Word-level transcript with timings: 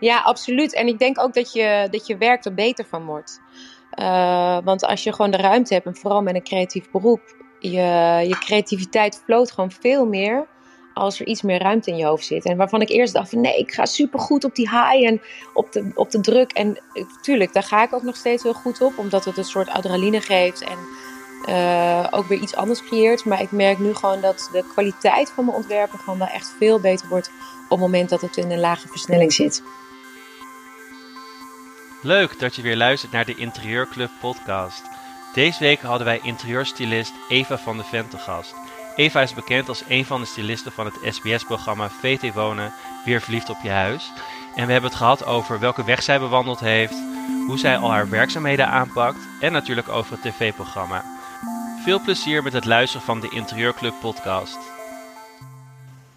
Ja, 0.00 0.20
absoluut. 0.20 0.74
En 0.74 0.86
ik 0.86 0.98
denk 0.98 1.20
ook 1.20 1.34
dat 1.34 1.52
je, 1.52 1.88
dat 1.90 2.06
je 2.06 2.16
werk 2.16 2.44
er 2.44 2.54
beter 2.54 2.84
van 2.84 3.04
wordt. 3.04 3.40
Uh, 3.98 4.58
want 4.64 4.84
als 4.84 5.02
je 5.02 5.12
gewoon 5.12 5.30
de 5.30 5.36
ruimte 5.36 5.74
hebt, 5.74 5.86
en 5.86 5.96
vooral 5.96 6.22
met 6.22 6.34
een 6.34 6.42
creatief 6.42 6.90
beroep, 6.90 7.36
je, 7.58 7.70
je 8.28 8.36
creativiteit 8.38 9.22
vloot 9.24 9.50
gewoon 9.50 9.70
veel 9.70 10.06
meer 10.06 10.46
als 10.94 11.20
er 11.20 11.26
iets 11.26 11.42
meer 11.42 11.62
ruimte 11.62 11.90
in 11.90 11.96
je 11.96 12.04
hoofd 12.04 12.26
zit. 12.26 12.44
En 12.44 12.56
waarvan 12.56 12.80
ik 12.80 12.88
eerst 12.88 13.12
dacht 13.12 13.32
nee, 13.32 13.58
ik 13.58 13.72
ga 13.72 13.86
super 13.86 14.18
goed 14.20 14.44
op 14.44 14.54
die 14.54 14.68
high 14.68 15.06
en 15.06 15.20
op 15.54 15.72
de, 15.72 15.90
op 15.94 16.10
de 16.10 16.20
druk. 16.20 16.52
En 16.52 16.78
tuurlijk, 17.20 17.52
daar 17.52 17.62
ga 17.62 17.82
ik 17.82 17.92
ook 17.92 18.02
nog 18.02 18.16
steeds 18.16 18.42
heel 18.42 18.54
goed 18.54 18.80
op, 18.80 18.98
omdat 18.98 19.24
het 19.24 19.36
een 19.36 19.44
soort 19.44 19.68
adrenaline 19.68 20.20
geeft 20.20 20.62
en 20.62 20.78
uh, 21.48 22.06
ook 22.10 22.26
weer 22.26 22.38
iets 22.38 22.54
anders 22.54 22.82
creëert. 22.82 23.24
Maar 23.24 23.40
ik 23.40 23.50
merk 23.50 23.78
nu 23.78 23.94
gewoon 23.94 24.20
dat 24.20 24.48
de 24.52 24.64
kwaliteit 24.72 25.30
van 25.34 25.44
mijn 25.44 25.56
ontwerpen 25.56 25.98
gewoon 25.98 26.18
wel 26.18 26.28
echt 26.28 26.54
veel 26.58 26.80
beter 26.80 27.08
wordt 27.08 27.30
op 27.64 27.70
het 27.70 27.78
moment 27.78 28.08
dat 28.08 28.20
het 28.20 28.36
in 28.36 28.50
een 28.50 28.60
lage 28.60 28.88
versnelling 28.88 29.32
zit. 29.32 29.62
Leuk 32.02 32.38
dat 32.38 32.54
je 32.54 32.62
weer 32.62 32.76
luistert 32.76 33.12
naar 33.12 33.24
de 33.24 33.34
Interieurclub 33.34 34.10
podcast. 34.20 34.82
Deze 35.34 35.58
week 35.58 35.80
hadden 35.80 36.06
wij 36.06 36.20
interieurstylist 36.22 37.12
Eva 37.28 37.58
van 37.58 37.76
de 37.76 37.84
Ven 37.84 38.08
te 38.08 38.18
gast. 38.18 38.54
Eva 38.96 39.20
is 39.20 39.34
bekend 39.34 39.68
als 39.68 39.82
een 39.88 40.04
van 40.04 40.20
de 40.20 40.26
stylisten 40.26 40.72
van 40.72 40.84
het 40.84 41.14
SBS-programma 41.14 41.90
VT 41.90 42.34
Wonen, 42.34 42.72
Weer 43.04 43.20
Verliefd 43.20 43.50
op 43.50 43.56
je 43.62 43.70
Huis. 43.70 44.12
En 44.54 44.66
we 44.66 44.72
hebben 44.72 44.90
het 44.90 44.98
gehad 44.98 45.24
over 45.24 45.58
welke 45.58 45.84
weg 45.84 46.02
zij 46.02 46.18
bewandeld 46.18 46.60
heeft, 46.60 46.94
hoe 47.46 47.58
zij 47.58 47.76
al 47.76 47.90
haar 47.90 48.08
werkzaamheden 48.08 48.68
aanpakt 48.68 49.18
en 49.40 49.52
natuurlijk 49.52 49.88
over 49.88 50.12
het 50.12 50.22
tv-programma. 50.22 51.04
Veel 51.82 52.00
plezier 52.00 52.42
met 52.42 52.52
het 52.52 52.64
luisteren 52.64 53.06
van 53.06 53.20
de 53.20 53.28
Interieurclub 53.30 53.94
podcast. 54.00 54.58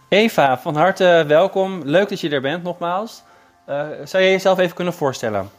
Eva, 0.09 0.59
van 0.59 0.75
harte 0.75 1.23
welkom. 1.27 1.81
Leuk 1.83 2.09
dat 2.09 2.19
je 2.19 2.29
er 2.29 2.41
bent 2.41 2.63
nogmaals. 2.63 3.23
Uh, 3.70 3.90
zou 4.03 4.23
je 4.23 4.29
jezelf 4.29 4.59
even 4.59 4.75
kunnen 4.75 4.93
voorstellen? 4.93 5.49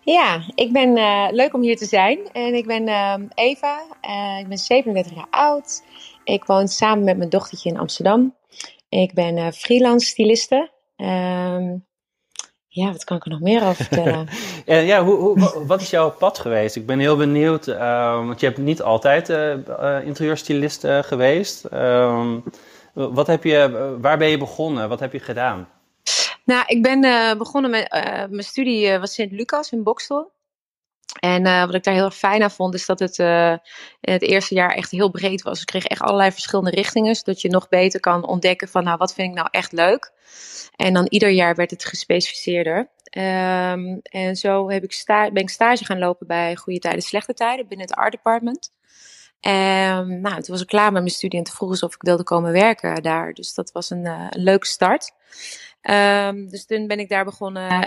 Ja, 0.00 0.40
ik 0.54 0.72
ben 0.72 0.96
uh, 0.96 1.26
leuk 1.30 1.54
om 1.54 1.62
hier 1.62 1.76
te 1.76 1.84
zijn. 1.84 2.18
En 2.32 2.54
ik 2.54 2.66
ben 2.66 2.88
uh, 2.88 3.14
Eva. 3.34 3.80
ik 4.38 4.48
ben 4.48 4.58
37 4.58 5.14
jaar 5.14 5.26
oud. 5.30 5.82
Ik 6.24 6.44
woon 6.44 6.68
samen 6.68 7.04
met 7.04 7.16
mijn 7.16 7.30
dochtertje 7.30 7.70
in 7.70 7.78
Amsterdam. 7.78 8.34
Ik 8.88 9.14
ben 9.14 9.52
freelance 9.52 10.06
styliste. 10.06 10.70
Ehm, 10.96 11.76
ja, 12.76 12.92
wat 12.92 13.04
kan 13.04 13.16
ik 13.16 13.24
er 13.24 13.30
nog 13.30 13.40
meer 13.40 13.62
over 13.62 13.84
vertellen? 13.84 14.28
ja, 14.86 15.04
hoe, 15.04 15.16
hoe, 15.16 15.66
wat 15.66 15.80
is 15.80 15.90
jouw 15.90 16.10
pad 16.10 16.38
geweest? 16.38 16.76
Ik 16.76 16.86
ben 16.86 16.98
heel 16.98 17.16
benieuwd, 17.16 17.66
uh, 17.66 18.26
want 18.26 18.40
je 18.40 18.46
hebt 18.46 18.58
niet 18.58 18.82
altijd 18.82 19.28
uh, 19.28 19.54
interieurstylist 20.04 20.84
uh, 20.84 21.02
geweest. 21.02 21.64
Ehm, 21.64 22.38
wat 22.92 23.26
heb 23.26 23.44
je, 23.44 23.96
waar 24.00 24.18
ben 24.18 24.28
je 24.28 24.38
begonnen? 24.38 24.88
Wat 24.88 25.00
heb 25.00 25.12
je 25.12 25.20
gedaan? 25.20 25.68
Nou, 26.44 26.64
ik 26.66 26.82
ben 26.82 27.00
begonnen 27.38 27.70
met, 27.70 27.88
mijn 28.30 28.42
studie 28.42 28.98
was 28.98 29.14
Sint-Lucas 29.14 29.72
in 29.72 29.82
Bokstel. 29.82 30.30
En 31.20 31.66
wat 31.66 31.74
ik 31.74 31.82
daar 31.82 31.94
heel 31.94 32.04
erg 32.04 32.16
fijn 32.16 32.42
aan 32.42 32.50
vond, 32.50 32.74
is 32.74 32.86
dat 32.86 32.98
het 32.98 33.18
in 33.18 34.12
het 34.12 34.22
eerste 34.22 34.54
jaar 34.54 34.70
echt 34.70 34.90
heel 34.90 35.10
breed 35.10 35.42
was. 35.42 35.60
Ik 35.60 35.66
kreeg 35.66 35.84
echt 35.84 36.00
allerlei 36.00 36.32
verschillende 36.32 36.70
richtingen, 36.70 37.14
zodat 37.14 37.40
je 37.40 37.48
nog 37.48 37.68
beter 37.68 38.00
kan 38.00 38.26
ontdekken 38.26 38.68
van, 38.68 38.84
nou, 38.84 38.96
wat 38.96 39.14
vind 39.14 39.28
ik 39.28 39.34
nou 39.34 39.48
echt 39.50 39.72
leuk? 39.72 40.12
En 40.76 40.92
dan 40.92 41.06
ieder 41.08 41.30
jaar 41.30 41.54
werd 41.54 41.70
het 41.70 41.84
gespecificeerder. 41.84 42.78
Um, 42.78 44.00
en 44.02 44.36
zo 44.36 44.70
heb 44.70 44.84
ik 44.84 44.92
sta 44.92 45.30
ben 45.30 45.42
ik 45.42 45.50
stage 45.50 45.84
gaan 45.84 45.98
lopen 45.98 46.26
bij 46.26 46.56
Goede 46.56 46.78
Tijden, 46.78 47.02
Slechte 47.02 47.34
Tijden 47.34 47.68
binnen 47.68 47.86
het 47.86 47.96
Art 47.96 48.12
Department. 48.12 48.70
En 49.40 50.20
nou, 50.20 50.34
toen 50.34 50.54
was 50.54 50.60
ik 50.60 50.66
klaar 50.66 50.92
met 50.92 51.02
mijn 51.02 51.14
studie 51.14 51.38
en 51.38 51.44
toen 51.44 51.54
vroegen 51.54 51.82
of 51.82 51.94
ik 51.94 52.02
wilde 52.02 52.22
komen 52.22 52.52
werken 52.52 53.02
daar. 53.02 53.32
Dus 53.32 53.54
dat 53.54 53.72
was 53.72 53.90
een, 53.90 54.04
een 54.04 54.42
leuke 54.42 54.66
start. 54.66 55.12
Um, 55.82 56.48
dus 56.48 56.66
toen 56.66 56.86
ben 56.86 56.98
ik 56.98 57.08
daar 57.08 57.24
begonnen 57.24 57.80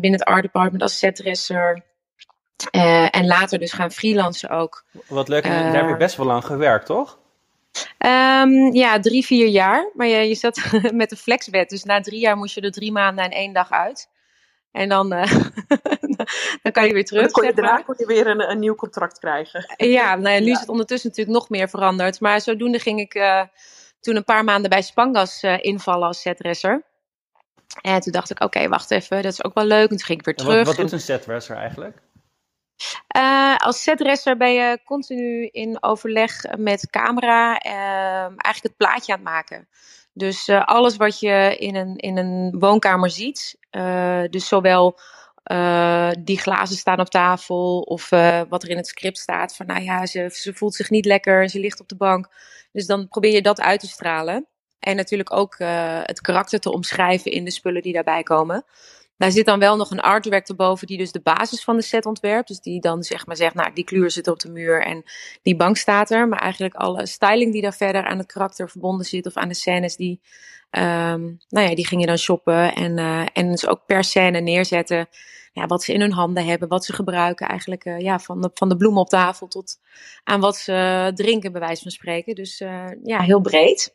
binnen 0.00 0.20
het 0.20 0.24
Art 0.24 0.42
Department 0.42 0.82
als 0.82 0.98
setdresser. 0.98 1.84
Uh, 2.72 3.16
en 3.16 3.26
later 3.26 3.58
dus 3.58 3.72
gaan 3.72 3.90
freelancen 3.90 4.50
ook. 4.50 4.84
Wat 5.06 5.28
leuk, 5.28 5.44
daar 5.44 5.74
heb 5.74 5.88
je 5.88 5.96
best 5.96 6.16
wel 6.16 6.26
lang 6.26 6.44
gewerkt, 6.44 6.86
toch? 6.86 7.18
Um, 7.98 8.72
ja, 8.74 9.00
drie, 9.00 9.24
vier 9.24 9.48
jaar. 9.48 9.90
Maar 9.94 10.06
je, 10.06 10.28
je 10.28 10.34
zat 10.34 10.60
met 10.92 11.10
de 11.10 11.16
flexwet. 11.16 11.68
Dus 11.68 11.84
na 11.84 12.00
drie 12.00 12.20
jaar 12.20 12.36
moest 12.36 12.54
je 12.54 12.60
er 12.60 12.72
drie 12.72 12.92
maanden 12.92 13.24
en 13.24 13.30
één 13.30 13.52
dag 13.52 13.70
uit. 13.70 14.08
En 14.72 14.88
dan, 14.88 15.12
uh, 15.12 15.32
dan 16.62 16.72
kan 16.72 16.86
je 16.86 16.92
weer 16.92 17.04
terug. 17.04 17.22
Dan 17.22 17.30
kon 17.30 17.44
je, 17.46 17.54
daarna 17.54 17.82
kon 17.82 17.94
je 17.98 18.06
weer 18.06 18.26
een, 18.26 18.50
een 18.50 18.58
nieuw 18.58 18.74
contract 18.74 19.18
krijgen. 19.18 19.74
Ja, 19.76 20.16
nou 20.16 20.34
ja, 20.34 20.40
nu 20.40 20.50
is 20.56 20.60
het 20.60 20.68
ondertussen 20.68 21.08
natuurlijk 21.08 21.36
nog 21.38 21.48
meer 21.48 21.68
veranderd. 21.68 22.20
Maar 22.20 22.40
zodoende 22.40 22.78
ging 22.78 23.00
ik 23.00 23.14
uh, 23.14 23.42
toen 24.00 24.16
een 24.16 24.24
paar 24.24 24.44
maanden 24.44 24.70
bij 24.70 24.82
Spangas 24.82 25.42
uh, 25.42 25.56
invallen 25.60 26.06
als 26.06 26.20
setdresser. 26.20 26.84
En 27.80 28.00
toen 28.00 28.12
dacht 28.12 28.30
ik, 28.30 28.40
oké, 28.40 28.68
wacht 28.68 28.90
even, 28.90 29.22
dat 29.22 29.32
is 29.32 29.44
ook 29.44 29.54
wel 29.54 29.64
leuk. 29.64 29.90
En 29.90 29.96
toen 29.96 30.06
ging 30.06 30.18
ik 30.18 30.24
weer 30.24 30.34
terug. 30.34 30.56
Wat, 30.56 30.66
wat 30.66 30.76
doet 30.76 30.92
een 30.92 31.00
setdresser 31.00 31.56
eigenlijk? 31.56 32.02
Uh, 33.16 33.56
als 33.56 33.82
setdresser 33.82 34.36
ben 34.36 34.52
je 34.52 34.80
continu 34.84 35.46
in 35.46 35.82
overleg 35.82 36.42
met 36.58 36.90
camera, 36.90 37.64
uh, 37.66 37.72
eigenlijk 38.22 38.62
het 38.62 38.76
plaatje 38.76 39.12
aan 39.12 39.18
het 39.18 39.28
maken. 39.28 39.68
Dus 40.12 40.48
uh, 40.48 40.64
alles 40.64 40.96
wat 40.96 41.20
je 41.20 41.56
in 41.58 41.74
een, 41.74 41.96
in 41.96 42.16
een 42.16 42.56
woonkamer 42.58 43.10
ziet, 43.10 43.58
dus 44.30 44.48
zowel 44.48 44.98
die 46.18 46.38
glazen 46.38 46.76
staan 46.76 47.00
op 47.00 47.08
tafel 47.08 47.80
of 47.80 48.08
wat 48.48 48.62
er 48.62 48.70
in 48.70 48.76
het 48.76 48.86
script 48.86 49.18
staat 49.18 49.56
van 49.56 49.66
nou 49.66 49.82
ja, 49.82 50.06
ze, 50.06 50.28
ze 50.32 50.54
voelt 50.54 50.74
zich 50.74 50.90
niet 50.90 51.04
lekker, 51.04 51.48
ze 51.48 51.60
ligt 51.60 51.80
op 51.80 51.88
de 51.88 51.96
bank. 51.96 52.28
Dus 52.72 52.86
dan 52.86 53.08
probeer 53.08 53.32
je 53.32 53.42
dat 53.42 53.60
uit 53.60 53.80
te 53.80 53.86
stralen. 53.86 54.46
En 54.78 54.96
natuurlijk 54.96 55.32
ook 55.32 55.56
het 56.02 56.20
karakter 56.20 56.60
te 56.60 56.72
omschrijven 56.72 57.30
in 57.30 57.44
de 57.44 57.50
spullen 57.50 57.82
die 57.82 57.92
daarbij 57.92 58.22
komen. 58.22 58.64
Daar 59.16 59.30
zit 59.30 59.46
dan 59.46 59.58
wel 59.58 59.76
nog 59.76 59.90
een 59.90 60.00
art 60.00 60.22
director 60.22 60.56
boven 60.56 60.86
die 60.86 60.98
dus 60.98 61.12
de 61.12 61.20
basis 61.20 61.64
van 61.64 61.76
de 61.76 61.82
set 61.82 62.06
ontwerpt. 62.06 62.48
Dus 62.48 62.60
die 62.60 62.80
dan 62.80 63.02
zeg 63.02 63.26
maar 63.26 63.36
zegt, 63.36 63.54
nou 63.54 63.72
die 63.74 63.84
kleur 63.84 64.10
zit 64.10 64.28
op 64.28 64.40
de 64.40 64.50
muur 64.50 64.82
en 64.82 65.02
die 65.42 65.56
bank 65.56 65.76
staat 65.76 66.10
er. 66.10 66.28
Maar 66.28 66.38
eigenlijk 66.38 66.74
alle 66.74 67.06
styling 67.06 67.52
die 67.52 67.62
daar 67.62 67.74
verder 67.74 68.04
aan 68.04 68.18
het 68.18 68.32
karakter 68.32 68.70
verbonden 68.70 69.06
zit 69.06 69.26
of 69.26 69.36
aan 69.36 69.48
de 69.48 69.54
scènes, 69.54 69.96
die, 69.96 70.20
um, 70.70 71.38
nou 71.48 71.68
ja, 71.68 71.74
die 71.74 71.86
gingen 71.86 72.06
dan 72.06 72.18
shoppen. 72.18 72.74
En, 72.74 72.98
uh, 72.98 73.26
en 73.32 73.50
dus 73.50 73.66
ook 73.66 73.86
per 73.86 74.04
scène 74.04 74.40
neerzetten 74.40 75.08
ja, 75.52 75.66
wat 75.66 75.82
ze 75.82 75.92
in 75.92 76.00
hun 76.00 76.12
handen 76.12 76.44
hebben, 76.44 76.68
wat 76.68 76.84
ze 76.84 76.92
gebruiken. 76.92 77.48
Eigenlijk 77.48 77.84
uh, 77.84 78.00
ja, 78.00 78.18
van, 78.18 78.40
de, 78.40 78.50
van 78.54 78.68
de 78.68 78.76
bloemen 78.76 79.00
op 79.00 79.08
tafel 79.08 79.46
tot 79.46 79.78
aan 80.24 80.40
wat 80.40 80.56
ze 80.56 81.10
drinken, 81.14 81.52
bij 81.52 81.60
wijze 81.60 81.82
van 81.82 81.90
spreken. 81.90 82.34
Dus 82.34 82.60
uh, 82.60 82.86
ja, 83.02 83.20
heel 83.20 83.40
breed. 83.40 83.94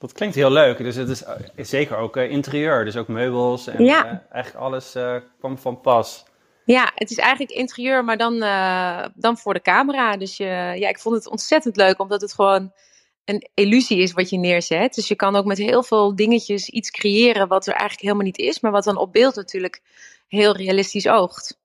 Dat 0.00 0.12
klinkt 0.12 0.34
heel 0.34 0.50
leuk. 0.50 0.78
Dus 0.78 0.96
het 0.96 1.08
is, 1.08 1.22
is 1.54 1.68
zeker 1.68 1.96
ook 1.96 2.16
uh, 2.16 2.30
interieur, 2.30 2.84
dus 2.84 2.96
ook 2.96 3.08
meubels 3.08 3.66
en 3.66 3.84
ja. 3.84 4.04
uh, 4.04 4.18
eigenlijk 4.30 4.64
alles 4.64 4.96
uh, 4.96 5.16
kwam 5.38 5.58
van 5.58 5.80
pas. 5.80 6.24
Ja, 6.64 6.90
het 6.94 7.10
is 7.10 7.16
eigenlijk 7.16 7.50
interieur, 7.50 8.04
maar 8.04 8.16
dan, 8.16 8.38
dan 9.14 9.38
voor 9.38 9.54
de 9.54 9.62
camera. 9.62 10.16
Dus 10.16 10.36
je, 10.36 10.44
ja, 10.76 10.88
ik 10.88 10.98
vond 10.98 11.14
het 11.14 11.28
ontzettend 11.28 11.76
leuk, 11.76 12.00
omdat 12.00 12.20
het 12.20 12.34
gewoon 12.34 12.72
een 13.24 13.48
illusie 13.54 13.98
is 13.98 14.12
wat 14.12 14.30
je 14.30 14.38
neerzet. 14.38 14.94
Dus 14.94 15.08
je 15.08 15.14
kan 15.14 15.36
ook 15.36 15.44
met 15.44 15.58
heel 15.58 15.82
veel 15.82 16.16
dingetjes 16.16 16.68
iets 16.68 16.90
creëren 16.90 17.48
wat 17.48 17.66
er 17.66 17.72
eigenlijk 17.72 18.02
helemaal 18.02 18.24
niet 18.24 18.38
is, 18.38 18.60
maar 18.60 18.70
wat 18.70 18.84
dan 18.84 18.96
op 18.96 19.12
beeld 19.12 19.34
natuurlijk 19.34 19.82
heel 20.28 20.56
realistisch 20.56 21.08
oogt. 21.08 21.58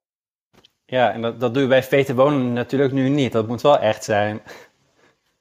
Ja, 0.86 1.12
en 1.12 1.22
dat, 1.22 1.40
dat 1.40 1.54
doe 1.54 1.62
je 1.62 1.68
bij 1.68 1.82
VT 1.82 2.12
Wonen 2.12 2.52
natuurlijk 2.52 2.92
nu 2.92 3.08
niet. 3.08 3.32
Dat 3.32 3.46
moet 3.46 3.62
wel 3.62 3.78
echt 3.78 4.04
zijn. 4.04 4.42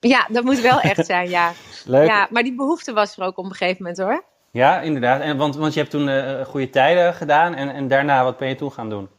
Ja, 0.08 0.28
dat 0.32 0.44
moet 0.44 0.62
wel 0.62 0.80
echt 0.80 1.06
zijn, 1.06 1.30
ja. 1.30 1.52
Leuk. 1.86 2.08
Ja, 2.08 2.28
maar 2.30 2.44
die 2.44 2.56
behoefte 2.56 2.94
was 2.94 3.18
er 3.18 3.24
ook 3.24 3.38
op 3.38 3.46
een 3.46 3.54
gegeven 3.54 3.84
moment 3.84 3.98
hoor. 3.98 4.24
Ja, 4.52 4.82
inderdaad. 4.82 5.22
En, 5.22 5.38
want, 5.38 5.56
want 5.56 5.74
je 5.74 5.80
hebt 5.80 5.92
toen 5.92 6.08
uh, 6.08 6.46
goede 6.46 6.70
tijden 6.70 7.14
gedaan 7.14 7.56
en, 7.56 7.70
en 7.70 7.88
daarna, 7.88 8.24
wat 8.24 8.38
ben 8.38 8.48
je 8.48 8.56
toen 8.56 8.72
gaan 8.72 8.90
doen? 8.90 9.10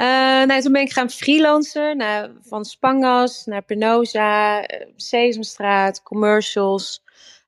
Uh, 0.00 0.06
nou, 0.46 0.60
toen 0.60 0.72
ben 0.72 0.82
ik 0.82 0.92
gaan 0.92 1.10
freelancen. 1.10 1.96
Naar, 1.96 2.30
van 2.42 2.64
Spangas 2.64 3.44
naar 3.44 3.62
Penosa, 3.62 4.66
Sesamstraat, 4.96 6.02
commercials. 6.02 7.02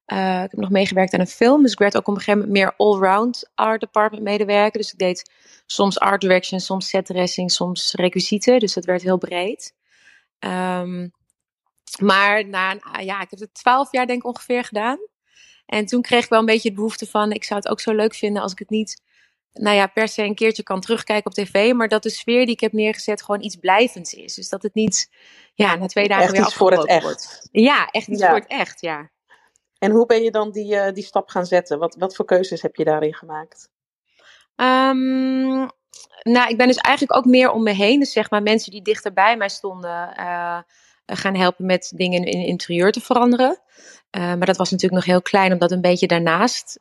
ik 0.07 0.17
heb 0.51 0.57
nog 0.57 0.71
meegewerkt 0.71 1.15
aan 1.15 1.21
een 1.21 1.27
film. 1.27 1.63
Dus 1.63 1.73
ik 1.73 1.79
werd 1.79 1.97
ook 1.97 2.09
op 2.09 2.15
een 2.15 2.21
gegeven 2.21 2.41
moment 2.41 2.59
meer 2.59 2.75
allround 2.77 3.51
art 3.55 3.81
department 3.81 4.25
medewerker. 4.25 4.81
Dus 4.81 4.93
ik 4.93 4.99
deed 4.99 5.31
soms 5.67 5.99
art 5.99 6.21
direction, 6.21 6.61
soms 6.61 6.89
set 6.89 7.07
dressing, 7.07 7.51
soms 7.51 7.93
requisieten. 7.95 8.59
Dus 8.59 8.73
dat 8.73 8.85
werd 8.85 9.03
heel 9.03 9.19
breed. 9.19 9.75
Um, 10.39 11.13
maar 12.01 12.49
na, 12.49 12.77
ah, 12.79 13.05
ja, 13.05 13.21
ik 13.21 13.31
heb 13.31 13.39
het 13.39 13.55
twaalf 13.55 13.93
jaar 13.93 14.07
denk 14.07 14.19
ik 14.19 14.29
ongeveer 14.29 14.65
gedaan. 14.65 14.99
En 15.67 15.87
toen 15.87 16.03
kreeg 16.03 16.25
ik 16.25 16.31
wel 16.31 16.39
een 16.39 16.47
beetje 16.47 16.69
de 16.69 16.75
behoefte 16.75 17.07
van, 17.07 17.33
ik 17.33 17.45
zou 17.45 17.61
het 17.61 17.69
ook 17.69 17.81
zo 17.81 17.93
leuk 17.95 18.15
vinden 18.15 18.43
als 18.43 18.53
ik 18.53 18.59
het 18.59 18.71
niet, 18.71 19.03
nou 19.53 19.77
ja, 19.77 19.87
per 19.87 20.09
se 20.09 20.23
een 20.23 20.35
keertje 20.35 20.63
kan 20.63 20.81
terugkijken 20.81 21.27
op 21.27 21.35
tv. 21.35 21.73
Maar 21.73 21.89
dat 21.89 22.03
de 22.03 22.11
sfeer 22.11 22.45
die 22.45 22.55
ik 22.55 22.61
heb 22.61 22.73
neergezet 22.73 23.23
gewoon 23.23 23.43
iets 23.43 23.57
blijvends 23.57 24.15
is. 24.15 24.35
Dus 24.35 24.49
dat 24.49 24.63
het 24.63 24.75
niet, 24.75 25.11
ja, 25.55 25.75
na 25.75 25.87
twee 25.87 26.09
dagen 26.09 26.25
echt 26.25 26.33
weer 26.33 26.43
iets 26.43 26.55
voor 26.55 26.73
het 26.73 26.87
echt. 26.87 27.03
Wordt. 27.03 27.49
Ja, 27.53 27.87
echt 27.87 28.09
iets 28.09 28.21
ja. 28.21 28.29
voor 28.29 28.39
het 28.39 28.49
echt, 28.49 28.81
ja. 28.81 29.11
En 29.79 29.91
hoe 29.91 30.07
ben 30.07 30.23
je 30.23 30.31
dan 30.31 30.51
die, 30.51 30.75
uh, 30.75 30.93
die 30.93 31.05
stap 31.05 31.29
gaan 31.29 31.47
zetten? 31.47 31.79
Wat, 31.79 31.97
wat 31.99 32.17
voor 32.17 32.25
keuzes 32.25 32.63
heb 32.63 32.77
je 32.77 32.85
daarin 32.85 33.15
gemaakt? 33.15 33.71
Um, 34.57 35.71
nou, 36.23 36.49
ik 36.49 36.57
ben 36.57 36.67
dus 36.67 36.77
eigenlijk 36.77 37.17
ook 37.17 37.25
meer 37.25 37.51
om 37.51 37.63
me 37.63 37.73
heen. 37.73 38.01
Dus 38.01 38.13
zeg 38.13 38.31
maar 38.31 38.43
mensen 38.43 38.71
die 38.71 38.83
dichter 38.83 39.13
bij 39.13 39.37
mij 39.37 39.49
stonden. 39.49 40.15
Uh, 40.19 40.59
gaan 41.07 41.35
helpen 41.35 41.67
met 41.67 41.93
dingen 41.95 42.25
in 42.25 42.47
interieur 42.47 42.93
te 42.93 43.01
veranderen. 43.01 43.59
maar 44.11 44.47
dat 44.47 44.57
was 44.57 44.71
natuurlijk 44.71 45.01
nog 45.01 45.11
heel 45.11 45.23
klein, 45.23 45.53
omdat 45.53 45.71
een 45.71 45.81
beetje 45.81 46.07
daarnaast, 46.07 46.81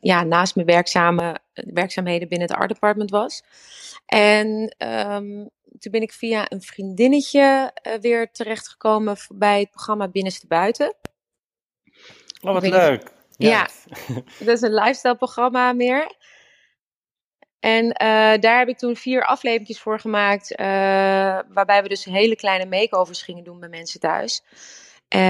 ja, 0.00 0.22
naast 0.24 0.54
mijn 0.54 0.66
werkzame, 0.66 1.38
werkzaamheden 1.52 2.28
binnen 2.28 2.48
het 2.48 2.56
art 2.56 2.68
department 2.68 3.10
was. 3.10 3.42
En 4.06 4.74
um, 4.78 5.50
toen 5.78 5.92
ben 5.92 6.02
ik 6.02 6.12
via 6.12 6.46
een 6.48 6.62
vriendinnetje 6.62 7.72
uh, 7.86 7.94
weer 7.94 8.30
terechtgekomen 8.30 9.16
bij 9.34 9.60
het 9.60 9.70
programma 9.70 10.08
Binnenste 10.08 10.46
Buiten. 10.46 10.94
Oh, 12.40 12.52
wat 12.52 12.68
leuk. 12.68 13.12
Ja, 13.36 13.68
dat 14.38 14.48
is 14.48 14.60
een 14.60 14.74
lifestyle 14.74 15.16
programma 15.16 15.72
meer. 15.72 16.16
En 17.60 17.84
uh, 17.84 17.92
daar 18.40 18.58
heb 18.58 18.68
ik 18.68 18.78
toen 18.78 18.96
vier 18.96 19.24
afleveringen 19.24 19.74
voor 19.74 20.00
gemaakt, 20.00 20.50
uh, 20.50 20.66
waarbij 21.48 21.82
we 21.82 21.88
dus 21.88 22.04
hele 22.04 22.36
kleine 22.36 22.66
makeovers 22.66 23.22
gingen 23.22 23.44
doen 23.44 23.60
bij 23.60 23.68
mensen 23.68 24.00
thuis. 24.00 24.42
Uh, 25.14 25.20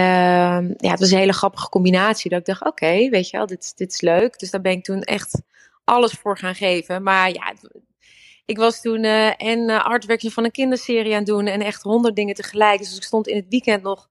ja, 0.77 0.91
het 0.91 1.01
was 1.01 1.11
een 1.11 1.19
hele 1.19 1.33
grappige 1.33 1.69
combinatie. 1.69 2.31
Dat 2.31 2.39
ik 2.39 2.47
dacht, 2.47 2.67
oké, 2.67 3.09
weet 3.09 3.31
je 3.31 3.37
wel, 3.37 3.47
dit, 3.47 3.77
dit 3.77 3.93
is 3.93 4.01
leuk. 4.01 4.39
Dus 4.39 4.51
daar 4.51 4.61
ben 4.61 4.73
ik 4.73 4.85
toen 4.85 5.03
echt 5.03 5.43
alles 5.85 6.13
voor 6.13 6.39
gaan 6.39 6.55
geven. 6.55 7.03
Maar 7.03 7.33
ja, 7.33 7.55
ik 8.45 8.57
was 8.57 8.81
toen 8.81 9.05
uh, 9.05 9.43
en 9.43 9.59
uh, 9.69 10.31
van 10.31 10.45
een 10.45 10.51
kinderserie 10.51 11.13
aan 11.13 11.19
het 11.19 11.27
doen 11.27 11.47
en 11.47 11.61
echt 11.61 11.83
honderd 11.83 12.17
dingen 12.17 12.35
tegelijk. 12.35 12.79
Dus 12.79 12.97
ik 12.97 13.03
stond 13.03 13.29
in 13.29 13.37
het 13.37 13.47
weekend 13.49 13.83
nog, 13.83 14.09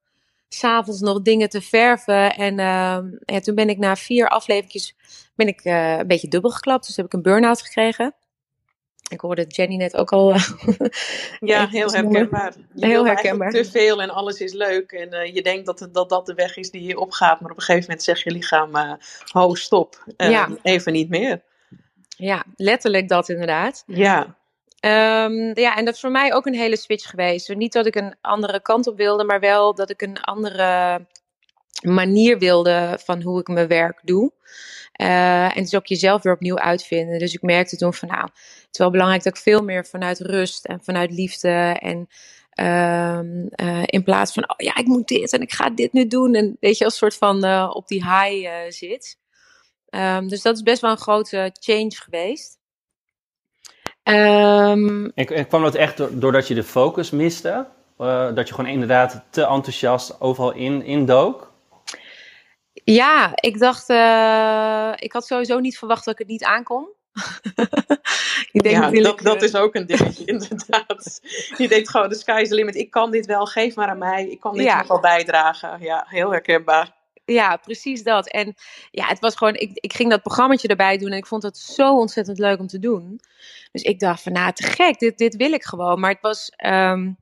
s'avonds 0.49 1.01
nog 1.01 1.21
dingen 1.21 1.49
te 1.49 1.61
verven. 1.61 2.35
En 2.35 2.53
uh, 2.53 2.97
ja, 3.25 3.39
toen 3.41 3.55
ben 3.55 3.69
ik 3.69 3.77
na 3.77 3.95
vier 3.95 4.29
afleveringen 4.29 4.93
ben 5.35 5.47
ik 5.47 5.65
uh, 5.65 5.97
een 5.97 6.07
beetje 6.07 6.27
dubbel 6.27 6.51
geklapt. 6.51 6.87
Dus 6.87 6.95
heb 6.95 7.05
ik 7.05 7.13
een 7.13 7.21
burn-out 7.21 7.61
gekregen. 7.61 8.13
Ik 9.09 9.19
hoorde 9.19 9.45
Jenny 9.47 9.75
net 9.75 9.95
ook 9.95 10.11
al. 10.11 10.29
ja, 11.39 11.67
heel 11.67 11.91
herkenbaar. 11.91 12.53
Je 12.73 12.85
heel 12.85 13.05
herkenbaar. 13.05 13.51
Te 13.51 13.65
veel 13.65 14.01
en 14.01 14.09
alles 14.09 14.39
is 14.39 14.53
leuk. 14.53 14.91
En 14.91 15.33
je 15.33 15.41
denkt 15.41 15.65
dat, 15.65 15.87
dat 15.91 16.09
dat 16.09 16.25
de 16.25 16.33
weg 16.33 16.57
is 16.57 16.71
die 16.71 16.83
je 16.83 16.99
opgaat. 16.99 17.41
Maar 17.41 17.51
op 17.51 17.57
een 17.57 17.63
gegeven 17.63 17.87
moment 17.87 18.03
zegt 18.03 18.21
je 18.21 18.31
lichaam: 18.31 18.97
ho, 19.31 19.55
stop. 19.55 20.03
Ja. 20.17 20.49
Even 20.61 20.93
niet 20.93 21.09
meer. 21.09 21.41
Ja, 22.17 22.43
letterlijk 22.55 23.07
dat 23.07 23.29
inderdaad. 23.29 23.83
Ja. 23.87 24.38
Um, 24.85 25.59
ja, 25.59 25.75
en 25.75 25.85
dat 25.85 25.93
is 25.93 25.99
voor 25.99 26.11
mij 26.11 26.33
ook 26.33 26.45
een 26.45 26.55
hele 26.55 26.77
switch 26.77 27.09
geweest. 27.09 27.55
Niet 27.55 27.73
dat 27.73 27.85
ik 27.85 27.95
een 27.95 28.15
andere 28.21 28.61
kant 28.61 28.87
op 28.87 28.97
wilde, 28.97 29.23
maar 29.23 29.39
wel 29.39 29.75
dat 29.75 29.89
ik 29.89 30.01
een 30.01 30.21
andere 30.21 31.05
manier 31.81 32.37
wilde 32.37 32.99
van 33.03 33.21
hoe 33.21 33.39
ik 33.39 33.47
mijn 33.47 33.67
werk 33.67 33.99
doe. 34.03 34.31
Uh, 35.01 35.57
en 35.57 35.63
dus 35.63 35.75
ook 35.75 35.85
jezelf 35.85 36.21
weer 36.21 36.33
opnieuw 36.33 36.57
uitvinden. 36.57 37.19
Dus 37.19 37.33
ik 37.33 37.41
merkte 37.41 37.77
toen 37.77 37.93
van 37.93 38.07
nou, 38.07 38.23
het 38.23 38.67
is 38.71 38.77
wel 38.77 38.91
belangrijk 38.91 39.23
dat 39.23 39.35
ik 39.35 39.41
veel 39.41 39.63
meer 39.63 39.85
vanuit 39.85 40.19
rust 40.19 40.65
en 40.65 40.83
vanuit 40.83 41.11
liefde 41.11 41.77
en 41.79 42.07
um, 42.65 43.49
uh, 43.55 43.83
in 43.85 44.03
plaats 44.03 44.33
van 44.33 44.49
oh 44.49 44.55
ja, 44.57 44.75
ik 44.75 44.85
moet 44.85 45.07
dit 45.07 45.33
en 45.33 45.41
ik 45.41 45.51
ga 45.51 45.69
dit 45.69 45.93
nu 45.93 46.07
doen. 46.07 46.33
En 46.33 46.57
weet 46.59 46.77
je, 46.77 46.85
als 46.85 46.97
soort 46.97 47.15
van 47.15 47.45
uh, 47.45 47.71
op 47.73 47.87
die 47.87 48.03
high 48.03 48.49
zit. 48.69 49.17
Um, 49.89 50.27
dus 50.27 50.41
dat 50.41 50.55
is 50.55 50.61
best 50.61 50.81
wel 50.81 50.91
een 50.91 50.97
grote 50.97 51.55
change 51.59 51.95
geweest. 51.95 52.58
Um, 54.09 55.11
en, 55.15 55.27
en, 55.27 55.47
kwam 55.47 55.61
dat 55.61 55.75
echt 55.75 56.21
doordat 56.21 56.47
je 56.47 56.53
de 56.53 56.63
focus 56.63 57.09
miste? 57.09 57.65
Uh, 57.97 58.35
dat 58.35 58.47
je 58.47 58.53
gewoon 58.53 58.71
inderdaad 58.71 59.21
te 59.29 59.45
enthousiast 59.45 60.21
overal 60.21 60.53
in, 60.53 60.83
in 60.83 61.05
dook? 61.05 61.51
Ja, 62.83 63.31
ik 63.35 63.59
dacht, 63.59 63.89
uh, 63.89 64.91
ik 64.95 65.13
had 65.13 65.27
sowieso 65.27 65.59
niet 65.59 65.77
verwacht 65.77 66.05
dat 66.05 66.13
ik 66.13 66.19
het 66.19 66.27
niet 66.27 66.43
aankon. 66.43 66.87
ik 68.51 68.63
denk 68.63 68.93
ja, 68.95 69.01
dat, 69.01 69.19
dat 69.19 69.41
is 69.41 69.55
ook 69.55 69.75
een 69.75 69.85
dingetje, 69.85 70.25
inderdaad. 70.33 71.21
Je 71.57 71.67
denkt 71.67 71.89
gewoon, 71.89 72.09
de 72.09 72.15
sky 72.15 72.39
is 72.41 72.49
the 72.49 72.55
limit. 72.55 72.75
Ik 72.75 72.91
kan 72.91 73.11
dit 73.11 73.25
wel, 73.25 73.45
geef 73.45 73.75
maar 73.75 73.87
aan 73.87 73.97
mij. 73.97 74.27
Ik 74.27 74.39
kan 74.39 74.53
dit 74.53 74.63
ja. 74.63 74.77
nog 74.77 74.87
wel 74.87 74.99
bijdragen. 74.99 75.77
Ja, 75.81 76.05
heel 76.07 76.31
herkenbaar. 76.31 76.97
Ja, 77.29 77.55
precies 77.57 78.03
dat. 78.03 78.29
En 78.29 78.55
ja, 78.91 79.07
het 79.07 79.19
was 79.19 79.35
gewoon, 79.35 79.55
ik, 79.55 79.69
ik 79.73 79.93
ging 79.93 80.09
dat 80.09 80.21
programmaatje 80.21 80.67
erbij 80.67 80.97
doen 80.97 81.11
en 81.11 81.17
ik 81.17 81.27
vond 81.27 81.43
het 81.43 81.57
zo 81.57 81.97
ontzettend 81.97 82.39
leuk 82.39 82.59
om 82.59 82.67
te 82.67 82.79
doen. 82.79 83.19
Dus 83.71 83.81
ik 83.81 83.99
dacht 83.99 84.21
van, 84.21 84.31
nou, 84.31 84.53
te 84.53 84.63
gek, 84.63 84.99
dit, 84.99 85.17
dit 85.17 85.35
wil 85.35 85.51
ik 85.51 85.63
gewoon. 85.63 85.99
Maar 85.99 86.11
het 86.11 86.21
was, 86.21 86.51
um, 86.65 87.17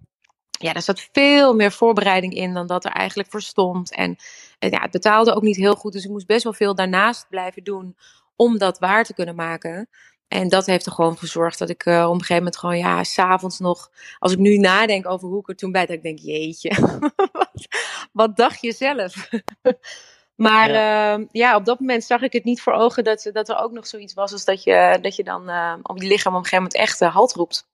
ja, 0.59 0.73
er 0.73 0.81
zat 0.81 1.07
veel 1.11 1.55
meer 1.55 1.71
voorbereiding 1.71 2.33
in 2.33 2.53
dan 2.53 2.67
dat 2.67 2.85
er 2.85 2.91
eigenlijk 2.91 3.29
voor 3.29 3.41
stond. 3.41 3.95
En 3.95 4.15
ja, 4.59 4.81
het 4.81 4.91
betaalde 4.91 5.35
ook 5.35 5.41
niet 5.43 5.55
heel 5.55 5.75
goed, 5.75 5.93
dus 5.93 6.03
ik 6.03 6.11
moest 6.11 6.27
best 6.27 6.43
wel 6.43 6.53
veel 6.53 6.75
daarnaast 6.75 7.27
blijven 7.29 7.63
doen 7.63 7.97
om 8.35 8.57
dat 8.57 8.79
waar 8.79 9.03
te 9.03 9.13
kunnen 9.13 9.35
maken. 9.35 9.89
En 10.27 10.49
dat 10.49 10.65
heeft 10.65 10.85
er 10.85 10.91
gewoon 10.91 11.11
voor 11.11 11.19
gezorgd 11.19 11.59
dat 11.59 11.69
ik 11.69 11.85
uh, 11.85 12.05
op 12.05 12.13
een 12.13 12.19
gegeven 12.19 12.35
moment 12.35 12.57
gewoon, 12.57 12.77
ja, 12.77 13.03
s'avonds 13.03 13.59
nog, 13.59 13.91
als 14.19 14.31
ik 14.31 14.37
nu 14.37 14.57
nadenk 14.57 15.07
over 15.07 15.27
hoe 15.27 15.39
ik 15.39 15.49
er 15.49 15.55
toen 15.55 15.71
bij, 15.71 15.85
dat 15.85 15.95
ik 15.95 16.03
denk, 16.03 16.19
jeetje, 16.19 16.99
wat, 17.31 17.67
wat 18.11 18.37
dacht 18.37 18.61
je 18.61 18.73
zelf? 18.73 19.29
maar 20.35 20.71
ja. 20.71 21.17
Uh, 21.17 21.25
ja. 21.31 21.55
op 21.55 21.65
dat 21.65 21.79
moment 21.79 22.03
zag 22.03 22.21
ik 22.21 22.33
het 22.33 22.43
niet 22.43 22.61
voor 22.61 22.73
ogen 22.73 23.03
dat, 23.03 23.29
dat 23.33 23.49
er 23.49 23.57
ook 23.57 23.71
nog 23.71 23.87
zoiets 23.87 24.13
was 24.13 24.31
als 24.31 24.45
dat 24.45 24.63
je, 24.63 24.97
dat 25.01 25.15
je 25.15 25.23
dan 25.23 25.49
uh, 25.49 25.73
op 25.81 26.01
je 26.01 26.07
lichaam 26.07 26.33
op 26.33 26.39
een 26.39 26.45
gegeven 26.45 26.63
moment 26.63 26.75
echt 26.75 27.01
uh, 27.01 27.13
halt 27.13 27.33
roept. 27.33 27.67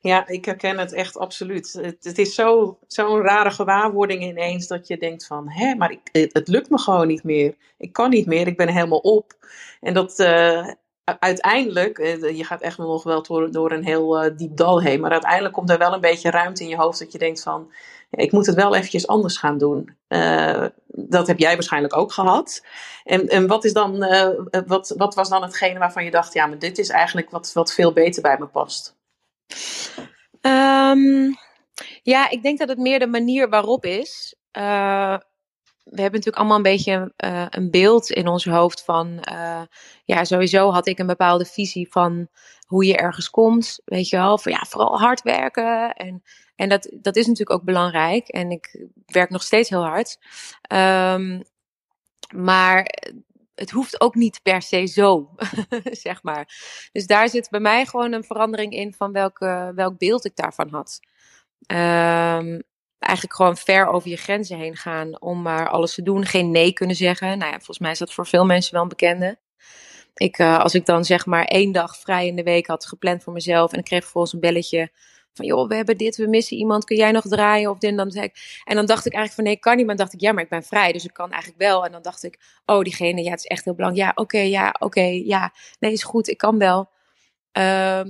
Ja, 0.00 0.28
ik 0.28 0.44
herken 0.44 0.78
het 0.78 0.92
echt 0.92 1.16
absoluut. 1.16 1.72
Het, 1.72 2.04
het 2.04 2.18
is 2.18 2.34
zo'n 2.34 2.76
zo 2.86 3.20
rare 3.20 3.50
gewaarwording 3.50 4.22
ineens 4.22 4.66
dat 4.66 4.86
je 4.86 4.98
denkt 4.98 5.26
van, 5.26 5.50
hè, 5.50 5.74
maar 5.74 5.90
ik, 5.90 6.00
het, 6.12 6.32
het, 6.32 6.48
lukt 6.48 6.70
me 6.70 6.78
gewoon 6.78 7.06
niet 7.06 7.22
meer. 7.22 7.56
Ik 7.78 7.92
kan 7.92 8.10
niet 8.10 8.26
meer, 8.26 8.46
ik 8.46 8.56
ben 8.56 8.68
helemaal 8.68 8.98
op. 8.98 9.32
En 9.80 9.94
dat, 9.94 10.18
uh, 10.18 10.68
uiteindelijk, 11.18 11.98
je 12.34 12.44
gaat 12.44 12.60
echt 12.60 12.78
nog 12.78 13.02
wel 13.02 13.50
door, 13.50 13.72
een 13.72 13.84
heel 13.84 14.24
uh, 14.24 14.36
diep 14.36 14.56
dal 14.56 14.80
heen, 14.82 15.00
maar 15.00 15.10
uiteindelijk 15.10 15.54
komt 15.54 15.70
er 15.70 15.78
wel 15.78 15.92
een 15.92 16.00
beetje 16.00 16.30
ruimte 16.30 16.62
in 16.62 16.68
je 16.68 16.76
hoofd 16.76 16.98
dat 16.98 17.12
je 17.12 17.18
denkt 17.18 17.42
van, 17.42 17.72
ik 18.10 18.32
moet 18.32 18.46
het 18.46 18.54
wel 18.54 18.74
eventjes 18.74 19.06
anders 19.06 19.36
gaan 19.36 19.58
doen. 19.58 19.96
Uh, 20.08 20.66
dat 20.86 21.26
heb 21.26 21.38
jij 21.38 21.54
waarschijnlijk 21.54 21.96
ook 21.96 22.12
gehad. 22.12 22.64
En, 23.04 23.28
en 23.28 23.46
wat, 23.46 23.64
is 23.64 23.72
dan, 23.72 23.98
wat, 24.66 24.94
wat 24.96 25.14
was 25.14 25.28
dan 25.28 25.42
hetgene 25.42 25.78
waarvan 25.78 26.04
je 26.04 26.10
dacht, 26.10 26.32
ja, 26.32 26.46
maar 26.46 26.58
dit 26.58 26.78
is 26.78 26.88
eigenlijk 26.88 27.30
wat, 27.30 27.52
wat 27.52 27.72
veel 27.72 27.92
beter 27.92 28.22
bij 28.22 28.36
me 28.38 28.46
past? 28.46 28.96
Um, 30.40 31.36
ja, 32.02 32.30
ik 32.30 32.42
denk 32.42 32.58
dat 32.58 32.68
het 32.68 32.78
meer 32.78 32.98
de 32.98 33.06
manier 33.06 33.48
waarop 33.48 33.84
is 33.84 34.34
we 35.90 36.00
hebben 36.00 36.20
natuurlijk 36.20 36.36
allemaal 36.36 36.56
een 36.56 36.62
beetje 36.62 37.12
uh, 37.24 37.46
een 37.50 37.70
beeld 37.70 38.10
in 38.10 38.28
ons 38.28 38.44
hoofd 38.44 38.84
van, 38.84 39.26
uh, 39.32 39.62
ja, 40.04 40.24
sowieso 40.24 40.70
had 40.70 40.86
ik 40.86 40.98
een 40.98 41.06
bepaalde 41.06 41.44
visie 41.44 41.88
van 41.90 42.28
hoe 42.66 42.84
je 42.84 42.96
ergens 42.96 43.30
komt, 43.30 43.80
weet 43.84 44.08
je 44.08 44.16
wel, 44.16 44.38
van 44.38 44.52
ja, 44.52 44.64
vooral 44.68 44.98
hard 44.98 45.22
werken 45.22 45.94
en, 45.94 46.22
en 46.56 46.68
dat, 46.68 46.90
dat 47.00 47.16
is 47.16 47.26
natuurlijk 47.26 47.58
ook 47.58 47.64
belangrijk 47.64 48.28
en 48.28 48.50
ik 48.50 48.86
werk 49.06 49.30
nog 49.30 49.42
steeds 49.42 49.68
heel 49.68 49.84
hard, 49.84 50.18
um, 50.72 51.42
maar 52.34 52.94
het 53.54 53.70
hoeft 53.70 54.00
ook 54.00 54.14
niet 54.14 54.42
per 54.42 54.62
se 54.62 54.86
zo, 54.86 55.30
zeg 56.06 56.22
maar. 56.22 56.48
Dus 56.92 57.06
daar 57.06 57.28
zit 57.28 57.50
bij 57.50 57.60
mij 57.60 57.86
gewoon 57.86 58.12
een 58.12 58.24
verandering 58.24 58.72
in 58.72 58.94
van 58.94 59.12
welke, 59.12 59.72
welk 59.74 59.98
beeld 59.98 60.24
ik 60.24 60.36
daarvan 60.36 60.68
had. 60.68 61.00
Um, 61.66 62.62
eigenlijk 62.98 63.34
gewoon 63.34 63.56
ver 63.56 63.86
over 63.86 64.08
je 64.10 64.16
grenzen 64.16 64.58
heen 64.58 64.76
gaan 64.76 65.20
om 65.20 65.42
maar 65.42 65.68
alles 65.68 65.94
te 65.94 66.02
doen. 66.02 66.26
Geen 66.26 66.50
nee 66.50 66.72
kunnen 66.72 66.96
zeggen. 66.96 67.38
Nou 67.38 67.50
ja, 67.50 67.56
volgens 67.56 67.78
mij 67.78 67.90
is 67.90 67.98
dat 67.98 68.12
voor 68.12 68.26
veel 68.26 68.44
mensen 68.44 68.72
wel 68.72 68.82
een 68.82 68.88
bekende. 68.88 69.38
Ik, 70.14 70.38
uh, 70.38 70.58
als 70.58 70.74
ik 70.74 70.86
dan 70.86 71.04
zeg 71.04 71.26
maar 71.26 71.44
één 71.44 71.72
dag 71.72 71.96
vrij 71.96 72.26
in 72.26 72.36
de 72.36 72.42
week 72.42 72.66
had 72.66 72.86
gepland 72.86 73.22
voor 73.22 73.32
mezelf 73.32 73.72
en 73.72 73.78
ik 73.78 73.84
kreeg 73.84 74.02
vervolgens 74.02 74.32
een 74.32 74.40
belletje 74.40 74.90
van 75.36 75.46
joh, 75.46 75.68
we 75.68 75.74
hebben 75.74 75.96
dit, 75.96 76.16
we 76.16 76.26
missen 76.26 76.56
iemand, 76.56 76.84
kun 76.84 76.96
jij 76.96 77.12
nog 77.12 77.24
draaien 77.24 77.70
of 77.70 77.78
dit 77.78 77.90
en 77.90 77.96
dan 77.96 78.10
zei 78.10 78.24
ik. 78.24 78.60
En 78.64 78.76
dan 78.76 78.86
dacht 78.86 79.06
ik 79.06 79.12
eigenlijk 79.12 79.34
van 79.34 79.44
nee, 79.44 79.52
ik 79.52 79.60
kan 79.60 79.76
niet, 79.76 79.86
maar 79.86 79.96
dan 79.96 80.04
dacht 80.04 80.16
ik 80.16 80.20
ja, 80.26 80.32
maar 80.32 80.42
ik 80.42 80.48
ben 80.48 80.62
vrij, 80.62 80.92
dus 80.92 81.04
ik 81.04 81.12
kan 81.12 81.30
eigenlijk 81.30 81.62
wel. 81.62 81.84
En 81.84 81.92
dan 81.92 82.02
dacht 82.02 82.22
ik, 82.22 82.38
oh 82.66 82.82
diegene, 82.82 83.22
ja, 83.22 83.30
het 83.30 83.38
is 83.38 83.46
echt 83.46 83.64
heel 83.64 83.74
belangrijk. 83.74 84.06
Ja, 84.06 84.22
oké, 84.22 84.38
ja, 84.38 84.74
oké, 84.78 85.20
ja, 85.24 85.52
nee, 85.78 85.92
is 85.92 86.02
goed, 86.02 86.28
ik 86.28 86.38
kan 86.38 86.58
wel. 86.58 86.90
Uh, 87.58 88.00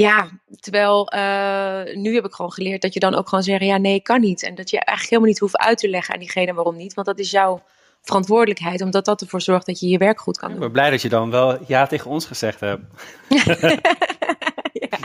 ja, 0.00 0.28
terwijl 0.60 1.12
uh, 1.14 1.94
nu 1.94 2.14
heb 2.14 2.24
ik 2.24 2.32
gewoon 2.32 2.52
geleerd 2.52 2.82
dat 2.82 2.94
je 2.94 3.00
dan 3.00 3.14
ook 3.14 3.28
gewoon 3.28 3.44
zeggen: 3.44 3.66
ja, 3.66 3.76
nee, 3.76 4.00
kan 4.00 4.20
niet. 4.20 4.42
En 4.42 4.54
dat 4.54 4.70
je 4.70 4.76
eigenlijk 4.76 5.08
helemaal 5.08 5.30
niet 5.30 5.38
hoeft 5.38 5.56
uit 5.56 5.78
te 5.78 5.88
leggen 5.88 6.14
aan 6.14 6.20
diegene 6.20 6.54
waarom 6.54 6.76
niet. 6.76 6.94
Want 6.94 7.06
dat 7.06 7.18
is 7.18 7.30
jouw 7.30 7.62
verantwoordelijkheid, 8.02 8.80
omdat 8.80 9.04
dat 9.04 9.20
ervoor 9.20 9.40
zorgt 9.40 9.66
dat 9.66 9.80
je 9.80 9.88
je 9.88 9.98
werk 9.98 10.20
goed 10.20 10.38
kan 10.38 10.48
doen. 10.48 10.56
Ik 10.56 10.62
ben 10.62 10.72
blij 10.72 10.90
dat 10.90 11.02
je 11.02 11.08
dan 11.08 11.30
wel 11.30 11.58
ja 11.66 11.86
tegen 11.86 12.10
ons 12.10 12.26
gezegd 12.26 12.60
hebt. 12.60 12.82
ja. 13.28 14.98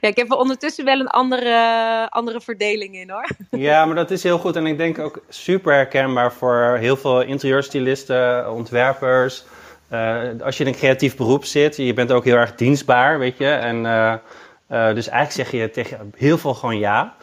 ja. 0.00 0.08
ik 0.08 0.16
heb 0.16 0.30
er 0.30 0.36
ondertussen 0.36 0.84
wel 0.84 1.00
een 1.00 1.08
andere, 1.08 2.06
andere 2.10 2.40
verdeling 2.40 2.94
in 2.94 3.10
hoor. 3.10 3.28
Ja, 3.50 3.84
maar 3.84 3.94
dat 3.94 4.10
is 4.10 4.22
heel 4.22 4.38
goed. 4.38 4.56
En 4.56 4.66
ik 4.66 4.78
denk 4.78 4.98
ook 4.98 5.24
super 5.28 5.72
herkenbaar 5.72 6.32
voor 6.32 6.76
heel 6.80 6.96
veel 6.96 7.22
interieurstylisten, 7.22 8.52
ontwerpers. 8.52 9.44
Uh, 9.92 10.28
als 10.42 10.56
je 10.56 10.64
in 10.64 10.70
een 10.70 10.78
creatief 10.78 11.16
beroep 11.16 11.44
zit, 11.44 11.76
je 11.76 11.94
bent 11.94 12.12
ook 12.12 12.24
heel 12.24 12.36
erg 12.36 12.54
dienstbaar, 12.54 13.18
weet 13.18 13.36
je. 13.36 13.48
En, 13.48 13.76
uh, 13.84 14.14
uh, 14.70 14.94
dus 14.94 15.08
eigenlijk 15.08 15.32
zeg 15.32 15.60
je 15.60 15.70
tegen 15.70 16.12
heel 16.16 16.38
veel 16.38 16.54
gewoon 16.54 16.78
ja. 16.78 17.16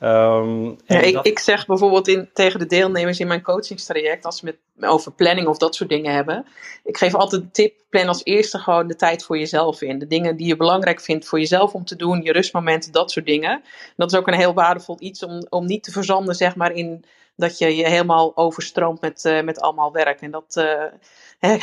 Um, 0.00 0.76
ja, 0.86 1.00
ik, 1.00 1.18
ik, 1.22 1.38
zeg 1.38 1.66
bijvoorbeeld 1.66 2.08
in, 2.08 2.28
tegen 2.32 2.58
de 2.58 2.66
deelnemers 2.66 3.20
in 3.20 3.26
mijn 3.26 3.42
coachingstraject, 3.42 4.24
als 4.24 4.40
we 4.40 4.56
het 4.76 4.88
over 4.90 5.12
planning 5.12 5.46
of 5.46 5.58
dat 5.58 5.74
soort 5.74 5.90
dingen 5.90 6.14
hebben, 6.14 6.46
ik 6.84 6.96
geef 6.96 7.14
altijd 7.14 7.42
de 7.42 7.50
tip: 7.50 7.74
plan 7.88 8.08
als 8.08 8.24
eerste 8.24 8.58
gewoon 8.58 8.86
de 8.86 8.96
tijd 8.96 9.24
voor 9.24 9.38
jezelf 9.38 9.82
in. 9.82 9.98
De 9.98 10.06
dingen 10.06 10.36
die 10.36 10.46
je 10.46 10.56
belangrijk 10.56 11.00
vindt 11.00 11.26
voor 11.26 11.38
jezelf 11.38 11.72
om 11.72 11.84
te 11.84 11.96
doen, 11.96 12.22
je 12.22 12.32
rustmomenten, 12.32 12.92
dat 12.92 13.10
soort 13.10 13.26
dingen. 13.26 13.62
dat 13.96 14.12
is 14.12 14.18
ook 14.18 14.26
een 14.26 14.34
heel 14.34 14.54
waardevol 14.54 14.96
iets 14.98 15.24
om, 15.24 15.46
om 15.48 15.66
niet 15.66 15.82
te 15.82 15.92
verzanden, 15.92 16.34
zeg 16.34 16.56
maar, 16.56 16.72
in 16.72 17.04
dat 17.36 17.58
je 17.58 17.76
je 17.76 17.88
helemaal 17.88 18.36
overstroomt 18.36 19.00
met, 19.00 19.24
uh, 19.24 19.42
met 19.42 19.60
allemaal 19.60 19.92
werk. 19.92 20.20
En 20.20 20.30
dat 20.30 20.56
uh, 20.56 20.84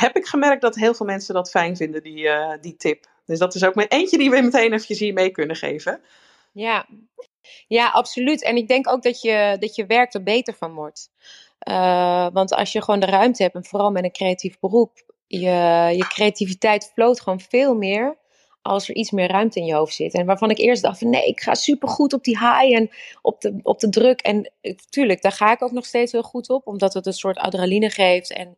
heb 0.00 0.16
ik 0.16 0.26
gemerkt 0.26 0.62
dat 0.62 0.74
heel 0.74 0.94
veel 0.94 1.06
mensen 1.06 1.34
dat 1.34 1.50
fijn 1.50 1.76
vinden, 1.76 2.02
die, 2.02 2.18
uh, 2.18 2.52
die 2.60 2.76
tip. 2.76 3.06
Dus 3.26 3.38
dat 3.38 3.54
is 3.54 3.64
ook 3.64 3.74
met 3.74 3.92
eentje 3.92 4.18
die 4.18 4.30
we 4.30 4.40
meteen 4.40 4.72
eventjes 4.72 4.98
hier 4.98 5.12
mee 5.12 5.30
kunnen 5.30 5.56
geven. 5.56 6.00
Ja, 6.52 6.86
ja, 7.68 7.88
absoluut. 7.88 8.42
En 8.42 8.56
ik 8.56 8.68
denk 8.68 8.88
ook 8.88 9.02
dat 9.02 9.20
je, 9.20 9.56
dat 9.58 9.74
je 9.74 9.86
werk 9.86 10.14
er 10.14 10.22
beter 10.22 10.54
van 10.54 10.74
wordt. 10.74 11.10
Want 12.32 12.52
als 12.52 12.72
je 12.72 12.82
gewoon 12.82 13.00
de 13.00 13.06
ruimte 13.06 13.42
hebt, 13.42 13.54
en 13.54 13.64
vooral 13.64 13.90
met 13.90 14.04
een 14.04 14.12
creatief 14.12 14.58
beroep, 14.58 15.14
je, 15.26 15.50
je 15.96 16.06
creativiteit 16.08 16.90
vloot 16.94 17.20
gewoon 17.20 17.40
veel 17.40 17.74
meer 17.74 18.16
als 18.62 18.88
er 18.88 18.94
iets 18.94 19.10
meer 19.10 19.30
ruimte 19.30 19.58
in 19.58 19.64
je 19.64 19.74
hoofd 19.74 19.94
zit. 19.94 20.14
En 20.14 20.26
waarvan 20.26 20.50
ik 20.50 20.58
eerst 20.58 20.82
dacht 20.82 20.98
van 20.98 21.10
nee, 21.10 21.26
ik 21.26 21.40
ga 21.40 21.54
supergoed 21.54 22.12
op 22.12 22.24
die 22.24 22.38
high 22.38 22.76
en 22.76 22.90
op 23.22 23.40
de, 23.40 23.60
op 23.62 23.80
de 23.80 23.88
druk. 23.88 24.20
En 24.20 24.52
tuurlijk, 24.88 25.22
daar 25.22 25.32
ga 25.32 25.52
ik 25.52 25.62
ook 25.62 25.72
nog 25.72 25.84
steeds 25.84 26.12
heel 26.12 26.22
goed 26.22 26.48
op, 26.48 26.66
omdat 26.66 26.94
het 26.94 27.06
een 27.06 27.12
soort 27.12 27.38
adrenaline 27.38 27.90
geeft 27.90 28.32
en 28.32 28.56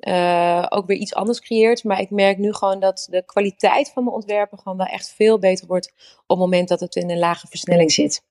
uh, 0.00 0.66
ook 0.68 0.86
weer 0.86 0.96
iets 0.96 1.14
anders 1.14 1.40
creëert. 1.40 1.84
Maar 1.84 2.00
ik 2.00 2.10
merk 2.10 2.38
nu 2.38 2.54
gewoon 2.54 2.80
dat 2.80 3.06
de 3.10 3.24
kwaliteit 3.24 3.90
van 3.92 4.04
mijn 4.04 4.16
ontwerpen 4.16 4.58
gewoon 4.58 4.78
wel 4.78 4.86
echt 4.86 5.12
veel 5.16 5.38
beter 5.38 5.66
wordt 5.66 5.92
op 6.16 6.28
het 6.28 6.38
moment 6.38 6.68
dat 6.68 6.80
het 6.80 6.96
in 6.96 7.10
een 7.10 7.18
lage 7.18 7.46
versnelling 7.46 7.92
zit. 7.92 8.22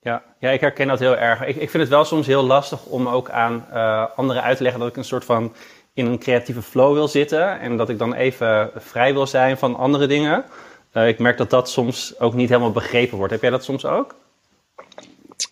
Ja, 0.00 0.22
ja 0.38 0.50
ik 0.50 0.60
herken 0.60 0.88
dat 0.88 0.98
heel 0.98 1.16
erg. 1.16 1.40
Ik, 1.40 1.56
ik 1.56 1.70
vind 1.70 1.82
het 1.82 1.88
wel 1.88 2.04
soms 2.04 2.26
heel 2.26 2.42
lastig 2.42 2.86
om 2.86 3.08
ook 3.08 3.30
aan 3.30 3.66
uh, 3.72 4.06
anderen 4.16 4.42
uit 4.42 4.56
te 4.56 4.62
leggen 4.62 4.80
dat 4.80 4.90
ik 4.90 4.96
een 4.96 5.04
soort 5.04 5.24
van 5.24 5.54
in 5.94 6.06
een 6.06 6.18
creatieve 6.18 6.62
flow 6.62 6.92
wil 6.92 7.08
zitten. 7.08 7.60
En 7.60 7.76
dat 7.76 7.88
ik 7.88 7.98
dan 7.98 8.14
even 8.14 8.70
vrij 8.74 9.12
wil 9.12 9.26
zijn 9.26 9.58
van 9.58 9.76
andere 9.76 10.06
dingen. 10.06 10.44
Uh, 10.92 11.08
ik 11.08 11.18
merk 11.18 11.36
dat 11.36 11.50
dat 11.50 11.70
soms 11.70 12.18
ook 12.18 12.34
niet 12.34 12.48
helemaal 12.48 12.72
begrepen 12.72 13.16
wordt. 13.16 13.32
Heb 13.32 13.42
jij 13.42 13.50
dat 13.50 13.64
soms 13.64 13.84
ook? 13.84 14.14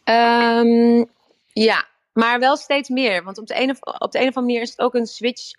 Um, 0.05 1.07
ja, 1.53 1.85
maar 2.13 2.39
wel 2.39 2.57
steeds 2.57 2.89
meer. 2.89 3.25
Want 3.25 3.39
op 3.39 3.47
de, 3.47 3.61
een 3.61 3.71
of, 3.71 3.79
op 3.81 4.13
de 4.13 4.19
een 4.19 4.29
of 4.29 4.37
andere 4.37 4.41
manier 4.41 4.61
is 4.61 4.71
het 4.71 4.81
ook 4.81 4.95
een 4.95 5.07
switch 5.07 5.51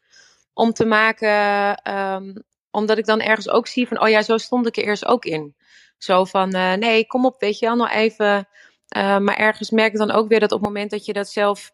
om 0.53 0.73
te 0.73 0.85
maken. 0.85 1.77
Um, 1.97 2.43
omdat 2.71 2.97
ik 2.97 3.05
dan 3.05 3.21
ergens 3.21 3.49
ook 3.49 3.67
zie 3.67 3.87
van, 3.87 4.01
oh 4.01 4.09
ja, 4.09 4.21
zo 4.21 4.37
stond 4.37 4.67
ik 4.67 4.77
er 4.77 4.83
eerst 4.83 5.05
ook 5.05 5.25
in. 5.25 5.55
Zo 5.97 6.25
van, 6.25 6.55
uh, 6.55 6.73
nee, 6.73 7.07
kom 7.07 7.25
op, 7.25 7.39
weet 7.39 7.59
je 7.59 7.65
wel, 7.65 7.75
nog 7.75 7.91
even. 7.91 8.47
Uh, 8.97 9.17
maar 9.17 9.35
ergens 9.35 9.69
merk 9.69 9.91
ik 9.91 9.99
dan 9.99 10.11
ook 10.11 10.27
weer 10.27 10.39
dat 10.39 10.51
op 10.51 10.59
het 10.59 10.67
moment 10.67 10.91
dat 10.91 11.05
je 11.05 11.13
dat 11.13 11.29
zelf 11.29 11.71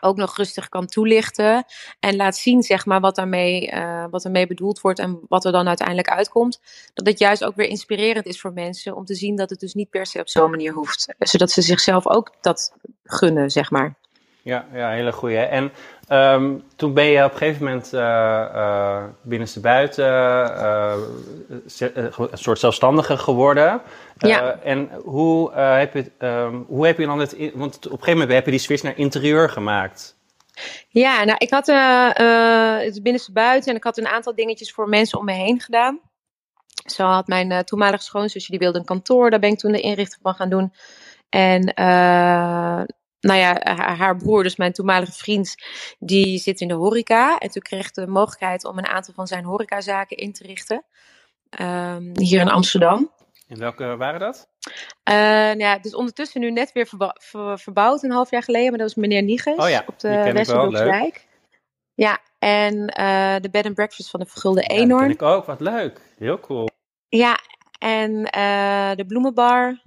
ook 0.00 0.16
nog 0.16 0.36
rustig 0.36 0.68
kan 0.68 0.86
toelichten. 0.86 1.64
En 2.00 2.16
laat 2.16 2.36
zien, 2.36 2.62
zeg 2.62 2.86
maar, 2.86 3.00
wat 3.00 3.16
daarmee, 3.16 3.70
uh, 3.72 4.04
wat 4.10 4.24
ermee 4.24 4.46
bedoeld 4.46 4.80
wordt 4.80 4.98
en 4.98 5.20
wat 5.28 5.44
er 5.44 5.52
dan 5.52 5.68
uiteindelijk 5.68 6.08
uitkomt. 6.08 6.60
Dat 6.94 7.06
het 7.06 7.18
juist 7.18 7.44
ook 7.44 7.56
weer 7.56 7.68
inspirerend 7.68 8.26
is 8.26 8.40
voor 8.40 8.52
mensen 8.52 8.96
om 8.96 9.04
te 9.04 9.14
zien 9.14 9.36
dat 9.36 9.50
het 9.50 9.60
dus 9.60 9.74
niet 9.74 9.90
per 9.90 10.06
se 10.06 10.20
op 10.20 10.28
zo'n 10.28 10.50
manier 10.50 10.72
hoeft. 10.72 11.14
Zodat 11.18 11.50
ze 11.50 11.62
zichzelf 11.62 12.06
ook 12.06 12.34
dat 12.40 12.76
gunnen, 13.04 13.50
zeg 13.50 13.70
maar. 13.70 13.96
Ja, 14.46 14.64
ja 14.72 14.90
hele 14.90 15.12
goeie. 15.12 15.38
En 15.38 15.72
um, 16.10 16.64
toen 16.76 16.94
ben 16.94 17.04
je 17.04 17.24
op 17.24 17.32
een 17.32 17.38
gegeven 17.38 17.64
moment 17.64 17.92
uh, 17.92 18.00
uh, 18.00 19.04
binnenste 19.22 19.60
buiten 19.60 20.04
uh, 20.04 20.94
een 22.00 22.28
soort 22.32 22.58
zelfstandige 22.58 23.16
geworden. 23.16 23.80
Ja. 24.18 24.58
En 24.62 24.90
hoe, 25.04 25.52
heb 25.52 25.94
je, 25.94 26.12
um, 26.18 26.64
hoe 26.68 26.86
heb 26.86 26.98
je 26.98 27.06
dan 27.06 27.18
het... 27.18 27.36
Want 27.54 27.76
op 27.76 27.84
een 27.84 27.90
gegeven 27.90 28.12
moment 28.12 28.32
heb 28.32 28.44
je 28.44 28.50
die 28.50 28.60
switch 28.60 28.82
naar 28.82 28.98
interieur 28.98 29.48
gemaakt. 29.48 30.16
Ja, 30.88 31.24
nou 31.24 31.36
ik 31.38 31.50
had 31.50 31.66
het 31.66 33.02
binnenste 33.02 33.32
buiten 33.32 33.70
en 33.70 33.76
ik 33.76 33.84
had 33.84 33.98
een 33.98 34.08
aantal 34.08 34.34
dingetjes 34.34 34.72
voor 34.72 34.88
mensen 34.88 35.18
om 35.18 35.24
me 35.24 35.32
heen 35.32 35.60
gedaan. 35.60 36.00
Zo 36.84 37.04
had 37.04 37.26
mijn 37.26 37.64
toenmalige 37.64 38.02
schoonzusje, 38.02 38.50
die 38.50 38.58
wilde 38.58 38.78
een 38.78 38.84
kantoor. 38.84 39.30
Daar 39.30 39.40
ben 39.40 39.50
ik 39.50 39.58
toen 39.58 39.72
de 39.72 39.80
inrichting 39.80 40.22
van 40.22 40.34
gaan 40.34 40.50
doen. 40.50 40.72
En 41.28 41.74
nou 43.26 43.38
ja, 43.38 43.76
haar 43.76 44.16
broer, 44.16 44.42
dus 44.42 44.56
mijn 44.56 44.72
toenmalige 44.72 45.12
vriend, 45.12 45.54
die 45.98 46.38
zit 46.38 46.60
in 46.60 46.68
de 46.68 46.74
horeca. 46.74 47.38
En 47.38 47.50
toen 47.50 47.62
kreeg 47.62 47.90
de 47.90 48.06
mogelijkheid 48.06 48.64
om 48.64 48.78
een 48.78 48.86
aantal 48.86 49.14
van 49.14 49.26
zijn 49.26 49.44
horecazaken 49.44 50.16
in 50.16 50.32
te 50.32 50.46
richten. 50.46 50.84
Um, 51.60 52.10
hier 52.18 52.40
in 52.40 52.50
Amsterdam. 52.50 53.10
En 53.48 53.58
welke 53.58 53.96
waren 53.96 54.20
dat? 54.20 54.48
Uh, 55.08 55.14
nou 55.14 55.58
ja, 55.58 55.78
dus 55.78 55.94
ondertussen 55.94 56.40
nu 56.40 56.50
net 56.50 56.72
weer 56.72 56.86
ver 56.86 57.58
verbouwd, 57.58 58.02
een 58.02 58.10
half 58.10 58.30
jaar 58.30 58.42
geleden. 58.42 58.68
Maar 58.68 58.78
dat 58.78 58.94
was 58.94 59.04
meneer 59.04 59.22
Niges 59.22 59.56
oh 59.56 59.68
ja, 59.68 59.84
op 59.86 60.00
de 60.00 60.32
Westerdorpswijk. 60.32 61.26
Ja, 61.94 62.18
en 62.38 62.74
uh, 62.74 63.36
de 63.40 63.48
bed 63.50 63.66
and 63.66 63.74
breakfast 63.74 64.10
van 64.10 64.20
de 64.20 64.26
Vergulde 64.26 64.60
ja, 64.60 64.66
Eenhoorn. 64.66 65.08
Dat 65.08 65.16
ken 65.16 65.26
ik 65.28 65.34
ook, 65.34 65.46
wat 65.46 65.60
leuk. 65.60 66.00
Heel 66.18 66.40
cool. 66.40 66.68
Ja, 67.08 67.38
en 67.78 68.10
uh, 68.10 68.90
de 68.94 69.04
bloemenbar 69.06 69.82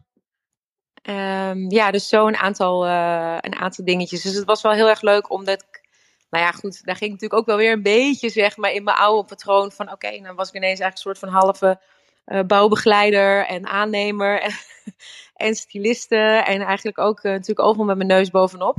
Um, 1.10 1.72
ja, 1.72 1.92
dus 1.92 2.08
zo 2.08 2.28
een 2.28 2.38
aantal, 2.38 2.88
uh, 2.88 3.38
een 3.42 3.56
aantal 3.56 3.86
dingetjes. 3.86 4.22
Dus 4.22 4.36
het 4.36 4.46
was 4.46 4.62
wel 4.62 4.72
heel 4.72 4.90
erg 4.90 5.02
leuk 5.02 5.32
omdat 5.32 5.62
ik, 5.62 5.82
nou 6.30 6.44
ja, 6.44 6.52
goed, 6.52 6.86
daar 6.86 6.96
ging 6.96 7.12
ik 7.14 7.22
natuurlijk 7.22 7.42
ook 7.42 7.46
wel 7.46 7.58
weer 7.58 7.72
een 7.72 7.84
beetje, 7.84 8.30
zeg 8.30 8.58
maar, 8.58 8.72
in 8.72 8.84
mijn 8.84 8.98
oude 8.98 9.28
patroon 9.28 9.72
van, 9.72 9.86
oké, 9.86 9.94
okay, 9.94 10.22
dan 10.22 10.36
was 10.36 10.48
ik 10.48 10.56
ineens 10.56 10.80
eigenlijk 10.80 10.94
een 10.94 11.02
soort 11.02 11.20
van 11.20 11.42
halve 11.42 11.80
uh, 12.26 12.42
bouwbegeleider 12.42 13.46
en 13.46 13.68
aannemer 13.68 14.42
en, 14.42 14.52
en 15.48 15.56
styliste 15.56 16.16
en 16.46 16.62
eigenlijk 16.62 16.98
ook 16.98 17.24
uh, 17.24 17.32
natuurlijk 17.32 17.68
overal 17.68 17.86
met 17.86 17.98
mijn 17.98 18.10
neus 18.10 18.30
bovenop. 18.30 18.78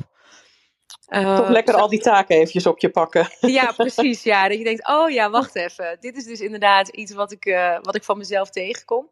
Toch 1.07 1.49
lekker 1.49 1.75
al 1.75 1.89
die 1.89 2.01
taken 2.01 2.37
eventjes 2.37 2.67
op 2.67 2.79
je 2.79 2.91
pakken. 2.91 3.29
Ja, 3.41 3.73
precies. 3.73 4.23
Ja, 4.23 4.49
dat 4.49 4.59
je 4.59 4.65
denkt, 4.65 4.89
oh 4.89 5.11
ja, 5.11 5.31
wacht 5.31 5.57
even. 5.57 5.97
Dit 6.01 6.17
is 6.17 6.25
dus 6.25 6.41
inderdaad 6.41 6.89
iets 6.89 7.13
wat 7.13 7.33
ik, 7.33 7.45
wat 7.83 7.95
ik 7.95 8.05
van 8.05 8.19
mezelf 8.19 8.51
tegenkom. 8.51 9.11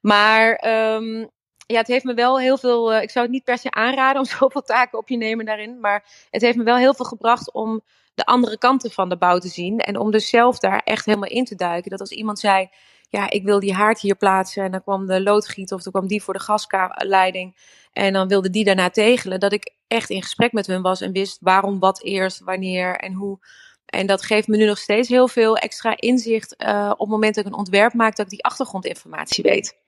Maar 0.00 0.64
um, 0.94 1.30
ja, 1.70 1.78
het 1.78 1.86
heeft 1.86 2.04
me 2.04 2.14
wel 2.14 2.38
heel 2.38 2.58
veel. 2.58 2.94
Uh, 2.94 3.02
ik 3.02 3.10
zou 3.10 3.24
het 3.24 3.34
niet 3.34 3.44
per 3.44 3.58
se 3.58 3.70
aanraden 3.70 4.20
om 4.20 4.26
zoveel 4.38 4.62
taken 4.62 4.98
op 4.98 5.08
je 5.08 5.16
nemen 5.16 5.44
daarin. 5.44 5.80
Maar 5.80 6.26
het 6.30 6.42
heeft 6.42 6.56
me 6.56 6.64
wel 6.64 6.76
heel 6.76 6.94
veel 6.94 7.04
gebracht 7.04 7.52
om 7.52 7.80
de 8.14 8.24
andere 8.24 8.58
kanten 8.58 8.90
van 8.90 9.08
de 9.08 9.16
bouw 9.16 9.38
te 9.38 9.48
zien. 9.48 9.78
En 9.78 9.98
om 9.98 10.10
dus 10.10 10.28
zelf 10.28 10.58
daar 10.58 10.80
echt 10.84 11.04
helemaal 11.04 11.28
in 11.28 11.44
te 11.44 11.54
duiken. 11.54 11.90
Dat 11.90 12.00
als 12.00 12.10
iemand 12.10 12.38
zei: 12.38 12.68
Ja, 13.08 13.30
ik 13.30 13.44
wil 13.44 13.60
die 13.60 13.74
haard 13.74 14.00
hier 14.00 14.16
plaatsen. 14.16 14.64
En 14.64 14.70
dan 14.70 14.82
kwam 14.82 15.06
de 15.06 15.22
loodgieter 15.22 15.76
of 15.76 15.82
dan 15.82 15.92
kwam 15.92 16.06
die 16.06 16.22
voor 16.22 16.34
de 16.34 16.40
gasleiding. 16.40 17.56
En 17.92 18.12
dan 18.12 18.28
wilde 18.28 18.50
die 18.50 18.64
daarna 18.64 18.90
tegelen. 18.90 19.40
Dat 19.40 19.52
ik 19.52 19.74
echt 19.86 20.10
in 20.10 20.22
gesprek 20.22 20.52
met 20.52 20.66
hun 20.66 20.82
was 20.82 21.00
en 21.00 21.12
wist 21.12 21.38
waarom, 21.40 21.78
wat 21.78 22.02
eerst, 22.02 22.40
wanneer 22.40 22.96
en 22.96 23.12
hoe. 23.12 23.38
En 23.86 24.06
dat 24.06 24.22
geeft 24.22 24.48
me 24.48 24.56
nu 24.56 24.66
nog 24.66 24.78
steeds 24.78 25.08
heel 25.08 25.28
veel 25.28 25.56
extra 25.56 25.96
inzicht 25.96 26.54
uh, 26.58 26.90
op 26.92 26.98
het 26.98 27.08
moment 27.08 27.34
dat 27.34 27.44
ik 27.44 27.52
een 27.52 27.58
ontwerp 27.58 27.94
maak, 27.94 28.16
dat 28.16 28.24
ik 28.24 28.30
die 28.30 28.44
achtergrondinformatie 28.44 29.42
weet. 29.42 29.78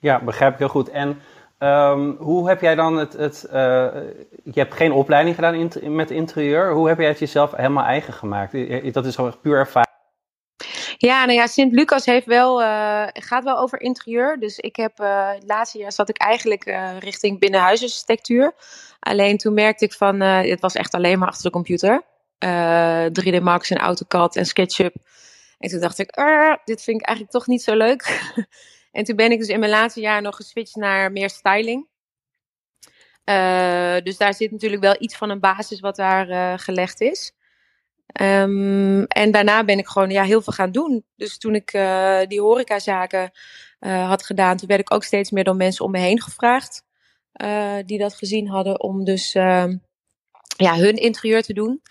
Ja, 0.00 0.20
begrijp 0.20 0.52
ik 0.52 0.58
heel 0.58 0.68
goed. 0.68 0.88
En 0.88 1.20
um, 1.58 2.16
hoe 2.18 2.48
heb 2.48 2.60
jij 2.60 2.74
dan 2.74 2.96
het. 2.96 3.12
het 3.12 3.46
uh, 3.46 3.52
je 4.44 4.60
hebt 4.60 4.74
geen 4.74 4.92
opleiding 4.92 5.34
gedaan 5.34 5.54
in, 5.54 5.94
met 5.94 6.10
interieur. 6.10 6.72
Hoe 6.72 6.88
heb 6.88 6.98
jij 6.98 7.08
het 7.08 7.18
jezelf 7.18 7.52
helemaal 7.56 7.84
eigen 7.84 8.12
gemaakt? 8.12 8.52
Dat 8.92 9.06
is 9.06 9.14
gewoon 9.14 9.40
puur 9.40 9.56
ervaring. 9.56 9.88
Ja, 10.96 11.24
nou 11.24 11.38
ja, 11.38 11.46
Sint-Lucas 11.46 12.04
heeft 12.04 12.26
wel, 12.26 12.62
uh, 12.62 13.06
gaat 13.12 13.44
wel 13.44 13.58
over 13.58 13.80
interieur. 13.80 14.38
Dus 14.38 14.58
ik 14.58 14.76
heb, 14.76 15.00
uh, 15.00 15.30
het 15.32 15.44
laatste 15.46 15.78
jaar 15.78 15.92
zat 15.92 16.08
ik 16.08 16.18
eigenlijk 16.18 16.76
richting 16.98 17.38
binnenhuisarchitectuur. 17.38 18.52
Alleen 19.00 19.36
toen 19.36 19.54
merkte 19.54 19.84
ik 19.84 19.92
van, 19.92 20.20
het 20.20 20.60
was 20.60 20.74
echt 20.74 20.94
alleen 20.94 21.18
maar 21.18 21.28
achter 21.28 21.42
de 21.42 21.50
computer. 21.50 22.02
3D 23.08 23.42
Max 23.42 23.70
en 23.70 23.78
AutoCAD 23.78 24.36
en 24.36 24.46
SketchUp. 24.46 24.94
En 25.58 25.70
toen 25.70 25.80
dacht 25.80 25.98
ik, 25.98 26.14
dit 26.64 26.82
vind 26.82 27.00
ik 27.00 27.06
eigenlijk 27.06 27.30
toch 27.30 27.46
niet 27.46 27.62
zo 27.62 27.76
leuk. 27.76 28.32
En 28.90 29.04
toen 29.04 29.16
ben 29.16 29.32
ik 29.32 29.38
dus 29.38 29.48
in 29.48 29.58
mijn 29.58 29.70
laatste 29.70 30.00
jaar 30.00 30.22
nog 30.22 30.36
geswitcht 30.36 30.76
naar 30.76 31.12
meer 31.12 31.30
styling. 31.30 31.88
Uh, 33.24 33.96
dus 34.02 34.16
daar 34.16 34.34
zit 34.34 34.50
natuurlijk 34.50 34.82
wel 34.82 34.96
iets 34.98 35.16
van 35.16 35.30
een 35.30 35.40
basis 35.40 35.80
wat 35.80 35.96
daar 35.96 36.28
uh, 36.28 36.52
gelegd 36.56 37.00
is. 37.00 37.32
Um, 38.20 39.04
en 39.04 39.30
daarna 39.30 39.64
ben 39.64 39.78
ik 39.78 39.86
gewoon 39.86 40.10
ja, 40.10 40.22
heel 40.22 40.42
veel 40.42 40.52
gaan 40.52 40.72
doen. 40.72 41.04
Dus 41.16 41.38
toen 41.38 41.54
ik 41.54 41.74
uh, 41.74 42.20
die 42.26 42.40
horecazaken 42.40 43.30
had 43.80 44.24
gedaan, 44.24 44.56
toen 44.56 44.68
werd 44.68 44.80
ik 44.80 44.92
ook 44.92 45.04
steeds 45.04 45.30
meer 45.30 45.44
door 45.44 45.56
mensen 45.56 45.84
om 45.84 45.90
me 45.90 45.98
heen 45.98 46.20
gevraagd. 46.20 46.84
die 47.84 47.98
dat 47.98 48.14
gezien 48.14 48.48
hadden 48.48 48.80
om 48.80 49.04
dus 49.04 49.34
ehm, 49.34 49.76
ja, 50.56 50.76
hun 50.76 50.96
interieur 50.96 51.42
te 51.42 51.52
doen. 51.52 51.82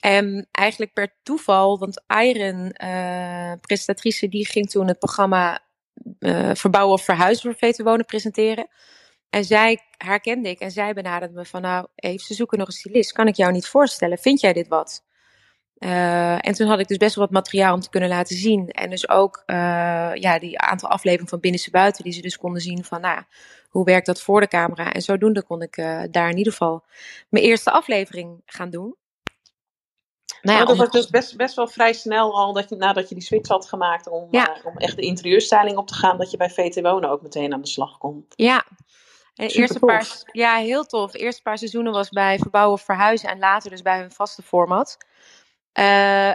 En 0.00 0.48
eigenlijk 0.50 0.92
per 0.92 1.16
toeval, 1.22 1.78
want 1.78 2.04
Iron, 2.06 2.72
presentatrice, 3.60 4.28
die 4.28 4.46
ging 4.46 4.70
toen 4.70 4.86
het 4.86 4.98
programma 4.98 5.67
uh, 6.20 6.50
verbouwen 6.54 6.94
of 6.94 7.04
verhuizen 7.04 7.42
voor 7.42 7.68
VT 7.68 7.82
Wonen 7.82 8.06
presenteren. 8.06 8.68
En 9.30 9.44
zij, 9.44 9.78
haar 9.96 10.20
kende 10.20 10.48
ik 10.48 10.60
en 10.60 10.70
zij 10.70 10.92
benaderde 10.94 11.34
me 11.34 11.44
van 11.44 11.62
nou, 11.62 11.86
even 11.94 12.26
ze 12.26 12.34
zoeken 12.34 12.58
nog 12.58 12.66
een 12.66 12.72
stylist. 12.72 13.12
Kan 13.12 13.26
ik 13.26 13.34
jou 13.34 13.52
niet 13.52 13.66
voorstellen? 13.66 14.18
Vind 14.18 14.40
jij 14.40 14.52
dit 14.52 14.68
wat? 14.68 15.04
Uh, 15.78 16.46
en 16.46 16.52
toen 16.52 16.68
had 16.68 16.78
ik 16.78 16.88
dus 16.88 16.96
best 16.96 17.14
wel 17.14 17.24
wat 17.24 17.34
materiaal 17.34 17.74
om 17.74 17.80
te 17.80 17.90
kunnen 17.90 18.08
laten 18.08 18.36
zien. 18.36 18.68
En 18.68 18.90
dus 18.90 19.08
ook 19.08 19.42
uh, 19.46 19.56
ja, 20.14 20.38
die 20.38 20.58
aantal 20.58 20.88
afleveringen 20.88 21.30
van 21.30 21.40
Binnenste 21.40 21.70
Buiten, 21.70 22.04
die 22.04 22.12
ze 22.12 22.20
dus 22.20 22.36
konden 22.36 22.60
zien 22.60 22.84
van, 22.84 23.00
nou, 23.00 23.22
hoe 23.68 23.84
werkt 23.84 24.06
dat 24.06 24.22
voor 24.22 24.40
de 24.40 24.48
camera? 24.48 24.92
En 24.92 25.02
zodoende 25.02 25.42
kon 25.42 25.62
ik 25.62 25.76
daar 26.10 26.30
in 26.30 26.36
ieder 26.36 26.52
geval 26.52 26.84
mijn 27.28 27.44
eerste 27.44 27.70
aflevering 27.70 28.42
gaan 28.46 28.70
doen. 28.70 28.96
Nou 30.42 30.58
ja, 30.58 30.64
dat 30.64 30.76
was 30.76 30.90
dus 30.90 31.08
best, 31.08 31.36
best 31.36 31.54
wel 31.54 31.68
vrij 31.68 31.92
snel 31.92 32.36
al, 32.36 32.52
dat 32.52 32.68
je, 32.68 32.76
nadat 32.76 33.08
je 33.08 33.14
die 33.14 33.24
switch 33.24 33.48
had 33.48 33.68
gemaakt 33.68 34.08
om, 34.08 34.28
ja. 34.30 34.56
om 34.64 34.76
echt 34.76 34.96
de 34.96 35.02
interieurstyling 35.02 35.76
op 35.76 35.86
te 35.86 35.94
gaan, 35.94 36.18
dat 36.18 36.30
je 36.30 36.36
bij 36.36 36.50
VT 36.50 36.80
Wonen 36.80 37.10
ook 37.10 37.22
meteen 37.22 37.52
aan 37.52 37.60
de 37.60 37.68
slag 37.68 37.98
kon. 37.98 38.26
Ja, 38.28 38.64
en 39.34 39.48
eerste 39.48 39.78
paar, 39.78 40.06
ja, 40.32 40.56
heel 40.56 40.84
tof. 40.84 41.10
De 41.10 41.18
eerste 41.18 41.42
paar 41.42 41.58
seizoenen 41.58 41.92
was 41.92 42.08
bij 42.08 42.38
Verbouwen 42.38 42.78
Verhuizen 42.78 43.28
en 43.28 43.38
later 43.38 43.70
dus 43.70 43.82
bij 43.82 43.98
hun 43.98 44.12
vaste 44.12 44.42
format. 44.42 44.96
Uh, 45.78 46.32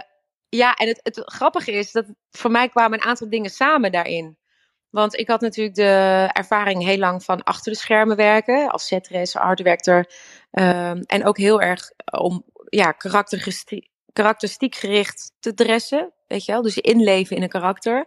ja, 0.48 0.74
en 0.74 0.88
het, 0.88 1.00
het 1.02 1.22
grappige 1.24 1.72
is 1.72 1.92
dat 1.92 2.06
voor 2.30 2.50
mij 2.50 2.68
kwamen 2.68 2.98
een 2.98 3.06
aantal 3.06 3.30
dingen 3.30 3.50
samen 3.50 3.92
daarin. 3.92 4.38
Want 4.90 5.18
ik 5.18 5.28
had 5.28 5.40
natuurlijk 5.40 5.76
de 5.76 6.28
ervaring 6.32 6.82
heel 6.82 6.98
lang 6.98 7.24
van 7.24 7.42
achter 7.42 7.72
de 7.72 7.78
schermen 7.78 8.16
werken, 8.16 8.70
als 8.70 8.86
setres, 8.86 9.36
art 9.36 9.56
director. 9.56 9.96
Um, 10.50 11.02
en 11.06 11.24
ook 11.24 11.38
heel 11.38 11.60
erg 11.60 11.90
om 12.18 12.44
ja, 12.68 12.94
karakteristiek 14.14 14.74
gericht 14.74 15.32
te 15.38 15.54
dressen, 15.54 16.12
weet 16.26 16.44
je 16.44 16.52
wel. 16.52 16.62
Dus 16.62 16.78
inleven 16.78 17.36
in 17.36 17.42
een 17.42 17.48
karakter. 17.48 18.06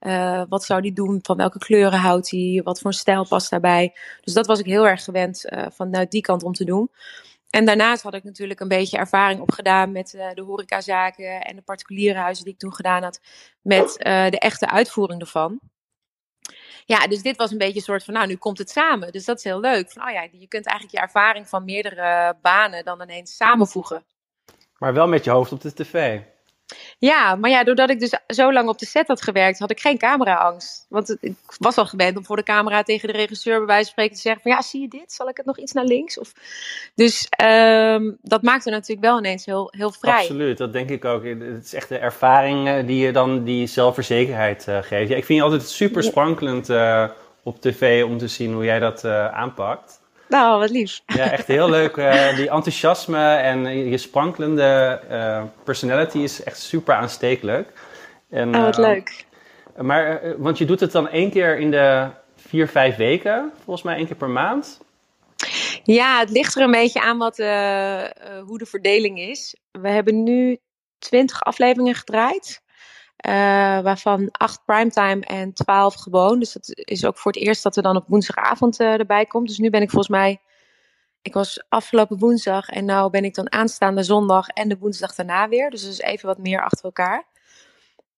Uh, 0.00 0.42
wat 0.48 0.64
zou 0.64 0.80
die 0.80 0.92
doen? 0.92 1.18
Van 1.22 1.36
welke 1.36 1.58
kleuren 1.58 1.98
houdt 1.98 2.30
hij? 2.30 2.60
Wat 2.64 2.80
voor 2.80 2.92
stijl 2.92 3.26
past 3.26 3.50
daarbij? 3.50 3.96
Dus 4.20 4.34
dat 4.34 4.46
was 4.46 4.58
ik 4.58 4.66
heel 4.66 4.86
erg 4.86 5.04
gewend 5.04 5.44
uh, 5.44 5.66
vanuit 5.70 6.10
die 6.10 6.20
kant 6.20 6.42
om 6.42 6.52
te 6.52 6.64
doen. 6.64 6.90
En 7.50 7.64
daarnaast 7.64 8.02
had 8.02 8.14
ik 8.14 8.24
natuurlijk 8.24 8.60
een 8.60 8.68
beetje 8.68 8.98
ervaring 8.98 9.40
opgedaan 9.40 9.92
met 9.92 10.14
uh, 10.14 10.30
de 10.34 10.42
horecazaken 10.42 11.40
en 11.40 11.56
de 11.56 11.62
particuliere 11.62 12.18
huizen 12.18 12.44
die 12.44 12.52
ik 12.52 12.58
toen 12.58 12.74
gedaan 12.74 13.02
had. 13.02 13.20
Met 13.62 13.94
de 13.98 14.38
echte 14.38 14.68
uitvoering 14.68 15.20
ervan. 15.20 15.60
Ja, 16.84 17.06
dus 17.06 17.22
dit 17.22 17.36
was 17.36 17.50
een 17.50 17.58
beetje 17.58 17.76
een 17.76 17.82
soort 17.82 18.04
van, 18.04 18.14
nou, 18.14 18.26
nu 18.26 18.36
komt 18.36 18.58
het 18.58 18.70
samen. 18.70 19.12
Dus 19.12 19.24
dat 19.24 19.38
is 19.38 19.44
heel 19.44 19.60
leuk. 19.60 19.92
Van, 19.92 20.06
oh 20.08 20.12
ja, 20.12 20.28
je 20.32 20.48
kunt 20.48 20.66
eigenlijk 20.66 20.98
je 20.98 21.02
ervaring 21.02 21.48
van 21.48 21.64
meerdere 21.64 22.36
banen 22.42 22.84
dan 22.84 23.02
ineens 23.02 23.36
samenvoegen. 23.36 24.04
Maar 24.78 24.94
wel 24.94 25.08
met 25.08 25.24
je 25.24 25.30
hoofd 25.30 25.52
op 25.52 25.60
de 25.60 25.74
tv. 25.74 26.20
Ja, 26.98 27.34
maar 27.34 27.50
ja, 27.50 27.64
doordat 27.64 27.90
ik 27.90 28.00
dus 28.00 28.18
zo 28.26 28.52
lang 28.52 28.68
op 28.68 28.78
de 28.78 28.86
set 28.86 29.06
had 29.06 29.22
gewerkt, 29.22 29.58
had 29.58 29.70
ik 29.70 29.80
geen 29.80 29.98
cameraangst. 29.98 30.86
Want 30.88 31.16
ik 31.20 31.34
was 31.58 31.76
al 31.76 31.86
gewend 31.86 32.16
om 32.16 32.24
voor 32.24 32.36
de 32.36 32.42
camera 32.42 32.82
tegen 32.82 33.08
de 33.08 33.14
regisseur 33.14 33.56
bij 33.56 33.66
wijze 33.66 33.82
van 33.82 33.92
spreken 33.92 34.14
te 34.14 34.20
zeggen 34.20 34.42
van 34.42 34.50
ja, 34.50 34.62
zie 34.62 34.80
je 34.80 34.88
dit? 34.88 35.12
Zal 35.12 35.28
ik 35.28 35.36
het 35.36 35.46
nog 35.46 35.58
iets 35.58 35.72
naar 35.72 35.84
links? 35.84 36.18
Of... 36.18 36.32
Dus 36.94 37.28
um, 37.42 38.18
dat 38.22 38.42
maakte 38.42 38.70
natuurlijk 38.70 39.06
wel 39.06 39.18
ineens 39.18 39.44
heel, 39.44 39.72
heel 39.76 39.92
vrij. 39.92 40.20
Absoluut, 40.20 40.58
dat 40.58 40.72
denk 40.72 40.90
ik 40.90 41.04
ook. 41.04 41.24
Het 41.24 41.64
is 41.64 41.74
echt 41.74 41.88
de 41.88 41.98
ervaring 41.98 42.68
eh, 42.68 42.86
die 42.86 43.06
je 43.06 43.12
dan 43.12 43.44
die 43.44 43.66
zelfverzekerheid 43.66 44.66
uh, 44.68 44.78
geeft. 44.82 45.10
Ja, 45.10 45.16
ik 45.16 45.24
vind 45.24 45.38
je 45.38 45.44
altijd 45.44 45.68
super 45.68 46.02
sprankelend 46.02 46.68
uh, 46.68 47.08
op 47.42 47.60
tv 47.60 48.04
om 48.04 48.18
te 48.18 48.28
zien 48.28 48.52
hoe 48.52 48.64
jij 48.64 48.78
dat 48.78 49.04
aanpakt. 49.04 50.00
Nou, 50.28 50.58
wat 50.58 50.70
lief. 50.70 51.00
Ja, 51.06 51.30
echt 51.30 51.46
heel 51.46 51.70
leuk. 51.70 51.96
Uh, 51.96 52.36
die 52.36 52.50
enthousiasme 52.50 53.34
en 53.34 53.88
je 53.88 53.98
sprankelende 53.98 55.00
uh, 55.10 55.42
personality 55.64 56.18
is 56.18 56.42
echt 56.42 56.58
super 56.58 56.94
aanstekelijk. 56.94 57.72
En, 58.30 58.54
oh, 58.54 58.62
wat 58.62 58.78
uh, 58.78 58.84
leuk. 58.84 59.24
Maar, 59.76 60.20
want 60.38 60.58
je 60.58 60.64
doet 60.64 60.80
het 60.80 60.92
dan 60.92 61.08
één 61.08 61.30
keer 61.30 61.58
in 61.58 61.70
de 61.70 62.08
vier, 62.36 62.68
vijf 62.68 62.96
weken, 62.96 63.52
volgens 63.64 63.82
mij 63.82 63.96
één 63.96 64.06
keer 64.06 64.16
per 64.16 64.30
maand. 64.30 64.80
Ja, 65.82 66.18
het 66.18 66.30
ligt 66.30 66.56
er 66.56 66.62
een 66.62 66.70
beetje 66.70 67.00
aan 67.00 67.18
wat, 67.18 67.36
hoe 68.46 68.58
de 68.58 68.66
verdeling 68.66 69.18
is. 69.18 69.56
We 69.70 69.88
hebben 69.88 70.22
nu 70.22 70.58
twintig 70.98 71.42
afleveringen 71.42 71.94
gedraaid. 71.94 72.62
Uh, 73.26 73.32
waarvan 73.80 74.28
acht 74.30 74.64
primetime 74.64 75.20
en 75.20 75.52
twaalf 75.52 75.94
gewoon. 75.94 76.38
Dus 76.38 76.52
dat 76.52 76.70
is 76.74 77.04
ook 77.04 77.18
voor 77.18 77.32
het 77.32 77.40
eerst 77.40 77.62
dat 77.62 77.76
er 77.76 77.82
dan 77.82 77.96
op 77.96 78.04
woensdagavond 78.08 78.80
uh, 78.80 78.92
erbij 78.92 79.26
komt. 79.26 79.48
Dus 79.48 79.58
nu 79.58 79.70
ben 79.70 79.82
ik 79.82 79.90
volgens 79.90 80.10
mij. 80.10 80.40
Ik 81.22 81.34
was 81.34 81.64
afgelopen 81.68 82.18
woensdag 82.18 82.68
en 82.68 82.84
nu 82.84 83.10
ben 83.10 83.24
ik 83.24 83.34
dan 83.34 83.52
aanstaande 83.52 84.02
zondag 84.02 84.48
en 84.48 84.68
de 84.68 84.78
woensdag 84.78 85.14
daarna 85.14 85.48
weer. 85.48 85.70
Dus 85.70 85.82
dat 85.82 85.92
is 85.92 86.00
even 86.00 86.26
wat 86.26 86.38
meer 86.38 86.62
achter 86.64 86.84
elkaar. 86.84 87.24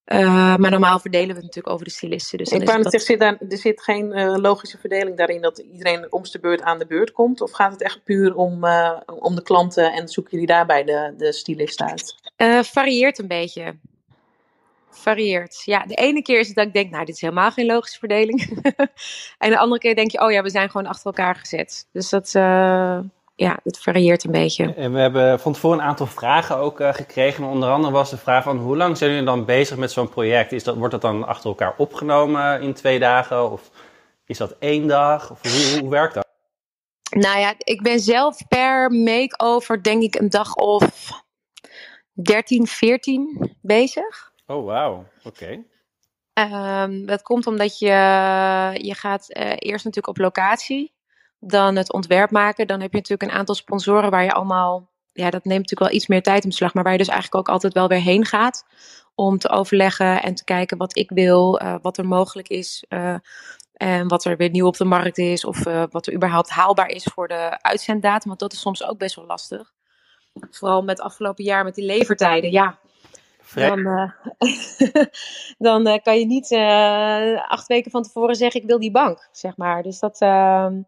Uh, 0.06 0.56
maar 0.56 0.70
normaal 0.70 0.98
verdelen 0.98 1.28
we 1.28 1.34
het 1.34 1.42
natuurlijk 1.42 1.74
over 1.74 1.84
de 1.84 1.90
stylisten. 1.90 2.38
Dus 2.38 2.50
ik 2.50 2.64
kan 2.64 2.80
het 2.80 2.92
dat... 2.92 3.02
zit 3.02 3.18
daar, 3.18 3.38
er 3.48 3.56
zit 3.56 3.82
geen 3.82 4.38
logische 4.40 4.78
verdeling 4.78 5.16
daarin 5.16 5.40
dat 5.42 5.58
iedereen 5.58 6.12
om 6.12 6.22
de 6.22 6.38
beurt 6.40 6.62
aan 6.62 6.78
de 6.78 6.86
beurt 6.86 7.12
komt? 7.12 7.40
Of 7.40 7.50
gaat 7.50 7.72
het 7.72 7.82
echt 7.82 8.04
puur 8.04 8.34
om, 8.34 8.64
om 9.06 9.34
de 9.34 9.42
klanten 9.42 9.92
en 9.92 10.08
zoeken 10.08 10.32
jullie 10.32 10.46
daarbij 10.46 10.84
de, 10.84 11.14
de 11.16 11.32
stylist 11.32 11.82
uit? 11.82 12.14
varieert 12.66 13.18
een 13.18 13.28
beetje 13.28 13.78
varieert. 14.98 15.62
Ja, 15.64 15.84
de 15.86 15.94
ene 15.94 16.22
keer 16.22 16.38
is 16.38 16.46
het 16.46 16.56
dat 16.56 16.66
ik 16.66 16.72
denk, 16.72 16.90
nou, 16.90 17.04
dit 17.04 17.14
is 17.14 17.20
helemaal 17.20 17.50
geen 17.50 17.66
logische 17.66 17.98
verdeling. 17.98 18.48
en 19.38 19.50
de 19.50 19.58
andere 19.58 19.80
keer 19.80 19.94
denk 19.94 20.10
je, 20.10 20.20
oh 20.20 20.30
ja, 20.30 20.42
we 20.42 20.50
zijn 20.50 20.70
gewoon 20.70 20.86
achter 20.86 21.06
elkaar 21.06 21.34
gezet. 21.34 21.88
Dus 21.92 22.08
dat, 22.08 22.32
uh, 22.36 22.98
ja, 23.34 23.58
het 23.62 23.78
varieert 23.78 24.24
een 24.24 24.30
beetje. 24.30 24.74
En 24.74 24.92
we 24.92 24.98
hebben 24.98 25.40
van 25.40 25.52
tevoren 25.52 25.78
een 25.78 25.84
aantal 25.84 26.06
vragen 26.06 26.56
ook 26.56 26.80
uh, 26.80 26.94
gekregen. 26.94 27.44
Onder 27.44 27.70
andere 27.70 27.92
was 27.92 28.10
de 28.10 28.16
vraag 28.16 28.44
van, 28.44 28.58
hoe 28.58 28.76
lang 28.76 28.96
zijn 28.96 29.10
jullie 29.10 29.26
dan 29.26 29.44
bezig 29.44 29.76
met 29.76 29.92
zo'n 29.92 30.08
project? 30.08 30.52
Is 30.52 30.64
dat, 30.64 30.76
wordt 30.76 30.92
dat 30.92 31.02
dan 31.02 31.26
achter 31.26 31.48
elkaar 31.48 31.74
opgenomen 31.76 32.60
in 32.60 32.74
twee 32.74 32.98
dagen? 32.98 33.50
Of 33.50 33.70
is 34.26 34.38
dat 34.38 34.56
één 34.58 34.86
dag? 34.86 35.30
Of 35.30 35.42
hoe, 35.42 35.80
hoe 35.80 35.90
werkt 35.90 36.14
dat? 36.14 36.26
Nou 37.10 37.38
ja, 37.38 37.54
ik 37.58 37.82
ben 37.82 38.00
zelf 38.00 38.48
per 38.48 38.90
make-over 38.90 39.82
denk 39.82 40.02
ik 40.02 40.14
een 40.14 40.30
dag 40.30 40.54
of 40.54 41.10
13, 42.12 42.66
14 42.66 43.56
bezig. 43.62 44.27
Oh, 44.50 44.64
wauw. 44.64 45.04
Oké. 45.24 45.64
Um, 46.34 47.06
dat 47.06 47.22
komt 47.22 47.46
omdat 47.46 47.78
je, 47.78 47.86
je 48.74 48.94
gaat 48.94 49.36
uh, 49.36 49.52
eerst 49.58 49.84
natuurlijk 49.84 50.06
op 50.06 50.18
locatie, 50.18 50.94
dan 51.38 51.76
het 51.76 51.92
ontwerp 51.92 52.30
maken. 52.30 52.66
Dan 52.66 52.80
heb 52.80 52.90
je 52.90 52.96
natuurlijk 52.96 53.30
een 53.30 53.38
aantal 53.38 53.54
sponsoren 53.54 54.10
waar 54.10 54.24
je 54.24 54.32
allemaal, 54.32 54.90
ja, 55.12 55.30
dat 55.30 55.44
neemt 55.44 55.60
natuurlijk 55.60 55.90
wel 55.90 55.98
iets 55.98 56.06
meer 56.06 56.22
tijd 56.22 56.42
in 56.42 56.48
beslag, 56.48 56.74
maar 56.74 56.82
waar 56.82 56.92
je 56.92 56.98
dus 56.98 57.08
eigenlijk 57.08 57.40
ook 57.40 57.54
altijd 57.54 57.72
wel 57.72 57.88
weer 57.88 58.00
heen 58.00 58.24
gaat 58.24 58.64
om 59.14 59.38
te 59.38 59.48
overleggen 59.48 60.22
en 60.22 60.34
te 60.34 60.44
kijken 60.44 60.76
wat 60.76 60.96
ik 60.96 61.10
wil, 61.10 61.62
uh, 61.62 61.74
wat 61.82 61.98
er 61.98 62.06
mogelijk 62.06 62.48
is. 62.48 62.84
Uh, 62.88 63.14
en 63.72 64.08
wat 64.08 64.24
er 64.24 64.36
weer 64.36 64.50
nieuw 64.50 64.66
op 64.66 64.76
de 64.76 64.84
markt 64.84 65.18
is, 65.18 65.44
of 65.44 65.64
wat 65.90 66.06
er 66.06 66.14
überhaupt 66.14 66.50
haalbaar 66.50 66.88
is 66.88 67.04
voor 67.04 67.28
de 67.28 67.62
uitzenddatum. 67.62 68.28
Want 68.28 68.40
dat 68.40 68.52
is 68.52 68.60
soms 68.60 68.84
ook 68.84 68.98
best 68.98 69.14
wel 69.14 69.26
lastig. 69.26 69.72
Vooral 70.50 70.82
met 70.82 71.00
afgelopen 71.00 71.44
jaar 71.44 71.64
met 71.64 71.74
die 71.74 71.84
levertijden. 71.84 72.50
Ja, 72.50 72.78
dan, 73.54 73.78
uh, 73.78 74.10
dan 75.68 75.88
uh, 75.88 75.96
kan 76.02 76.18
je 76.18 76.26
niet 76.26 76.50
uh, 76.50 77.50
acht 77.50 77.66
weken 77.66 77.90
van 77.90 78.02
tevoren 78.02 78.34
zeggen: 78.34 78.60
Ik 78.60 78.66
wil 78.66 78.78
die 78.78 78.90
bank, 78.90 79.28
zeg 79.32 79.56
maar. 79.56 79.82
Dus 79.82 79.98
dat, 79.98 80.20
ehm, 80.20 80.82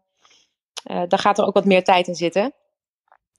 daar 0.83 1.19
gaat 1.19 1.37
er 1.37 1.45
ook 1.45 1.53
wat 1.53 1.65
meer 1.65 1.83
tijd 1.83 2.07
in 2.07 2.15
zitten. 2.15 2.53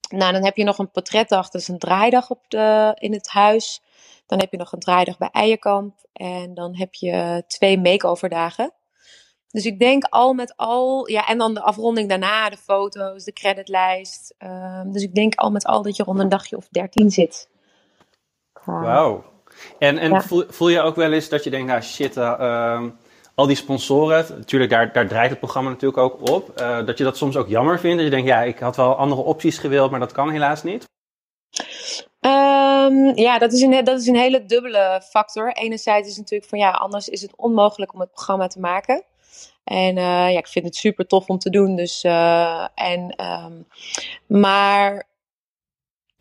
Nou, 0.08 0.32
dan 0.32 0.44
heb 0.44 0.56
je 0.56 0.64
nog 0.64 0.78
een 0.78 0.90
portretdag, 0.90 1.52
is 1.52 1.68
een 1.68 1.78
draaidag 1.78 2.30
op 2.30 2.44
de, 2.48 2.96
in 2.98 3.12
het 3.12 3.28
huis. 3.28 3.82
Dan 4.26 4.38
heb 4.38 4.50
je 4.50 4.56
nog 4.56 4.72
een 4.72 4.78
draaidag 4.78 5.18
bij 5.18 5.28
Eierkamp. 5.32 5.94
En 6.12 6.54
dan 6.54 6.76
heb 6.76 6.94
je 6.94 7.44
twee 7.46 7.78
make-overdagen. 7.78 8.72
Dus 9.52 9.66
ik 9.66 9.78
denk 9.78 10.04
al 10.04 10.32
met 10.32 10.56
al, 10.56 11.08
ja, 11.08 11.26
en 11.26 11.38
dan 11.38 11.54
de 11.54 11.60
afronding 11.60 12.08
daarna, 12.08 12.50
de 12.50 12.56
foto's, 12.56 13.24
de 13.24 13.32
creditlijst. 13.32 14.34
Uh, 14.38 14.82
dus 14.86 15.02
ik 15.02 15.14
denk 15.14 15.34
al 15.34 15.50
met 15.50 15.64
al 15.64 15.82
dat 15.82 15.96
je 15.96 16.02
rond 16.02 16.18
een 16.18 16.28
dagje 16.28 16.56
of 16.56 16.68
dertien 16.68 17.10
zit. 17.10 17.48
Wauw. 18.64 19.24
En, 19.78 19.98
en 19.98 20.22
voel, 20.22 20.44
voel, 20.48 20.68
je 20.68 20.80
ook 20.80 20.96
wel 20.96 21.12
eens 21.12 21.28
dat 21.28 21.44
je 21.44 21.50
denkt, 21.50 21.66
nou 21.66 21.80
shit, 21.82 22.16
uh, 22.16 22.82
al 23.34 23.46
die 23.46 23.56
sponsoren, 23.56 24.26
natuurlijk 24.36 24.70
daar, 24.70 24.92
daar 24.92 25.08
draait 25.08 25.30
het 25.30 25.38
programma 25.38 25.70
natuurlijk 25.70 26.00
ook 26.00 26.30
op, 26.30 26.60
uh, 26.60 26.86
dat 26.86 26.98
je 26.98 27.04
dat 27.04 27.16
soms 27.16 27.36
ook 27.36 27.48
jammer 27.48 27.78
vindt. 27.78 27.96
Dat 27.96 28.04
je 28.04 28.10
denkt, 28.10 28.28
ja, 28.28 28.42
ik 28.42 28.58
had 28.58 28.76
wel 28.76 28.96
andere 28.96 29.22
opties 29.22 29.58
gewild, 29.58 29.90
maar 29.90 30.00
dat 30.00 30.12
kan 30.12 30.30
helaas 30.30 30.62
niet. 30.62 30.90
Um, 32.20 33.16
ja, 33.16 33.38
dat 33.38 33.52
is, 33.52 33.60
een, 33.60 33.84
dat 33.84 34.00
is 34.00 34.06
een 34.06 34.16
hele 34.16 34.44
dubbele 34.44 35.02
factor. 35.08 35.52
Enerzijds 35.52 36.08
is 36.08 36.16
het 36.16 36.22
natuurlijk 36.22 36.50
van 36.50 36.58
ja, 36.58 36.70
anders 36.70 37.08
is 37.08 37.22
het 37.22 37.36
onmogelijk 37.36 37.94
om 37.94 38.00
het 38.00 38.10
programma 38.10 38.46
te 38.46 38.60
maken. 38.60 39.04
En 39.64 39.96
uh, 39.96 40.32
ja, 40.32 40.38
ik 40.38 40.48
vind 40.48 40.64
het 40.64 40.76
super 40.76 41.06
tof 41.06 41.28
om 41.28 41.38
te 41.38 41.50
doen. 41.50 41.76
Dus, 41.76 42.02
en, 42.74 43.14
um, 43.20 43.66
maar 44.26 45.06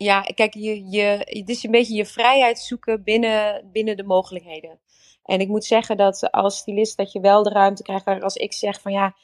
ja, 0.02 0.20
kijk, 0.20 0.54
je, 0.54 0.90
je, 0.90 1.02
het 1.24 1.48
is 1.48 1.62
een 1.62 1.70
beetje 1.70 1.94
je 1.94 2.06
vrijheid 2.06 2.58
zoeken 2.58 3.02
binnen, 3.02 3.68
binnen 3.72 3.96
de 3.96 4.04
mogelijkheden. 4.04 4.80
En 5.24 5.40
ik 5.40 5.48
moet 5.48 5.64
zeggen 5.64 5.96
dat 5.96 6.30
als 6.30 6.56
stylist 6.56 6.96
dat 6.96 7.12
je 7.12 7.20
wel 7.20 7.42
de 7.42 7.50
ruimte 7.50 7.82
krijgt. 7.82 8.22
Als 8.22 8.36
ik 8.36 8.52
zeg 8.52 8.80
van 8.80 8.92
ja, 8.92 9.14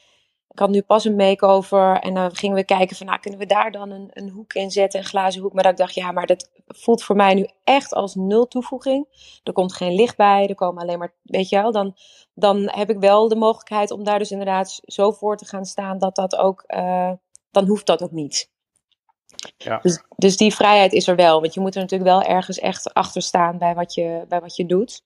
ik 0.48 0.58
had 0.58 0.70
nu 0.70 0.82
pas 0.82 1.04
een 1.04 1.16
make-over. 1.16 1.98
En 2.00 2.14
dan 2.14 2.34
gingen 2.34 2.56
we 2.56 2.64
kijken 2.64 2.96
van 2.96 3.06
nou, 3.06 3.20
kunnen 3.20 3.40
we 3.40 3.46
daar 3.46 3.70
dan 3.70 3.90
een, 3.90 4.08
een 4.12 4.30
hoek 4.30 4.52
in 4.52 4.70
zetten, 4.70 5.00
een 5.00 5.06
glazen 5.06 5.42
hoek. 5.42 5.52
Maar 5.52 5.62
dat 5.62 5.72
ik 5.72 5.78
dacht, 5.78 5.94
ja, 5.94 6.12
maar 6.12 6.26
dat 6.26 6.50
voelt 6.66 7.02
voor 7.02 7.16
mij 7.16 7.34
nu 7.34 7.48
echt 7.64 7.94
als 7.94 8.14
nul 8.14 8.48
toevoeging. 8.48 9.06
Er 9.42 9.52
komt 9.52 9.72
geen 9.72 9.94
licht 9.94 10.16
bij, 10.16 10.46
er 10.46 10.54
komen 10.54 10.82
alleen 10.82 10.98
maar, 10.98 11.14
weet 11.22 11.48
je 11.48 11.56
wel. 11.56 11.72
Dan, 11.72 11.96
dan 12.34 12.70
heb 12.70 12.90
ik 12.90 12.98
wel 12.98 13.28
de 13.28 13.36
mogelijkheid 13.36 13.90
om 13.90 14.04
daar 14.04 14.18
dus 14.18 14.30
inderdaad 14.30 14.80
zo 14.84 15.10
voor 15.10 15.36
te 15.36 15.44
gaan 15.44 15.64
staan 15.64 15.98
dat 15.98 16.14
dat 16.14 16.36
ook, 16.36 16.64
uh, 16.66 17.12
dan 17.50 17.66
hoeft 17.66 17.86
dat 17.86 18.02
ook 18.02 18.12
niet. 18.12 18.50
Ja. 19.56 19.78
Dus, 19.82 20.02
dus 20.16 20.36
die 20.36 20.54
vrijheid 20.54 20.92
is 20.92 21.08
er 21.08 21.16
wel. 21.16 21.40
Want 21.40 21.54
je 21.54 21.60
moet 21.60 21.74
er 21.74 21.80
natuurlijk 21.80 22.10
wel 22.10 22.22
ergens 22.22 22.58
echt 22.58 22.94
achter 22.94 23.22
staan 23.22 23.58
bij 23.58 23.74
wat 23.74 23.94
je, 23.94 24.24
bij 24.28 24.40
wat 24.40 24.56
je 24.56 24.66
doet. 24.66 25.02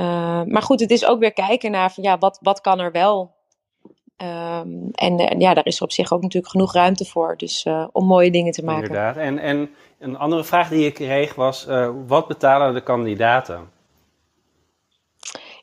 Uh, 0.00 0.42
maar 0.42 0.62
goed, 0.62 0.80
het 0.80 0.90
is 0.90 1.06
ook 1.06 1.18
weer 1.18 1.32
kijken 1.32 1.70
naar 1.70 1.92
van 1.92 2.02
ja, 2.02 2.18
wat, 2.18 2.38
wat 2.42 2.60
kan 2.60 2.78
er 2.78 2.92
wel? 2.92 3.36
Um, 4.22 4.90
en, 4.92 5.18
en, 5.18 5.40
ja, 5.40 5.54
daar 5.54 5.66
is 5.66 5.76
er 5.76 5.82
op 5.82 5.92
zich 5.92 6.12
ook 6.12 6.22
natuurlijk 6.22 6.52
genoeg 6.52 6.72
ruimte 6.72 7.04
voor. 7.04 7.36
Dus 7.36 7.64
uh, 7.64 7.86
om 7.92 8.06
mooie 8.06 8.30
dingen 8.30 8.52
te 8.52 8.64
maken. 8.64 8.86
Inderdaad. 8.86 9.16
En, 9.16 9.38
en 9.38 9.70
een 9.98 10.16
andere 10.16 10.44
vraag 10.44 10.68
die 10.68 10.86
ik 10.86 10.94
kreeg 10.94 11.34
was: 11.34 11.66
uh, 11.68 11.90
wat 12.06 12.26
betalen 12.26 12.74
de 12.74 12.82
kandidaten? 12.82 13.70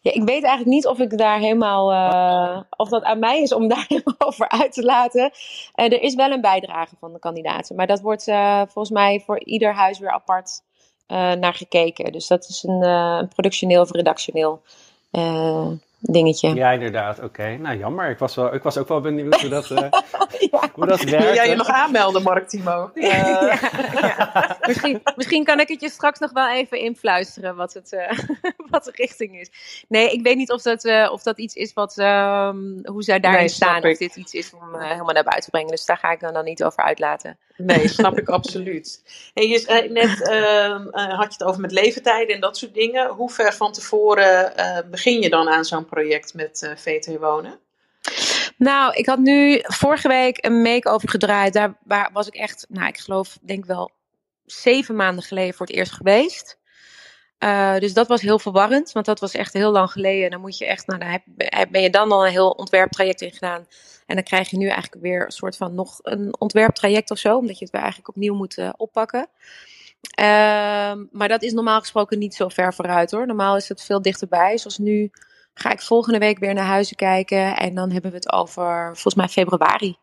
Ja, 0.06 0.12
ik 0.12 0.24
weet 0.24 0.44
eigenlijk 0.44 0.66
niet 0.66 0.88
of 0.88 1.00
ik 1.00 1.18
daar 1.18 1.40
helemaal, 1.40 1.92
uh, 1.94 2.62
of 2.70 2.90
dat 2.90 3.04
aan 3.04 3.20
mij 3.20 3.42
is 3.42 3.54
om 3.54 3.68
daar 3.74 3.86
helemaal 3.88 4.16
over 4.20 4.50
uit 4.50 4.74
te 4.74 4.84
laten. 4.84 5.32
Uh, 5.76 5.86
er 5.86 6.02
is 6.02 6.16
wel 6.16 6.32
een 6.32 6.42
bijdrage 6.42 6.96
van 7.00 7.14
de 7.14 7.20
kandidaten, 7.20 7.76
maar 7.76 7.88
dat 7.88 8.02
wordt 8.02 8.28
uh, 8.28 8.58
volgens 8.58 8.90
mij 8.90 9.22
voor 9.26 9.44
ieder 9.44 9.74
huis 9.74 10.00
weer 10.00 10.12
apart 10.12 10.64
naar 11.08 11.54
gekeken. 11.54 12.12
Dus 12.12 12.28
dat 12.28 12.48
is 12.50 12.64
een 12.64 13.28
productioneel 13.28 13.82
of 13.82 13.92
redactioneel 13.92 14.62
dingetje. 16.12 16.54
Ja, 16.54 16.72
inderdaad. 16.72 17.20
Oké. 17.20 17.58
Nou, 17.58 17.78
jammer. 17.78 18.10
Ik 18.10 18.18
was, 18.18 18.36
wel, 18.36 18.54
ik 18.54 18.64
was 18.64 18.78
ook 18.78 18.88
wel 18.88 19.02
benieuwd 19.02 19.42
hoe 19.42 19.50
dat, 19.50 19.70
uh, 19.72 19.78
ja. 20.52 20.70
hoe 20.74 20.86
dat 20.86 21.04
werkt. 21.04 21.26
Wil 21.26 21.34
jij 21.34 21.50
je 21.50 21.56
nog 21.56 21.68
aanmelden, 21.68 22.24
Mark 22.24 22.48
Timo? 22.48 22.92
Uh... 22.94 23.04
Ja, 23.16 23.56
ja. 24.02 24.58
Misschien, 24.68 25.02
misschien 25.16 25.44
kan 25.44 25.60
ik 25.60 25.68
het 25.68 25.82
je 25.82 25.90
straks 25.90 26.20
nog 26.20 26.32
wel 26.32 26.50
even 26.50 26.80
influisteren 26.80 27.56
wat, 27.56 27.74
het, 27.74 27.92
uh, 27.92 28.12
wat 28.70 28.84
de 28.84 28.92
richting 28.94 29.40
is. 29.40 29.50
Nee, 29.88 30.12
ik 30.12 30.22
weet 30.22 30.36
niet 30.36 30.52
of 30.52 30.62
dat, 30.62 31.10
of 31.12 31.24
dat 31.24 31.38
iets 31.38 31.56
is 31.56 31.74
wat, 31.74 31.98
um, 31.98 32.80
hoe 32.84 33.04
zij 33.04 33.20
daarin 33.20 33.40
nee, 33.40 33.50
staan. 33.50 33.84
Of 33.84 33.98
dit 33.98 34.16
iets 34.16 34.34
is 34.34 34.54
om 34.54 34.80
helemaal 34.80 35.14
naar 35.14 35.24
buiten 35.24 35.44
te 35.44 35.50
brengen. 35.50 35.70
Dus 35.70 35.86
daar 35.86 35.98
ga 35.98 36.12
ik 36.12 36.20
dan, 36.20 36.34
dan 36.34 36.44
niet 36.44 36.64
over 36.64 36.84
uitlaten. 36.84 37.38
Nee, 37.58 37.88
snap 37.88 38.18
ik 38.18 38.30
absoluut. 38.30 39.04
Hey, 39.34 39.48
je, 39.48 39.88
net 39.90 40.30
ehm, 40.30 41.12
had 41.16 41.34
je 41.34 41.38
het 41.38 41.44
over 41.44 41.62
met 41.62 41.72
leeftijden 41.72 42.36
en 42.36 42.42
dat 42.42 42.58
soort 42.58 42.74
dingen. 42.74 43.10
Hoe 43.10 43.30
ver 43.30 43.54
van 43.54 43.72
tevoren 43.72 44.54
begin 44.92 45.22
je 45.22 45.30
dan 45.30 45.50
aan 45.50 45.66
zo'n 45.66 45.86
project 45.96 46.34
met 46.34 46.62
uh, 46.62 46.76
VT 46.76 47.18
Wonen? 47.20 47.60
Nou, 48.58 48.94
ik 48.94 49.06
had 49.06 49.20
nu 49.20 49.62
vorige 49.64 50.08
week 50.08 50.46
een 50.46 50.62
make-over 50.62 51.10
gedraaid. 51.10 51.54
Daar 51.54 52.10
was 52.14 52.28
ik 52.28 52.36
echt, 52.36 52.66
nou, 52.70 52.88
ik 52.88 52.98
geloof, 52.98 53.38
denk 53.42 53.66
wel 53.66 53.92
zeven 54.46 54.96
maanden 54.96 55.24
geleden 55.24 55.54
voor 55.54 55.66
het 55.66 55.76
eerst 55.76 55.92
geweest. 55.92 56.60
Uh, 57.40 57.78
dus 57.78 57.94
dat 57.94 58.08
was 58.08 58.22
heel 58.22 58.40
verwarrend, 58.40 58.92
want 58.92 59.06
dat 59.06 59.20
was 59.20 59.34
echt 59.34 59.54
heel 59.54 59.72
lang 59.72 59.92
geleden. 59.92 60.24
En 60.24 60.32
dan 60.32 60.42
moet 60.42 60.58
je 60.58 60.66
echt, 60.66 60.88
nou, 60.88 61.00
daar 61.00 61.24
ben 61.70 61.82
je 61.82 61.90
dan 61.90 62.12
al 62.12 62.26
een 62.26 62.32
heel 62.32 62.50
ontwerptraject 62.50 63.22
in 63.22 63.32
gedaan. 63.32 63.68
En 64.06 64.16
dan 64.16 64.24
krijg 64.24 64.50
je 64.50 64.58
nu 64.58 64.68
eigenlijk 64.68 65.02
weer 65.02 65.26
een 65.26 65.32
soort 65.32 65.58
van 65.58 65.76
nog 65.76 66.00
een 66.02 66.36
ontwerptraject 66.40 67.12
of 67.12 67.18
zo, 67.18 67.38
omdat 67.38 67.58
je 67.58 67.64
het 67.64 67.74
weer 67.74 67.82
eigenlijk 67.82 68.10
opnieuw 68.10 68.36
moet 68.36 68.58
uh, 68.58 68.70
oppakken. 68.78 69.28
Uh, 70.20 70.26
maar 71.12 71.28
dat 71.28 71.44
is 71.44 71.54
normaal 71.54 71.80
gesproken 71.80 72.20
niet 72.20 72.36
zo 72.36 72.48
ver 72.48 72.74
vooruit 72.74 73.12
hoor. 73.12 73.28
Normaal 73.28 73.56
is 73.56 73.70
het 73.70 73.84
veel 73.84 74.02
dichterbij. 74.02 74.58
Zoals 74.58 74.78
nu 74.78 75.12
ga 75.56 75.72
ik 75.72 75.82
volgende 75.82 76.20
week 76.20 76.40
weer 76.40 76.54
naar 76.54 76.66
huizen 76.66 76.96
kijken. 76.96 77.58
En 77.58 77.76
dan 77.76 77.92
hebben 77.92 78.12
we 78.12 78.18
het 78.18 78.32
over, 78.32 78.92
volgens 78.94 79.16
mij 79.16 79.28
februari 79.28 79.98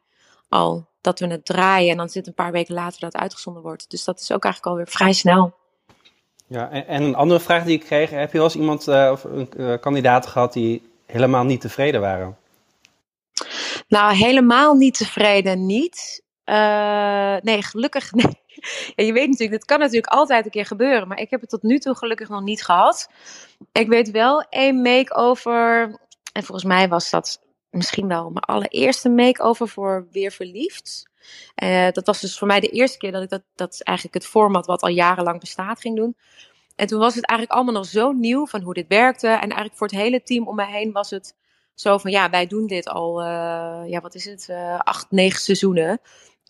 al, 0.49 0.87
dat 1.01 1.19
we 1.19 1.27
het 1.27 1.45
draaien. 1.45 1.91
En 1.91 1.97
dan 1.97 2.09
zit 2.09 2.27
een 2.27 2.35
paar 2.35 2.53
weken 2.53 2.75
later 2.75 3.01
dat 3.01 3.17
uitgezonden 3.17 3.63
wordt. 3.63 3.91
Dus 3.91 4.05
dat 4.05 4.21
is 4.21 4.33
ook 4.33 4.45
eigenlijk 4.45 4.73
alweer 4.73 4.93
vrij 4.93 5.13
snel. 5.13 5.55
Ja, 6.47 6.71
en, 6.71 6.87
en 6.87 7.03
een 7.03 7.15
andere 7.15 7.41
vraag 7.41 7.65
die 7.65 7.79
ik 7.79 7.85
kreeg. 7.85 8.11
Heb 8.11 8.33
je 8.33 8.39
wel 8.39 8.47
eens 8.47 8.57
iemand 8.57 8.89
uh, 8.89 9.09
of 9.13 9.25
een 9.25 9.49
uh, 9.57 9.75
kandidaat 9.81 10.27
gehad 10.27 10.53
die 10.53 10.91
helemaal 11.07 11.45
niet 11.45 11.61
tevreden 11.61 12.01
waren? 12.01 12.37
Nou, 13.89 14.15
helemaal 14.15 14.75
niet 14.75 14.95
tevreden 14.95 15.67
niet. 15.67 16.23
Uh, 16.45 17.37
nee, 17.41 17.63
gelukkig 17.63 18.13
nee. 18.23 18.41
Ja, 18.97 19.05
je 19.05 19.13
weet 19.13 19.29
natuurlijk, 19.29 19.59
dat 19.59 19.65
kan 19.65 19.79
natuurlijk 19.79 20.13
altijd 20.13 20.45
een 20.45 20.51
keer 20.51 20.67
gebeuren. 20.67 21.09
Maar 21.09 21.19
ik 21.19 21.31
heb 21.31 21.41
het 21.41 21.51
tot 21.51 21.63
nu 21.63 21.79
toe 21.79 21.97
gelukkig 21.97 22.29
nog 22.29 22.43
niet 22.43 22.65
gehad. 22.65 23.11
Ik 23.73 23.89
weet 23.89 24.11
wel 24.11 24.43
één 24.49 24.83
make-over. 24.83 25.83
En 26.33 26.43
volgens 26.43 26.65
mij 26.65 26.89
was 26.89 27.11
dat 27.11 27.41
misschien 27.71 28.09
wel 28.09 28.31
mijn 28.31 28.45
allereerste 28.45 29.09
make-over 29.09 29.69
voor 29.69 30.07
Weer 30.11 30.31
Verliefd. 30.31 31.11
Uh, 31.63 31.89
dat 31.91 32.07
was 32.07 32.21
dus 32.21 32.39
voor 32.39 32.47
mij 32.47 32.61
de 32.61 32.69
eerste 32.69 32.99
keer 32.99 33.13
dat 33.13 33.23
ik 33.23 33.29
dat, 33.29 33.43
dat 33.55 33.81
eigenlijk 33.83 34.17
het 34.17 34.33
format 34.33 34.67
wat 34.67 34.83
al 34.83 34.89
jarenlang 34.89 35.41
bestaat 35.41 35.81
ging 35.81 35.97
doen. 35.97 36.17
En 36.77 36.87
toen 36.87 36.99
was 36.99 37.15
het 37.15 37.27
eigenlijk 37.27 37.59
allemaal 37.59 37.83
nog 37.83 37.91
zo 37.91 38.13
nieuw 38.13 38.47
van 38.47 38.63
hoe 38.63 38.75
dit 38.75 38.89
werkte. 38.89 39.27
En 39.27 39.41
eigenlijk 39.41 39.77
voor 39.77 39.87
het 39.87 39.97
hele 39.97 40.23
team 40.23 40.49
om 40.49 40.55
mij 40.55 40.71
heen 40.71 40.93
was 40.93 41.11
het 41.11 41.35
zo 41.75 41.99
van 41.99 42.11
ja, 42.11 42.31
wij 42.31 42.47
doen 42.47 42.67
dit 42.67 42.89
al, 42.89 43.21
uh, 43.21 43.83
ja, 43.87 44.01
wat 44.01 44.15
is 44.15 44.25
het, 44.25 44.47
uh, 44.51 44.79
acht, 44.79 45.11
negen 45.11 45.41
seizoenen. 45.41 46.01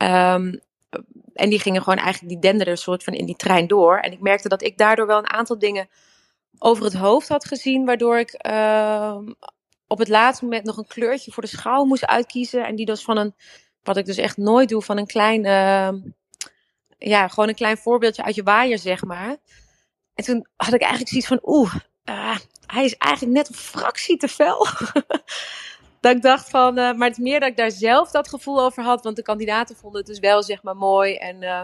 Um, 0.03 0.61
en 1.35 1.51
die 1.51 1.61
gingen 1.61 1.83
gewoon 1.83 1.99
eigenlijk, 1.99 2.33
die 2.33 2.43
denderden 2.43 2.75
een 2.75 2.81
soort 2.81 3.05
van 3.05 3.13
in 3.13 3.27
die 3.27 3.37
trein 3.37 3.67
door. 3.67 3.99
En 3.99 4.13
ik 4.13 4.21
merkte 4.21 4.49
dat 4.49 4.63
ik 4.63 4.79
daardoor 4.79 5.07
wel 5.07 5.19
een 5.19 5.33
aantal 5.33 5.59
dingen 5.59 5.89
over 6.59 6.85
het 6.85 6.95
hoofd 6.95 7.29
had 7.29 7.45
gezien, 7.45 7.85
waardoor 7.85 8.19
ik 8.19 8.47
uh, 8.47 9.19
op 9.87 9.99
het 9.99 10.09
laatste 10.09 10.45
moment 10.45 10.65
nog 10.65 10.77
een 10.77 10.87
kleurtje 10.87 11.33
voor 11.33 11.43
de 11.43 11.49
schaal 11.49 11.85
moest 11.85 12.07
uitkiezen. 12.07 12.67
En 12.67 12.77
die 12.77 12.87
dus 12.87 13.03
van 13.03 13.17
een, 13.17 13.35
wat 13.83 13.97
ik 13.97 14.05
dus 14.05 14.17
echt 14.17 14.37
nooit 14.37 14.69
doe, 14.69 14.83
van 14.83 14.99
een 14.99 15.07
klein, 15.07 15.45
uh, 15.45 16.03
ja, 16.99 17.29
gewoon 17.29 17.49
een 17.49 17.55
klein 17.55 17.77
voorbeeldje 17.77 18.25
uit 18.25 18.35
je 18.35 18.43
waaier, 18.43 18.79
zeg 18.79 19.05
maar. 19.05 19.37
En 20.15 20.25
toen 20.25 20.47
had 20.57 20.75
ik 20.75 20.81
eigenlijk 20.81 21.11
zoiets 21.11 21.29
van, 21.29 21.41
oeh, 21.43 21.75
uh, 22.05 22.37
hij 22.67 22.85
is 22.85 22.97
eigenlijk 22.97 23.37
net 23.37 23.49
een 23.49 23.55
fractie 23.55 24.17
te 24.17 24.29
fel. 24.29 24.67
dat 26.03 26.17
ik 26.17 26.23
dacht 26.23 26.51
van, 26.51 26.79
uh, 26.79 26.93
maar 26.93 27.09
het 27.09 27.19
meer 27.19 27.41
dat 27.41 27.49
ik 27.49 27.57
daar 27.57 27.71
zelf 27.71 28.11
dat 28.11 28.29
gevoel 28.29 28.61
over 28.62 28.83
had. 28.83 29.03
Want 29.03 29.17
de 29.17 29.23
kandidaten 29.23 29.77
vonden 29.77 29.99
het 29.99 30.09
dus 30.09 30.19
wel, 30.19 30.43
zeg 30.43 30.62
maar, 30.62 30.77
mooi. 30.77 31.15
En 31.15 31.43
uh, 31.43 31.62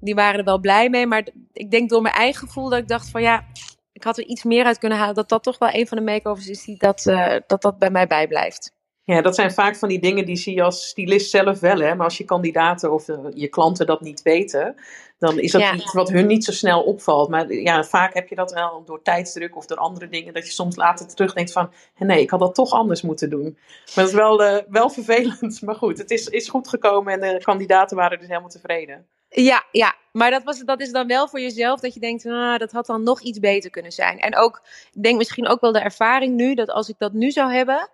die 0.00 0.14
waren 0.14 0.38
er 0.38 0.44
wel 0.44 0.58
blij 0.58 0.90
mee. 0.90 1.06
Maar 1.06 1.28
ik 1.52 1.70
denk 1.70 1.90
door 1.90 2.02
mijn 2.02 2.14
eigen 2.14 2.46
gevoel 2.46 2.68
dat 2.68 2.78
ik 2.78 2.88
dacht 2.88 3.10
van, 3.10 3.22
ja, 3.22 3.44
ik 3.92 4.04
had 4.04 4.18
er 4.18 4.24
iets 4.24 4.44
meer 4.44 4.64
uit 4.64 4.78
kunnen 4.78 4.98
halen. 4.98 5.14
Dat 5.14 5.28
dat 5.28 5.42
toch 5.42 5.58
wel 5.58 5.68
een 5.72 5.86
van 5.86 5.98
de 5.98 6.04
makeovers 6.04 6.48
is 6.48 6.64
die 6.64 6.78
dat, 6.78 7.06
uh, 7.06 7.36
dat, 7.46 7.62
dat 7.62 7.78
bij 7.78 7.90
mij 7.90 8.06
bijblijft. 8.06 8.72
Ja, 9.14 9.20
dat 9.20 9.34
zijn 9.34 9.52
vaak 9.52 9.76
van 9.76 9.88
die 9.88 10.00
dingen 10.00 10.24
die 10.24 10.36
zie 10.36 10.54
je 10.54 10.62
als 10.62 10.88
stylist 10.88 11.30
zelf 11.30 11.60
wel. 11.60 11.78
Hè? 11.78 11.94
Maar 11.94 12.04
als 12.04 12.18
je 12.18 12.24
kandidaten 12.24 12.92
of 12.92 13.04
de, 13.04 13.30
je 13.34 13.48
klanten 13.48 13.86
dat 13.86 14.00
niet 14.00 14.22
weten, 14.22 14.74
dan 15.18 15.38
is 15.38 15.52
dat 15.52 15.60
ja. 15.60 15.74
iets 15.74 15.92
wat 15.92 16.08
hun 16.08 16.26
niet 16.26 16.44
zo 16.44 16.52
snel 16.52 16.82
opvalt. 16.82 17.28
Maar 17.28 17.52
ja, 17.52 17.84
vaak 17.84 18.14
heb 18.14 18.28
je 18.28 18.34
dat 18.34 18.52
wel 18.52 18.82
door 18.84 19.02
tijdsdruk 19.02 19.56
of 19.56 19.66
door 19.66 19.76
andere 19.76 20.08
dingen, 20.08 20.34
dat 20.34 20.46
je 20.46 20.52
soms 20.52 20.76
later 20.76 21.14
terugdenkt 21.14 21.52
van, 21.52 21.70
nee, 21.98 22.20
ik 22.20 22.30
had 22.30 22.40
dat 22.40 22.54
toch 22.54 22.72
anders 22.72 23.02
moeten 23.02 23.30
doen. 23.30 23.58
Maar 23.94 24.04
dat 24.04 24.08
is 24.08 24.12
wel, 24.12 24.42
uh, 24.42 24.56
wel 24.68 24.90
vervelend. 24.90 25.60
Maar 25.66 25.74
goed, 25.74 25.98
het 25.98 26.10
is, 26.10 26.26
is 26.26 26.48
goed 26.48 26.68
gekomen 26.68 27.12
en 27.12 27.20
de 27.20 27.44
kandidaten 27.44 27.96
waren 27.96 28.18
dus 28.18 28.28
helemaal 28.28 28.48
tevreden. 28.48 29.06
Ja, 29.28 29.64
ja, 29.72 29.94
maar 30.12 30.30
dat, 30.30 30.42
was, 30.44 30.58
dat 30.58 30.80
is 30.80 30.92
dan 30.92 31.06
wel 31.06 31.28
voor 31.28 31.40
jezelf 31.40 31.80
dat 31.80 31.94
je 31.94 32.00
denkt, 32.00 32.26
ah, 32.26 32.58
dat 32.58 32.72
had 32.72 32.86
dan 32.86 33.02
nog 33.02 33.20
iets 33.20 33.38
beter 33.38 33.70
kunnen 33.70 33.92
zijn. 33.92 34.18
En 34.18 34.36
ook, 34.36 34.62
ik 34.92 35.02
denk 35.02 35.16
misschien 35.16 35.48
ook 35.48 35.60
wel 35.60 35.72
de 35.72 35.80
ervaring 35.80 36.34
nu, 36.34 36.54
dat 36.54 36.70
als 36.70 36.88
ik 36.88 36.98
dat 36.98 37.12
nu 37.12 37.30
zou 37.30 37.52
hebben, 37.52 37.88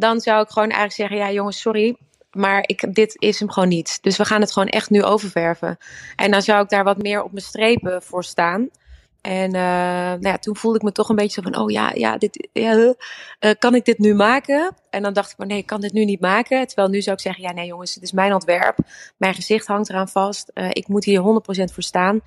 dan 0.00 0.20
zou 0.20 0.42
ik 0.42 0.48
gewoon 0.48 0.68
eigenlijk 0.70 0.92
zeggen, 0.92 1.16
ja 1.16 1.32
jongens, 1.32 1.60
sorry, 1.60 1.96
maar 2.32 2.62
ik, 2.66 2.94
dit 2.94 3.16
is 3.18 3.38
hem 3.38 3.50
gewoon 3.50 3.68
niet. 3.68 3.98
Dus 4.02 4.16
we 4.16 4.24
gaan 4.24 4.40
het 4.40 4.52
gewoon 4.52 4.68
echt 4.68 4.90
nu 4.90 5.02
oververven. 5.02 5.78
En 6.16 6.30
dan 6.30 6.42
zou 6.42 6.62
ik 6.62 6.68
daar 6.68 6.84
wat 6.84 7.02
meer 7.02 7.22
op 7.22 7.32
mijn 7.32 7.44
strepen 7.44 8.02
voor 8.02 8.24
staan. 8.24 8.68
En 9.20 9.54
uh, 9.54 9.60
nou 9.60 10.28
ja, 10.28 10.38
toen 10.38 10.56
voelde 10.56 10.76
ik 10.76 10.82
me 10.82 10.92
toch 10.92 11.08
een 11.08 11.16
beetje 11.16 11.42
zo 11.42 11.50
van, 11.50 11.60
oh 11.60 11.70
ja, 11.70 11.92
ja, 11.94 12.16
dit, 12.16 12.48
ja 12.52 12.74
uh, 12.74 13.50
kan 13.58 13.74
ik 13.74 13.84
dit 13.84 13.98
nu 13.98 14.14
maken? 14.14 14.74
En 14.90 15.02
dan 15.02 15.12
dacht 15.12 15.30
ik, 15.30 15.38
maar 15.38 15.46
nee, 15.46 15.58
ik 15.58 15.66
kan 15.66 15.80
dit 15.80 15.92
nu 15.92 16.04
niet 16.04 16.20
maken. 16.20 16.66
Terwijl 16.66 16.88
nu 16.88 17.00
zou 17.00 17.16
ik 17.16 17.22
zeggen, 17.22 17.42
ja 17.42 17.52
nee 17.52 17.66
jongens, 17.66 17.94
het 17.94 18.02
is 18.02 18.12
mijn 18.12 18.32
ontwerp. 18.34 18.78
Mijn 19.16 19.34
gezicht 19.34 19.66
hangt 19.66 19.88
eraan 19.88 20.08
vast. 20.08 20.50
Uh, 20.54 20.68
ik 20.70 20.88
moet 20.88 21.04
hier 21.04 21.20
100% 21.20 21.22
voor 21.72 21.82
staan. 21.82 22.20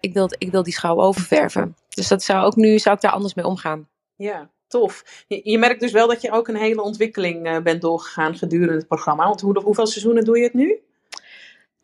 ik, 0.00 0.12
wil, 0.12 0.30
ik 0.38 0.50
wil 0.50 0.62
die 0.62 0.72
schouw 0.72 1.00
oververven. 1.00 1.76
Dus 1.88 2.08
dat 2.08 2.22
zou 2.22 2.44
ook 2.44 2.56
nu, 2.56 2.78
zou 2.78 2.94
ik 2.94 3.00
daar 3.00 3.12
anders 3.12 3.34
mee 3.34 3.46
omgaan. 3.46 3.88
Ja, 4.16 4.50
tof. 4.68 5.24
Je, 5.28 5.40
je, 5.44 5.58
merkt 5.58 5.80
dus 5.80 5.92
wel 5.92 6.08
dat 6.08 6.22
je 6.22 6.30
ook 6.30 6.48
een 6.48 6.56
hele 6.56 6.82
ontwikkeling 6.82 7.46
uh, 7.46 7.58
bent 7.58 7.80
doorgegaan 7.80 8.36
gedurende 8.36 8.74
het 8.74 8.88
programma. 8.88 9.24
Want 9.24 9.40
hoe, 9.40 9.60
hoeveel 9.60 9.86
seizoenen 9.86 10.24
doe 10.24 10.38
je 10.38 10.44
het 10.44 10.54
nu? 10.54 10.80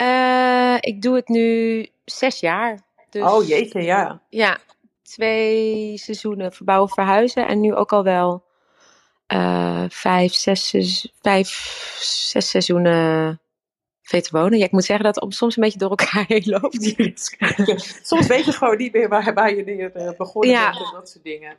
Uh, 0.03 0.77
ik 0.81 1.03
doe 1.03 1.15
het 1.15 1.29
nu 1.29 1.87
zes 2.05 2.41
jaar. 2.41 2.81
Dus, 3.11 3.23
oh 3.23 3.47
jeetje, 3.47 3.83
ja. 3.83 4.23
Ja, 4.29 4.59
twee 5.03 5.99
seizoenen 5.99 6.53
verbouwen 6.53 6.89
verhuizen. 6.89 7.47
En 7.47 7.61
nu 7.61 7.75
ook 7.75 7.93
al 7.93 8.05
wel 8.05 8.45
uh, 9.29 9.85
vijf, 9.89 10.35
zes, 10.35 10.75
vijf, 11.21 11.49
zes 12.01 12.51
seizoenen 12.51 13.41
te 14.03 14.29
wonen. 14.31 14.59
Ja, 14.59 14.65
ik 14.65 14.73
moet 14.73 14.85
zeggen 14.85 15.05
dat 15.05 15.15
het 15.15 15.35
soms 15.35 15.57
een 15.57 15.63
beetje 15.63 15.79
door 15.79 15.91
elkaar 15.91 16.25
heen 16.29 16.43
loopt. 16.45 16.95
soms 18.11 18.27
weet 18.27 18.45
je 18.45 18.53
gewoon 18.53 18.77
niet 18.77 18.93
meer 18.93 19.09
waar, 19.09 19.35
waar 19.35 19.55
je 19.55 19.65
neer 19.65 20.15
begonnen 20.17 20.51
ja. 20.51 20.71
bent 20.71 20.85
en 20.85 20.93
dat 20.93 21.09
soort 21.09 21.25
dingen. 21.25 21.57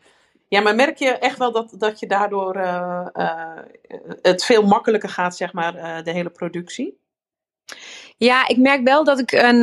Ja, 0.48 0.62
maar 0.62 0.76
merk 0.76 0.98
je 0.98 1.10
echt 1.10 1.38
wel 1.38 1.52
dat, 1.52 1.74
dat 1.78 2.00
je 2.00 2.08
daardoor 2.08 2.56
uh, 2.58 3.08
uh, 3.14 3.60
het 4.22 4.46
veel 4.46 4.64
makkelijker 4.64 5.10
gaat, 5.10 5.36
zeg 5.36 5.54
maar, 5.54 5.76
uh, 5.76 6.04
de 6.04 6.12
hele 6.12 6.30
productie? 6.30 7.00
Ja, 8.18 8.48
ik 8.48 8.58
merk 8.58 8.84
wel 8.84 9.04
dat 9.04 9.20
ik 9.20 9.32
een 9.32 9.62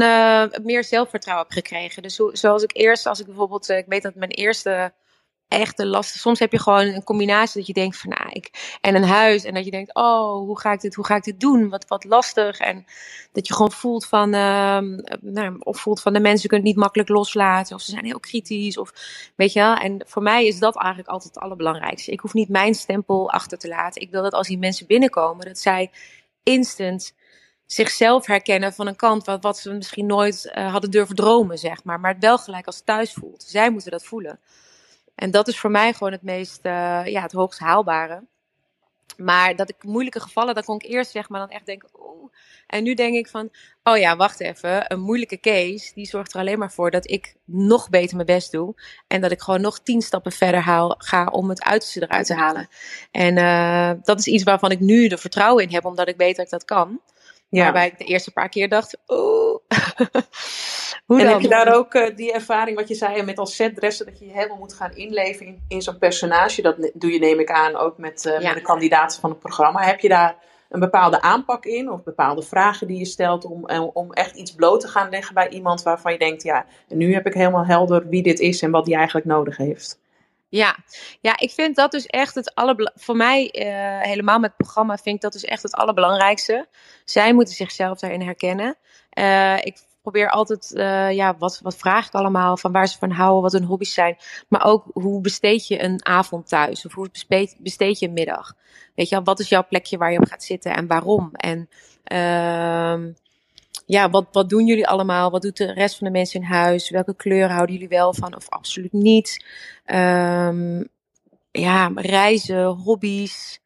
meer 0.62 0.84
zelfvertrouwen 0.84 1.46
heb 1.46 1.56
gekregen. 1.56 2.02
Dus 2.02 2.14
zo, 2.14 2.30
zoals 2.32 2.62
ik 2.62 2.76
eerst, 2.76 3.06
als 3.06 3.20
ik 3.20 3.26
bijvoorbeeld, 3.26 3.68
ik 3.68 3.86
weet 3.86 4.02
dat 4.02 4.14
mijn 4.14 4.30
eerste 4.30 4.92
echt 5.52 5.76
de 5.76 5.86
last. 5.86 6.14
Soms 6.18 6.38
heb 6.38 6.52
je 6.52 6.58
gewoon 6.58 6.86
een 6.86 7.04
combinatie 7.04 7.58
dat 7.58 7.66
je 7.66 7.72
denkt 7.72 7.96
van 7.96 8.10
nou, 8.10 8.30
ik 8.30 8.76
en 8.80 8.94
een 8.94 9.04
huis 9.04 9.44
en 9.44 9.54
dat 9.54 9.64
je 9.64 9.70
denkt, 9.70 9.94
oh, 9.94 10.34
hoe 10.34 10.60
ga 10.60 10.72
ik 10.72 10.80
dit, 10.80 10.94
hoe 10.94 11.06
ga 11.06 11.16
ik 11.16 11.22
dit 11.22 11.40
doen? 11.40 11.68
Wat, 11.68 11.84
wat 11.88 12.04
lastig 12.04 12.58
en 12.58 12.84
dat 13.32 13.46
je 13.46 13.54
gewoon 13.54 13.72
voelt 13.72 14.06
van, 14.06 14.34
uh, 14.34 14.78
nou, 15.20 15.56
of 15.58 15.80
voelt 15.80 16.00
van 16.00 16.12
de 16.12 16.20
mensen 16.20 16.48
kunnen 16.48 16.66
het 16.66 16.74
niet 16.74 16.84
makkelijk 16.84 17.08
loslaten 17.08 17.74
of 17.74 17.82
ze 17.82 17.90
zijn 17.90 18.04
heel 18.04 18.20
kritisch 18.20 18.78
of 18.78 18.92
weet 19.36 19.52
je 19.52 19.60
wel. 19.60 19.74
En 19.74 20.04
voor 20.06 20.22
mij 20.22 20.46
is 20.46 20.58
dat 20.58 20.76
eigenlijk 20.76 21.08
altijd 21.08 21.34
het 21.34 21.42
allerbelangrijkste. 21.42 22.12
Ik 22.12 22.20
hoef 22.20 22.32
niet 22.32 22.48
mijn 22.48 22.74
stempel 22.74 23.30
achter 23.30 23.58
te 23.58 23.68
laten. 23.68 24.02
Ik 24.02 24.10
wil 24.10 24.22
dat 24.22 24.32
als 24.32 24.46
die 24.46 24.58
mensen 24.58 24.86
binnenkomen, 24.86 25.46
dat 25.46 25.58
zij 25.58 25.90
instant 26.42 27.14
zichzelf 27.66 28.26
herkennen 28.26 28.72
van 28.72 28.86
een 28.86 28.96
kant 28.96 29.24
wat, 29.24 29.42
wat 29.42 29.58
ze 29.58 29.72
misschien 29.72 30.06
nooit 30.06 30.52
uh, 30.54 30.72
hadden 30.72 30.90
durven 30.90 31.16
dromen, 31.16 31.58
zeg 31.58 31.84
maar. 31.84 32.00
Maar 32.00 32.12
het 32.12 32.22
wel 32.22 32.38
gelijk 32.38 32.66
als 32.66 32.80
thuis 32.80 33.12
voelt. 33.12 33.42
Zij 33.42 33.70
moeten 33.70 33.90
dat 33.90 34.04
voelen. 34.04 34.40
En 35.14 35.30
dat 35.30 35.48
is 35.48 35.58
voor 35.58 35.70
mij 35.70 35.92
gewoon 35.92 36.12
het 36.12 36.22
meest, 36.22 36.66
uh, 36.66 37.06
ja, 37.06 37.22
het 37.22 37.32
hoogst 37.32 37.58
haalbare. 37.58 38.24
Maar 39.16 39.56
dat 39.56 39.68
ik 39.68 39.82
moeilijke 39.82 40.20
gevallen, 40.20 40.54
dan 40.54 40.64
kon 40.64 40.74
ik 40.74 40.90
eerst 40.90 41.10
zeg 41.10 41.28
maar 41.28 41.40
dan 41.40 41.50
echt 41.50 41.66
denken, 41.66 41.88
oeh. 42.00 42.32
En 42.66 42.82
nu 42.82 42.94
denk 42.94 43.14
ik 43.14 43.28
van, 43.28 43.50
oh 43.82 43.96
ja, 43.96 44.16
wacht 44.16 44.40
even. 44.40 44.92
Een 44.92 45.00
moeilijke 45.00 45.40
case, 45.40 45.94
die 45.94 46.06
zorgt 46.06 46.34
er 46.34 46.40
alleen 46.40 46.58
maar 46.58 46.72
voor 46.72 46.90
dat 46.90 47.10
ik 47.10 47.34
nog 47.44 47.88
beter 47.88 48.14
mijn 48.14 48.26
best 48.26 48.52
doe. 48.52 48.74
En 49.06 49.20
dat 49.20 49.30
ik 49.30 49.40
gewoon 49.40 49.60
nog 49.60 49.78
tien 49.78 50.02
stappen 50.02 50.32
verder 50.32 50.60
haal, 50.60 50.94
ga 50.98 51.26
om 51.26 51.48
het 51.48 51.62
uiterste 51.62 52.02
eruit 52.02 52.26
te 52.26 52.34
halen. 52.34 52.68
En 53.10 53.36
uh, 53.36 54.02
dat 54.02 54.18
is 54.18 54.26
iets 54.26 54.42
waarvan 54.42 54.70
ik 54.70 54.80
nu 54.80 55.08
de 55.08 55.18
vertrouwen 55.18 55.64
in 55.64 55.72
heb, 55.72 55.84
omdat 55.84 56.08
ik 56.08 56.16
weet 56.16 56.36
dat 56.36 56.44
ik 56.44 56.50
dat 56.50 56.64
kan. 56.64 57.00
Ja. 57.52 57.62
Waarbij 57.62 57.86
ik 57.86 57.98
de 57.98 58.04
eerste 58.04 58.32
paar 58.32 58.48
keer 58.48 58.68
dacht, 58.68 58.98
oeh. 59.08 59.56
Hoe 61.06 61.18
en 61.18 61.24
dan? 61.24 61.32
heb 61.32 61.40
je 61.40 61.48
daar 61.48 61.74
ook 61.74 61.94
uh, 61.94 62.16
die 62.16 62.32
ervaring, 62.32 62.76
wat 62.76 62.88
je 62.88 62.94
zei 62.94 63.22
met 63.22 63.38
als 63.38 63.54
setdresser, 63.54 64.06
dat 64.06 64.18
je 64.18 64.26
je 64.26 64.32
helemaal 64.32 64.56
moet 64.56 64.74
gaan 64.74 64.94
inleven 64.94 65.46
in, 65.46 65.64
in 65.68 65.82
zo'n 65.82 65.98
personage? 65.98 66.62
Dat 66.62 66.90
doe 66.94 67.12
je, 67.12 67.18
neem 67.18 67.40
ik 67.40 67.50
aan, 67.50 67.76
ook 67.76 67.98
met, 67.98 68.24
uh, 68.24 68.40
ja. 68.40 68.48
met 68.48 68.54
de 68.54 68.62
kandidaten 68.62 69.20
van 69.20 69.30
het 69.30 69.38
programma. 69.38 69.82
Heb 69.82 70.00
je 70.00 70.08
daar 70.08 70.36
een 70.68 70.80
bepaalde 70.80 71.20
aanpak 71.20 71.64
in 71.64 71.90
of 71.90 72.02
bepaalde 72.02 72.42
vragen 72.42 72.86
die 72.86 72.98
je 72.98 73.04
stelt 73.04 73.44
om, 73.44 73.64
om 73.92 74.12
echt 74.12 74.36
iets 74.36 74.54
bloot 74.54 74.80
te 74.80 74.88
gaan 74.88 75.10
leggen 75.10 75.34
bij 75.34 75.48
iemand 75.48 75.82
waarvan 75.82 76.12
je 76.12 76.18
denkt, 76.18 76.42
ja, 76.42 76.66
nu 76.88 77.14
heb 77.14 77.26
ik 77.26 77.34
helemaal 77.34 77.66
helder 77.66 78.08
wie 78.08 78.22
dit 78.22 78.40
is 78.40 78.62
en 78.62 78.70
wat 78.70 78.84
die 78.84 78.96
eigenlijk 78.96 79.26
nodig 79.26 79.56
heeft? 79.56 80.01
Ja, 80.52 80.76
ja, 81.20 81.38
ik 81.38 81.50
vind 81.50 81.76
dat 81.76 81.90
dus 81.90 82.06
echt 82.06 82.34
het 82.34 82.54
allerbelangrijkste. 82.54 83.04
Voor 83.04 83.16
mij, 83.16 83.54
uh, 83.54 84.08
helemaal 84.08 84.38
met 84.38 84.50
het 84.50 84.58
programma, 84.58 84.96
vind 84.96 85.16
ik 85.16 85.20
dat 85.20 85.32
dus 85.32 85.44
echt 85.44 85.62
het 85.62 85.74
allerbelangrijkste. 85.74 86.68
Zij 87.04 87.34
moeten 87.34 87.54
zichzelf 87.54 87.98
daarin 87.98 88.22
herkennen. 88.22 88.76
Uh, 89.18 89.56
ik 89.56 89.78
probeer 90.02 90.30
altijd, 90.30 90.72
uh, 90.74 91.12
ja, 91.12 91.36
wat, 91.38 91.60
wat 91.62 91.76
vraag 91.76 92.06
ik 92.06 92.12
allemaal, 92.12 92.56
van 92.56 92.72
waar 92.72 92.88
ze 92.88 92.98
van 92.98 93.10
houden, 93.10 93.42
wat 93.42 93.52
hun 93.52 93.64
hobby's 93.64 93.94
zijn. 93.94 94.16
Maar 94.48 94.64
ook, 94.64 94.84
hoe 94.92 95.20
besteed 95.20 95.66
je 95.66 95.82
een 95.82 96.06
avond 96.06 96.48
thuis? 96.48 96.86
Of 96.86 96.92
hoe 96.92 97.10
besteed, 97.10 97.56
besteed 97.58 97.98
je 97.98 98.06
een 98.06 98.12
middag? 98.12 98.54
Weet 98.94 99.08
je 99.08 99.22
wat 99.22 99.40
is 99.40 99.48
jouw 99.48 99.66
plekje 99.66 99.98
waar 99.98 100.12
je 100.12 100.18
op 100.18 100.28
gaat 100.28 100.44
zitten 100.44 100.74
en 100.74 100.86
waarom? 100.86 101.30
En 101.32 101.68
uh, 102.12 103.12
ja, 103.86 104.10
wat, 104.10 104.26
wat 104.32 104.48
doen 104.48 104.66
jullie 104.66 104.88
allemaal? 104.88 105.30
Wat 105.30 105.42
doet 105.42 105.56
de 105.56 105.72
rest 105.72 105.96
van 105.98 106.06
de 106.06 106.12
mensen 106.12 106.40
in 106.40 106.46
huis? 106.46 106.90
Welke 106.90 107.16
kleuren 107.16 107.50
houden 107.50 107.74
jullie 107.74 107.88
wel 107.88 108.14
van 108.14 108.36
of 108.36 108.48
absoluut 108.48 108.92
niet? 108.92 109.44
Um, 109.86 110.88
ja, 111.50 111.90
reizen, 111.94 112.64
hobby's. 112.64 113.60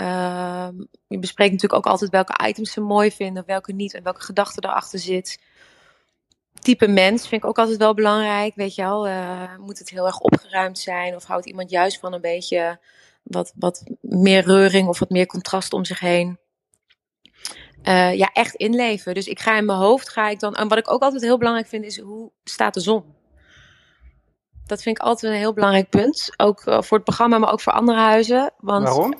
Um, 0.00 0.88
je 1.06 1.18
bespreekt 1.18 1.52
natuurlijk 1.52 1.86
ook 1.86 1.92
altijd 1.92 2.10
welke 2.10 2.46
items 2.46 2.72
ze 2.72 2.80
mooi 2.80 3.10
vinden, 3.10 3.42
welke 3.46 3.72
niet 3.72 3.94
en 3.94 4.02
welke 4.02 4.20
gedachten 4.20 4.64
erachter 4.64 4.98
zit. 4.98 5.40
Type 6.60 6.88
mens 6.88 7.28
vind 7.28 7.42
ik 7.42 7.48
ook 7.48 7.58
altijd 7.58 7.78
wel 7.78 7.94
belangrijk. 7.94 8.54
Weet 8.54 8.74
je 8.74 8.82
wel, 8.82 9.08
uh, 9.08 9.56
moet 9.58 9.78
het 9.78 9.90
heel 9.90 10.06
erg 10.06 10.18
opgeruimd 10.18 10.78
zijn 10.78 11.14
of 11.14 11.24
houdt 11.24 11.46
iemand 11.46 11.70
juist 11.70 11.98
van 11.98 12.12
een 12.12 12.20
beetje 12.20 12.78
wat, 13.22 13.52
wat 13.56 13.84
meer 14.00 14.44
reuring 14.44 14.88
of 14.88 14.98
wat 14.98 15.10
meer 15.10 15.26
contrast 15.26 15.72
om 15.72 15.84
zich 15.84 16.00
heen? 16.00 16.38
Uh, 17.88 18.14
ja, 18.14 18.30
echt 18.32 18.54
inleven. 18.54 19.14
Dus 19.14 19.26
ik 19.26 19.40
ga 19.40 19.56
in 19.56 19.64
mijn 19.64 19.78
hoofd, 19.78 20.08
ga 20.08 20.28
ik 20.28 20.40
dan. 20.40 20.54
En 20.54 20.68
wat 20.68 20.78
ik 20.78 20.90
ook 20.90 21.02
altijd 21.02 21.22
heel 21.22 21.38
belangrijk 21.38 21.68
vind, 21.68 21.84
is 21.84 21.98
hoe 21.98 22.30
staat 22.44 22.74
de 22.74 22.80
zon? 22.80 23.04
Dat 24.66 24.82
vind 24.82 24.96
ik 24.98 25.02
altijd 25.02 25.32
een 25.32 25.38
heel 25.38 25.52
belangrijk 25.52 25.88
punt. 25.88 26.32
Ook 26.36 26.66
uh, 26.66 26.82
voor 26.82 26.96
het 26.96 27.06
programma, 27.06 27.38
maar 27.38 27.52
ook 27.52 27.60
voor 27.60 27.72
andere 27.72 27.98
huizen. 27.98 28.52
Want, 28.58 28.84
Waarom? 28.84 29.14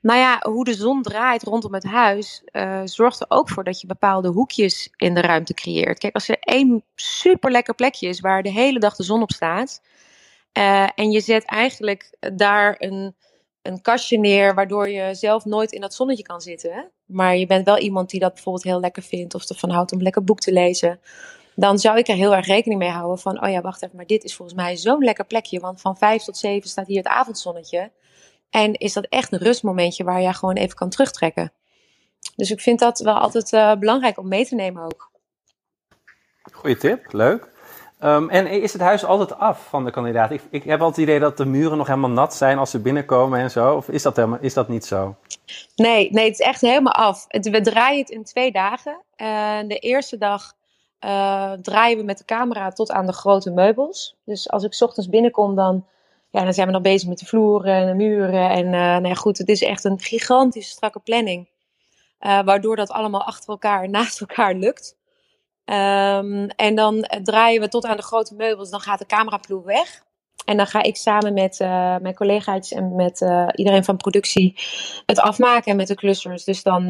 Nou 0.00 0.18
ja, 0.18 0.38
hoe 0.40 0.64
de 0.64 0.74
zon 0.74 1.02
draait 1.02 1.42
rondom 1.42 1.74
het 1.74 1.84
huis, 1.84 2.42
uh, 2.52 2.80
zorgt 2.84 3.20
er 3.20 3.26
ook 3.28 3.48
voor 3.48 3.64
dat 3.64 3.80
je 3.80 3.86
bepaalde 3.86 4.28
hoekjes 4.28 4.92
in 4.96 5.14
de 5.14 5.20
ruimte 5.20 5.54
creëert. 5.54 5.98
Kijk, 5.98 6.14
als 6.14 6.28
er 6.28 6.38
één 6.40 6.84
super 6.94 7.50
lekker 7.50 7.74
plekje 7.74 8.08
is 8.08 8.20
waar 8.20 8.42
de 8.42 8.50
hele 8.50 8.78
dag 8.78 8.96
de 8.96 9.02
zon 9.02 9.22
op 9.22 9.32
staat. 9.32 9.82
en 10.94 11.10
je 11.10 11.20
zet 11.20 11.44
eigenlijk 11.44 12.16
daar 12.34 12.74
een 12.78 13.14
een 13.64 13.82
kastje 13.82 14.18
neer 14.18 14.54
waardoor 14.54 14.88
je 14.88 15.14
zelf 15.14 15.44
nooit 15.44 15.72
in 15.72 15.80
dat 15.80 15.94
zonnetje 15.94 16.22
kan 16.22 16.40
zitten. 16.40 16.90
Maar 17.06 17.36
je 17.36 17.46
bent 17.46 17.64
wel 17.64 17.78
iemand 17.78 18.10
die 18.10 18.20
dat 18.20 18.34
bijvoorbeeld 18.34 18.64
heel 18.64 18.80
lekker 18.80 19.02
vindt 19.02 19.34
of 19.34 19.48
ervan 19.48 19.70
houdt 19.70 19.92
om 19.92 20.02
lekker 20.02 20.24
boek 20.24 20.40
te 20.40 20.52
lezen. 20.52 21.00
Dan 21.54 21.78
zou 21.78 21.98
ik 21.98 22.08
er 22.08 22.14
heel 22.14 22.34
erg 22.34 22.46
rekening 22.46 22.80
mee 22.80 22.90
houden 22.90 23.18
van, 23.18 23.42
oh 23.42 23.50
ja, 23.50 23.60
wacht 23.60 23.82
even, 23.82 23.96
maar 23.96 24.06
dit 24.06 24.24
is 24.24 24.34
volgens 24.34 24.56
mij 24.56 24.76
zo'n 24.76 25.04
lekker 25.04 25.24
plekje. 25.24 25.60
Want 25.60 25.80
van 25.80 25.96
vijf 25.96 26.22
tot 26.22 26.36
zeven 26.36 26.68
staat 26.68 26.86
hier 26.86 26.96
het 26.96 27.06
avondzonnetje. 27.06 27.92
En 28.50 28.72
is 28.72 28.92
dat 28.92 29.06
echt 29.08 29.32
een 29.32 29.38
rustmomentje 29.38 30.04
waar 30.04 30.20
je 30.20 30.32
gewoon 30.32 30.54
even 30.54 30.76
kan 30.76 30.90
terugtrekken. 30.90 31.52
Dus 32.36 32.50
ik 32.50 32.60
vind 32.60 32.78
dat 32.78 32.98
wel 32.98 33.18
altijd 33.18 33.52
uh, 33.52 33.74
belangrijk 33.74 34.18
om 34.18 34.28
mee 34.28 34.46
te 34.46 34.54
nemen 34.54 34.84
ook. 34.84 35.10
Goeie 36.52 36.76
tip, 36.76 37.12
leuk. 37.12 37.53
Um, 38.00 38.30
en 38.30 38.46
is 38.46 38.72
het 38.72 38.82
huis 38.82 39.04
altijd 39.04 39.38
af 39.38 39.68
van 39.68 39.84
de 39.84 39.90
kandidaat? 39.90 40.30
Ik, 40.30 40.42
ik, 40.50 40.64
heb 40.64 40.80
altijd 40.80 40.96
het 40.96 41.06
idee 41.06 41.20
dat 41.20 41.36
de 41.36 41.44
muren 41.44 41.78
nog 41.78 41.86
helemaal 41.86 42.10
nat 42.10 42.34
zijn 42.34 42.58
als 42.58 42.70
ze 42.70 42.78
binnenkomen 42.78 43.40
en 43.40 43.50
zo. 43.50 43.74
Of 43.74 43.88
is 43.88 44.02
dat, 44.02 44.16
helemaal, 44.16 44.38
is 44.40 44.54
dat 44.54 44.68
niet 44.68 44.84
zo? 44.84 45.16
Nee, 45.76 46.10
nee, 46.10 46.24
het 46.24 46.38
is 46.38 46.46
echt 46.46 46.60
helemaal 46.60 46.92
af. 46.92 47.26
We 47.28 47.60
draaien 47.60 48.00
het 48.00 48.10
in 48.10 48.24
twee 48.24 48.52
dagen. 48.52 49.00
De 49.68 49.78
eerste 49.80 50.18
dag 50.18 50.52
uh, 51.04 51.52
draaien 51.52 51.98
we 51.98 52.04
met 52.04 52.18
de 52.18 52.24
camera 52.24 52.70
tot 52.70 52.90
aan 52.90 53.06
de 53.06 53.12
grote 53.12 53.50
meubels. 53.50 54.16
Dus 54.24 54.50
als 54.50 54.64
ik 54.64 54.76
ochtends 54.80 55.08
binnenkom, 55.08 55.54
dan, 55.54 55.86
ja, 56.30 56.44
dan 56.44 56.54
zijn 56.54 56.66
we 56.66 56.72
nog 56.72 56.82
bezig 56.82 57.08
met 57.08 57.18
de 57.18 57.26
vloeren 57.26 57.74
en 57.74 57.86
de 57.86 57.94
muren. 57.94 58.50
En 58.50 59.04
uh, 59.06 59.16
goed, 59.16 59.38
het 59.38 59.48
is 59.48 59.62
echt 59.62 59.84
een 59.84 60.00
gigantische 60.00 60.70
strakke 60.70 61.00
planning. 61.00 61.48
waardoor 62.18 62.76
dat 62.76 62.90
allemaal 62.90 63.24
achter 63.24 63.48
elkaar, 63.48 63.88
naast 63.88 64.20
elkaar 64.20 64.54
lukt. 64.54 64.96
Um, 65.66 66.46
en 66.48 66.74
dan 66.74 67.06
draaien 67.22 67.60
we 67.60 67.68
tot 67.68 67.84
aan 67.84 67.96
de 67.96 68.02
grote 68.02 68.34
meubels. 68.34 68.70
Dan 68.70 68.80
gaat 68.80 68.98
de 68.98 69.06
cameraploeg 69.06 69.64
weg. 69.64 70.04
En 70.44 70.56
dan 70.56 70.66
ga 70.66 70.82
ik 70.82 70.96
samen 70.96 71.34
met 71.34 71.60
uh, 71.60 71.68
mijn 71.96 72.14
collega's 72.14 72.72
en 72.72 72.94
met 72.94 73.20
uh, 73.20 73.48
iedereen 73.54 73.84
van 73.84 73.96
productie 73.96 74.58
het 75.06 75.20
afmaken 75.20 75.76
met 75.76 75.88
de 75.88 75.94
clusters. 75.94 76.44
Dus 76.44 76.62
dan 76.62 76.86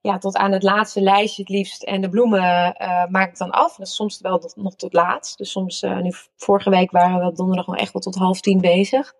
ja, 0.00 0.18
tot 0.18 0.36
aan 0.36 0.52
het 0.52 0.62
laatste 0.62 1.00
lijstje 1.00 1.42
het 1.42 1.50
liefst. 1.50 1.82
En 1.82 2.00
de 2.00 2.08
bloemen 2.08 2.76
maak 3.08 3.28
ik 3.28 3.38
dan 3.38 3.50
af. 3.50 3.76
Soms 3.80 4.20
wel 4.20 4.38
tot, 4.38 4.56
nog 4.56 4.74
tot 4.74 4.92
laat. 4.92 5.34
Dus 5.36 5.50
soms, 5.50 5.82
nu 5.82 6.12
vorige 6.36 6.70
week 6.70 6.90
waren 6.90 7.26
we 7.26 7.32
donderdag 7.32 7.66
nog 7.66 7.76
echt 7.76 7.92
wel 7.92 8.02
tot 8.02 8.14
half 8.14 8.40
tien 8.40 8.60
bezig. 8.60 9.14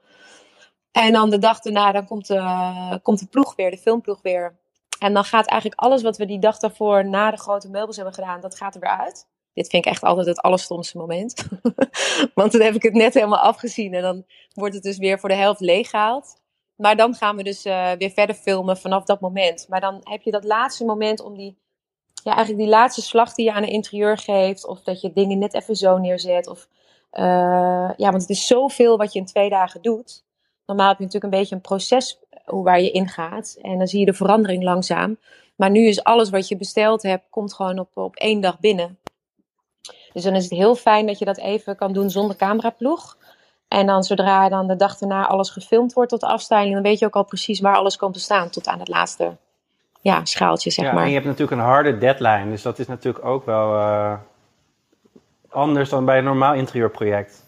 En 0.93 1.13
dan 1.13 1.31
de 1.31 1.39
dag 1.39 1.61
daarna, 1.61 1.93
dan 1.93 2.07
komt 2.07 2.27
de, 2.27 3.01
komt 3.03 3.19
de 3.19 3.27
ploeg 3.27 3.57
weer, 3.57 3.71
de 3.71 3.79
filmploeg 3.79 4.23
weer. 4.23 4.58
En 4.99 5.15
dan 5.15 5.25
gaat 5.25 5.47
eigenlijk 5.47 5.81
alles 5.81 6.03
wat 6.03 6.17
we 6.17 6.27
die 6.27 6.39
dag 6.39 6.59
daarvoor 6.59 7.09
na 7.09 7.31
de 7.31 7.37
grote 7.37 7.71
meubels 7.71 7.97
hebben 7.97 8.15
gedaan, 8.15 8.41
dat 8.41 8.57
gaat 8.57 8.75
er 8.75 8.81
weer 8.81 8.99
uit. 8.99 9.27
Dit 9.55 9.69
vind 9.69 9.85
ik 9.85 9.93
echt 9.93 10.03
altijd 10.03 10.27
het 10.27 10.41
allerstomste 10.41 10.97
moment. 10.97 11.49
Want 12.35 12.53
dan 12.53 12.61
heb 12.61 12.75
ik 12.75 12.83
het 12.83 12.93
net 12.93 13.15
helemaal 13.15 13.39
afgezien 13.39 13.95
en 13.95 14.03
dan 14.03 14.25
wordt 14.55 14.75
het 14.75 14.83
dus 14.83 14.99
weer 14.99 15.19
voor 15.19 15.29
de 15.29 15.35
helft 15.35 15.61
leeggehaald. 15.61 16.41
Maar 16.77 16.97
dan 16.97 17.15
gaan 17.15 17.37
we 17.37 17.43
dus 17.43 17.67
uh, 17.67 17.91
weer 17.91 18.11
verder 18.11 18.35
filmen 18.35 18.77
vanaf 18.77 19.05
dat 19.05 19.21
moment. 19.21 19.67
Maar 19.69 19.81
dan 19.81 20.01
heb 20.03 20.23
je 20.23 20.31
dat 20.31 20.45
laatste 20.45 20.85
moment 20.85 21.21
om 21.21 21.37
die, 21.37 21.59
ja, 22.23 22.35
eigenlijk 22.35 22.59
die 22.59 22.69
laatste 22.69 23.03
slag 23.03 23.35
die 23.35 23.45
je 23.45 23.53
aan 23.53 23.63
een 23.63 23.69
interieur 23.69 24.19
geeft. 24.19 24.67
Of 24.67 24.83
dat 24.83 25.01
je 25.01 25.13
dingen 25.13 25.39
net 25.39 25.55
even 25.55 25.77
zo 25.77 25.99
neerzet. 25.99 26.47
Of, 26.47 26.69
uh, 27.13 27.91
ja, 27.97 28.11
want 28.11 28.21
het 28.21 28.31
is 28.31 28.47
zoveel 28.47 28.97
wat 28.97 29.13
je 29.13 29.19
in 29.19 29.27
twee 29.27 29.49
dagen 29.49 29.83
doet. 29.83 30.25
Normaal 30.67 30.89
heb 30.89 30.99
je 30.99 31.05
natuurlijk 31.05 31.33
een 31.33 31.39
beetje 31.39 31.55
een 31.55 31.61
proces 31.61 32.19
waar 32.51 32.81
je 32.81 32.91
ingaat. 32.91 33.59
En 33.63 33.79
dan 33.79 33.87
zie 33.87 34.01
je 34.01 34.07
de 34.07 34.15
verandering 34.15 34.63
langzaam. 34.63 35.19
Maar 35.57 35.71
nu 35.71 35.87
is 35.87 36.05
alles 36.05 36.31
wat 36.31 36.49
je 36.49 36.57
besteld 36.57 37.03
hebt, 37.03 37.25
komt 37.31 37.55
gewoon 37.55 37.79
op, 37.79 37.89
op 37.95 38.17
één 38.17 38.41
dag 38.41 38.61
binnen. 38.61 38.99
Dus 40.13 40.23
dan 40.23 40.35
is 40.35 40.43
het 40.43 40.53
heel 40.53 40.75
fijn 40.75 41.07
dat 41.07 41.19
je 41.19 41.25
dat 41.25 41.39
even 41.39 41.77
kan 41.77 41.93
doen 41.93 42.11
zonder 42.11 42.37
cameraploeg. 42.37 43.17
En 43.69 43.87
dan 43.87 44.03
zodra 44.03 44.49
dan 44.49 44.67
de 44.67 44.77
dag 44.77 44.99
daarna 44.99 45.27
alles 45.27 45.51
gefilmd 45.51 45.93
wordt 45.93 46.11
tot 46.11 46.21
de 46.21 46.27
afstelling, 46.27 46.73
dan 46.73 46.83
weet 46.83 46.99
je 46.99 47.07
ook 47.07 47.17
al 47.17 47.25
precies 47.25 47.61
waar 47.61 47.77
alles 47.77 47.97
komt 47.97 48.15
te 48.15 48.21
staan 48.21 48.51
tot 48.51 48.69
aan 48.69 48.79
het 48.79 48.89
laatste 48.89 49.37
ja, 50.01 50.25
schaaltje, 50.25 50.71
zeg 50.71 50.85
ja, 50.85 50.93
maar. 50.93 51.03
En 51.03 51.09
je 51.09 51.15
hebt 51.15 51.27
natuurlijk 51.27 51.61
een 51.61 51.67
harde 51.67 51.99
deadline, 51.99 52.51
dus 52.51 52.63
dat 52.63 52.79
is 52.79 52.87
natuurlijk 52.87 53.25
ook 53.25 53.45
wel 53.45 53.75
uh, 53.75 54.15
anders 55.49 55.89
dan 55.89 56.05
bij 56.05 56.19
een 56.19 56.25
normaal 56.25 56.55
interieurproject. 56.55 57.45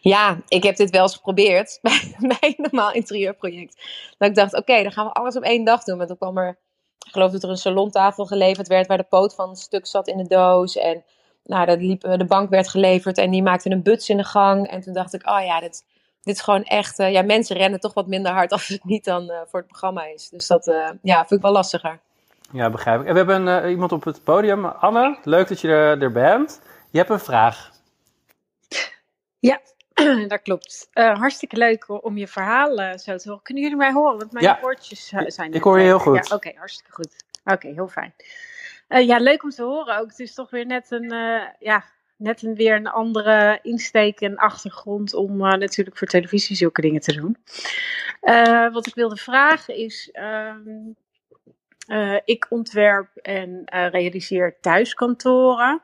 Ja, 0.00 0.38
ik 0.48 0.62
heb 0.62 0.76
dit 0.76 0.90
wel 0.90 1.02
eens 1.02 1.14
geprobeerd 1.14 1.78
bij, 1.82 2.38
een 2.40 2.54
normaal 2.56 2.92
interieurproject. 2.92 3.82
Dat 4.18 4.28
ik 4.28 4.34
dacht, 4.34 4.54
oké, 4.56 4.82
dan 4.82 4.92
gaan 4.92 5.06
we 5.06 5.12
alles 5.12 5.36
op 5.36 5.42
één 5.42 5.64
dag 5.64 5.82
doen. 5.82 5.96
Want 5.96 6.08
dan 6.08 6.16
kwam 6.16 6.38
er, 6.38 6.58
ik 7.06 7.12
geloof 7.12 7.32
dat 7.32 7.42
er 7.42 7.50
een 7.50 7.56
salontafel 7.56 8.26
geleverd 8.26 8.68
werd 8.68 8.86
waar 8.86 8.96
de 8.96 9.06
poot 9.08 9.34
van 9.34 9.48
een 9.48 9.56
stuk 9.56 9.86
zat 9.86 10.08
in 10.08 10.16
de 10.16 10.28
doos. 10.28 10.76
En 10.76 11.04
nou, 11.44 11.66
dat 11.66 11.80
liep, 11.80 12.00
de 12.00 12.26
bank 12.26 12.50
werd 12.50 12.68
geleverd 12.68 13.18
en 13.18 13.30
die 13.30 13.42
maakte 13.42 13.70
een 13.70 13.82
buts 13.82 14.08
in 14.08 14.16
de 14.16 14.24
gang. 14.24 14.68
En 14.68 14.80
toen 14.80 14.92
dacht 14.92 15.14
ik, 15.14 15.28
oh 15.28 15.44
ja, 15.44 15.60
dit, 15.60 15.84
dit 16.22 16.34
is 16.34 16.40
gewoon 16.40 16.62
echt, 16.62 16.96
ja, 16.96 17.22
mensen 17.22 17.56
rennen 17.56 17.80
toch 17.80 17.94
wat 17.94 18.06
minder 18.06 18.32
hard 18.32 18.52
als 18.52 18.68
het 18.68 18.84
niet 18.84 19.04
dan 19.04 19.32
voor 19.46 19.58
het 19.60 19.68
programma 19.68 20.06
is. 20.06 20.28
Dus 20.28 20.46
dat 20.46 20.64
ja, 21.02 21.18
vind 21.18 21.30
ik 21.30 21.42
wel 21.42 21.52
lastiger. 21.52 22.00
Ja, 22.52 22.70
begrijp 22.70 23.00
ik. 23.00 23.06
En 23.06 23.12
we 23.12 23.18
hebben 23.18 23.70
iemand 23.70 23.92
op 23.92 24.04
het 24.04 24.24
podium. 24.24 24.64
Anne, 24.64 25.18
leuk 25.22 25.48
dat 25.48 25.60
je 25.60 25.68
er, 25.68 26.02
er 26.02 26.12
bent. 26.12 26.60
Je 26.90 26.98
hebt 26.98 27.10
een 27.10 27.20
vraag. 27.20 27.70
Ja, 29.46 29.60
dat 30.28 30.42
klopt. 30.42 30.88
Uh, 30.94 31.18
hartstikke 31.18 31.56
leuk 31.56 32.04
om 32.04 32.16
je 32.16 32.28
verhaal 32.28 32.98
zo 32.98 33.16
te 33.16 33.28
horen. 33.28 33.42
Kunnen 33.42 33.62
jullie 33.62 33.78
mij 33.78 33.92
horen? 33.92 34.18
Want 34.18 34.32
mijn 34.32 34.44
ja. 34.44 34.58
woordjes 34.60 35.12
zijn. 35.26 35.52
Ik 35.52 35.62
hoor 35.62 35.78
je 35.78 35.84
heel 35.84 35.98
goed. 35.98 36.28
Ja, 36.28 36.34
Oké, 36.34 36.52
hartstikke 36.56 36.92
goed. 36.92 37.24
Oké, 37.44 37.68
heel 37.68 37.88
fijn. 37.88 38.14
Uh, 38.88 39.06
ja, 39.06 39.18
leuk 39.18 39.42
om 39.42 39.50
te 39.50 39.62
horen 39.62 39.98
ook. 39.98 40.08
Het 40.08 40.18
is 40.18 40.34
toch 40.34 40.50
weer 40.50 40.66
net 40.66 40.90
een, 40.90 41.12
uh, 41.12 41.42
ja, 41.58 41.84
net 42.16 42.42
een, 42.42 42.54
weer 42.54 42.76
een 42.76 42.86
andere 42.86 43.58
insteek 43.62 44.20
en 44.20 44.36
achtergrond 44.36 45.14
om 45.14 45.36
natuurlijk 45.36 45.98
voor 45.98 46.08
televisie 46.08 46.56
zulke 46.56 46.80
dingen 46.80 47.00
te 47.00 47.12
doen. 47.12 47.36
wat 48.72 48.86
ik 48.86 48.94
wilde 48.94 49.16
vragen 49.16 49.76
is. 49.76 50.10
Ehm, 50.12 50.92
ik 52.24 52.46
ontwerp 52.48 53.16
en 53.16 53.62
realiseer 53.64 54.56
thuiskantoren. 54.60 55.82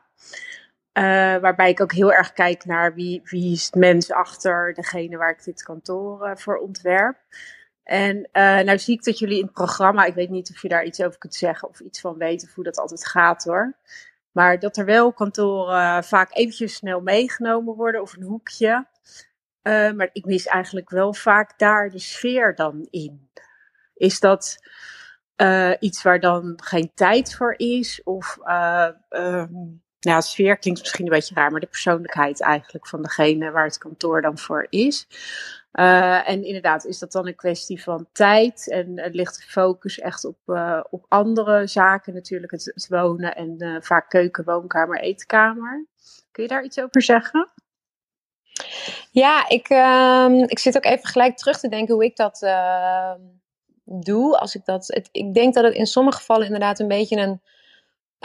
Uh, 0.93 1.03
waarbij 1.37 1.69
ik 1.69 1.81
ook 1.81 1.91
heel 1.91 2.13
erg 2.13 2.33
kijk 2.33 2.65
naar 2.65 2.93
wie, 2.93 3.21
wie 3.23 3.51
is 3.51 3.65
het 3.65 3.75
mens 3.75 4.11
achter 4.11 4.73
degene 4.73 5.17
waar 5.17 5.29
ik 5.29 5.43
dit 5.43 5.63
kantoor 5.63 6.27
uh, 6.27 6.35
voor 6.35 6.57
ontwerp. 6.57 7.17
En 7.83 8.17
uh, 8.17 8.59
nou 8.59 8.79
zie 8.79 8.93
ik 8.97 9.03
dat 9.03 9.19
jullie 9.19 9.37
in 9.37 9.43
het 9.43 9.53
programma, 9.53 10.05
ik 10.05 10.13
weet 10.13 10.29
niet 10.29 10.49
of 10.49 10.61
je 10.61 10.67
daar 10.67 10.83
iets 10.83 11.01
over 11.01 11.19
kunt 11.19 11.35
zeggen 11.35 11.69
of 11.69 11.79
iets 11.79 12.01
van 12.01 12.17
weet 12.17 12.43
of 12.43 12.53
hoe 12.53 12.63
dat 12.63 12.77
altijd 12.77 13.07
gaat 13.07 13.43
hoor. 13.43 13.73
Maar 14.31 14.59
dat 14.59 14.77
er 14.77 14.85
wel 14.85 15.13
kantoren 15.13 16.03
vaak 16.03 16.35
eventjes 16.35 16.73
snel 16.73 17.01
meegenomen 17.01 17.75
worden 17.75 18.01
of 18.01 18.15
een 18.15 18.23
hoekje. 18.23 18.87
maar 19.63 20.09
ik 20.11 20.25
mis 20.25 20.45
eigenlijk 20.45 20.89
wel 20.89 21.13
vaak 21.13 21.59
daar 21.59 21.89
de 21.89 21.99
sfeer 21.99 22.55
dan 22.55 22.87
in. 22.89 23.29
Is 23.93 24.19
dat 24.19 24.57
iets 25.79 26.03
waar 26.03 26.19
dan 26.19 26.59
geen 26.63 26.91
tijd 26.93 27.35
voor 27.35 27.53
is? 27.57 28.03
Of 28.03 28.37
um, 29.09 29.82
nou, 30.03 30.21
sfeer 30.21 30.57
klinkt 30.57 30.79
misschien 30.79 31.05
een 31.05 31.11
beetje 31.11 31.35
raar, 31.35 31.51
maar 31.51 31.59
de 31.59 31.67
persoonlijkheid 31.67 32.41
eigenlijk 32.41 32.87
van 32.87 33.01
degene 33.01 33.51
waar 33.51 33.65
het 33.65 33.77
kantoor 33.77 34.21
dan 34.21 34.37
voor 34.37 34.67
is. 34.69 35.07
Uh, 35.73 36.29
en 36.29 36.43
inderdaad, 36.43 36.85
is 36.85 36.99
dat 36.99 37.11
dan 37.11 37.27
een 37.27 37.35
kwestie 37.35 37.83
van 37.83 38.07
tijd 38.11 38.69
en 38.69 39.09
ligt 39.11 39.35
de 39.35 39.43
focus 39.43 39.99
echt 39.99 40.25
op, 40.25 40.37
uh, 40.45 40.83
op 40.89 41.05
andere 41.07 41.67
zaken 41.67 42.13
natuurlijk, 42.13 42.51
het, 42.51 42.85
wonen 42.89 43.35
en 43.35 43.79
vaak 43.83 44.09
keuken, 44.09 44.43
woonkamer, 44.43 44.99
eetkamer. 44.99 45.85
Kun 46.31 46.43
je 46.43 46.49
daar 46.49 46.63
iets 46.63 46.79
over 46.79 47.01
zeggen? 47.01 47.49
Ja, 49.11 49.49
ik, 49.49 49.69
ehm, 49.69 50.33
ik 50.33 50.59
zit 50.59 50.75
ook 50.75 50.85
even 50.85 51.07
gelijk 51.07 51.37
terug 51.37 51.59
te 51.59 51.69
denken 51.69 51.93
hoe 51.93 52.03
ik 52.03 52.15
dat 52.15 52.41
ehm, 52.41 53.19
doe. 53.83 54.37
Als 54.37 54.55
ik, 54.55 54.65
dat, 54.65 54.87
het, 54.87 55.09
ik 55.11 55.33
denk 55.33 55.53
dat 55.53 55.63
het 55.63 55.73
in 55.73 55.85
sommige 55.85 56.17
gevallen 56.17 56.45
inderdaad 56.45 56.79
een 56.79 56.87
beetje 56.87 57.17
een 57.17 57.41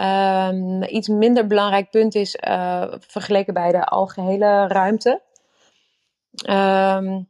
Um, 0.00 0.82
iets 0.82 1.08
minder 1.08 1.46
belangrijk 1.46 1.90
punt 1.90 2.14
is 2.14 2.37
uh, 2.48 2.94
vergeleken 2.98 3.54
bij 3.54 3.72
de 3.72 3.84
algehele 3.84 4.66
ruimte. 4.66 5.22
Um, 6.50 7.28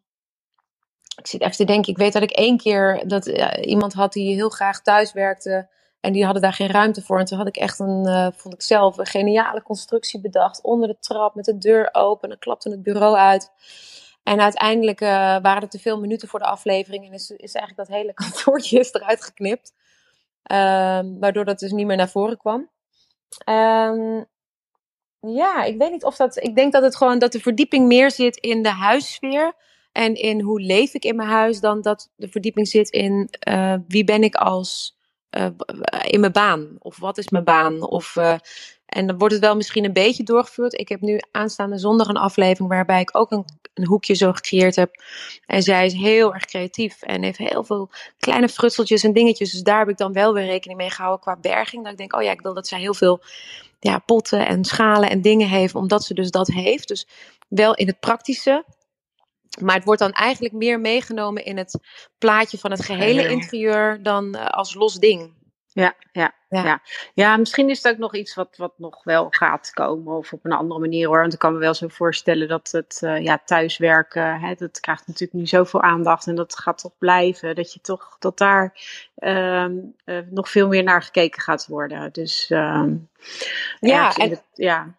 ik 1.17 1.27
zit 1.27 1.41
even 1.41 1.57
te 1.57 1.65
denken, 1.65 1.93
ik 1.93 1.99
weet 1.99 2.13
dat 2.13 2.23
ik 2.23 2.31
één 2.31 2.57
keer 2.57 3.09
dat 3.09 3.27
uh, 3.27 3.49
iemand 3.61 3.93
had 3.93 4.13
die 4.13 4.35
heel 4.35 4.49
graag 4.49 4.83
thuis 4.83 5.13
werkte 5.13 5.69
en 6.01 6.13
die 6.13 6.25
hadden 6.25 6.43
daar 6.43 6.53
geen 6.53 6.71
ruimte 6.71 7.03
voor. 7.03 7.19
En 7.19 7.25
toen 7.25 7.39
had 7.39 7.47
ik 7.47 7.57
echt 7.57 7.79
een, 7.79 8.07
uh, 8.07 8.29
vond 8.35 8.55
ik 8.55 8.63
zelf, 8.63 8.99
een 8.99 9.07
geniale 9.07 9.63
constructie 9.63 10.21
bedacht 10.21 10.63
onder 10.63 10.89
de 10.89 10.99
trap 11.01 11.35
met 11.35 11.45
de 11.45 11.59
deur 11.59 11.89
open. 11.93 12.29
Dan 12.29 12.39
klapte 12.39 12.71
het 12.71 12.83
bureau 12.83 13.17
uit. 13.17 13.51
En 14.23 14.41
uiteindelijk 14.41 15.01
waren 15.01 15.63
er 15.63 15.69
te 15.69 15.79
veel 15.79 15.99
minuten 16.01 16.29
voor 16.29 16.39
de 16.39 16.47
aflevering 16.47 17.07
en 17.07 17.13
is, 17.13 17.31
is 17.31 17.55
eigenlijk 17.55 17.89
dat 17.89 17.99
hele 17.99 18.15
kantoortje 18.23 18.89
eruit 18.93 19.25
geknipt. 19.25 19.73
Um, 20.53 21.19
waardoor 21.19 21.45
dat 21.45 21.59
dus 21.59 21.73
niet 21.73 21.87
meer 21.87 21.97
naar 21.97 22.11
voren 22.11 22.37
kwam. 22.37 22.71
Um, 23.49 24.27
ja, 25.21 25.65
ik 25.65 25.79
weet 25.79 25.91
niet 25.91 26.05
of 26.05 26.17
dat. 26.17 26.37
Ik 26.37 26.57
denk 26.57 26.73
dat 26.73 26.83
het 26.83 26.97
gewoon 26.97 27.19
dat 27.19 27.33
de 27.33 27.41
verdieping 27.41 27.87
meer 27.87 28.11
zit 28.11 28.37
in 28.37 28.63
de 28.63 28.71
huissfeer. 28.71 29.53
En 29.93 30.15
in 30.15 30.41
hoe 30.41 30.61
leef 30.61 30.95
ik 30.95 31.05
in 31.05 31.17
mijn 31.17 31.29
huis, 31.29 31.61
dan 31.61 31.83
dat 31.83 32.11
de 32.17 32.29
verdieping 32.29 32.69
zit 32.69 32.91
in 32.91 33.29
uh, 33.49 33.75
wie 33.89 34.05
ben 34.05 34.23
ik 34.23 34.35
als 34.35 34.99
uh, 35.31 35.47
in 36.03 36.21
mijn 36.21 36.33
baan. 36.33 36.77
Of 36.79 36.99
wat 36.99 37.19
is 37.19 37.29
mijn 37.29 37.45
baan? 37.45 37.83
Of 37.83 38.17
uh, 38.17 38.39
en 38.89 39.07
dan 39.07 39.19
wordt 39.19 39.35
het 39.35 39.43
wel 39.43 39.57
misschien 39.57 39.85
een 39.85 39.93
beetje 39.93 40.23
doorgevoerd. 40.23 40.81
Ik 40.81 40.89
heb 40.89 41.01
nu 41.01 41.21
aanstaande 41.31 41.79
zondag 41.79 42.09
een 42.09 42.17
aflevering 42.17 42.69
waarbij 42.69 43.01
ik 43.01 43.17
ook 43.17 43.31
een, 43.31 43.45
een, 43.75 43.87
hoekje 43.87 44.15
zo 44.15 44.33
gecreëerd 44.33 44.77
heb. 44.77 45.03
En 45.47 45.63
zij 45.63 45.87
is 45.87 45.93
heel 45.93 46.35
erg 46.35 46.45
creatief 46.45 47.03
en 47.03 47.23
heeft 47.23 47.39
heel 47.39 47.65
veel 47.65 47.91
kleine 48.19 48.49
frutseltjes 48.49 49.05
en 49.05 49.13
dingetjes. 49.13 49.53
Dus 49.53 49.63
daar 49.63 49.79
heb 49.79 49.89
ik 49.89 49.97
dan 49.97 50.13
wel 50.13 50.33
weer 50.33 50.45
rekening 50.45 50.79
mee 50.79 50.91
gehouden 50.91 51.21
qua 51.21 51.37
berging. 51.37 51.83
Dat 51.83 51.93
ik 51.93 51.99
denk, 51.99 52.15
oh 52.15 52.23
ja, 52.23 52.31
ik 52.31 52.41
wil 52.41 52.55
dat 52.55 52.69
zij 52.69 52.81
heel 52.81 52.95
veel 52.95 53.21
ja, 53.81 53.99
potten 53.99 54.47
en 54.47 54.65
schalen 54.65 55.11
en 55.11 55.23
dingen 55.23 55.49
heeft, 55.49 55.75
omdat 55.75 56.05
ze 56.05 56.15
dus 56.15 56.31
dat 56.31 56.47
heeft. 56.47 56.89
Dus 56.89 57.07
wel 57.49 57.75
in 57.75 57.87
het 57.87 58.01
praktische. 58.01 58.65
Maar 59.61 59.75
het 59.75 59.85
wordt 59.85 60.01
dan 60.01 60.13
eigenlijk 60.13 60.55
meer 60.55 60.81
meegenomen 60.81 61.45
in 61.45 61.57
het 61.57 61.79
plaatje 62.19 62.59
van 62.59 62.71
het 62.71 62.85
gehele 62.85 63.29
interieur 63.29 64.03
dan 64.03 64.37
uh, 64.37 64.47
als 64.47 64.75
los 64.75 64.95
ding. 64.95 65.33
Ja, 65.81 65.95
ja, 66.13 66.33
ja, 66.49 66.65
ja. 66.65 66.81
Ja, 67.15 67.37
misschien 67.37 67.71
is 67.71 67.83
het 67.83 67.93
ook 67.93 67.99
nog 67.99 68.15
iets 68.15 68.35
wat, 68.35 68.57
wat 68.57 68.73
nog 68.77 69.05
wel 69.05 69.27
gaat 69.31 69.71
komen 69.71 70.17
of 70.17 70.33
op 70.33 70.45
een 70.45 70.53
andere 70.53 70.81
manier 70.81 71.07
hoor. 71.07 71.21
Want 71.21 71.33
ik 71.33 71.39
kan 71.39 71.53
me 71.53 71.59
wel 71.59 71.75
zo 71.75 71.89
voorstellen 71.89 72.49
dat 72.49 72.71
het 72.71 73.01
uh, 73.05 73.23
ja, 73.23 73.41
thuiswerken, 73.45 74.41
hè, 74.41 74.55
dat 74.55 74.81
krijgt 74.81 75.07
natuurlijk 75.07 75.39
nu 75.39 75.47
zoveel 75.47 75.83
aandacht 75.83 76.27
en 76.27 76.35
dat 76.35 76.59
gaat 76.59 76.79
toch 76.79 76.99
blijven. 76.99 77.55
Dat 77.55 77.73
je 77.73 77.81
toch, 77.81 78.17
dat 78.19 78.39
daar 78.39 78.75
uh, 79.19 79.65
uh, 80.05 80.19
nog 80.31 80.51
veel 80.51 80.69
meer 80.69 80.83
naar 80.83 81.03
gekeken 81.03 81.43
gaat 81.43 81.67
worden. 81.67 82.13
Dus 82.13 82.51
uh, 82.51 82.85
ja, 83.81 84.15
en, 84.15 84.41
ja. 84.55 84.95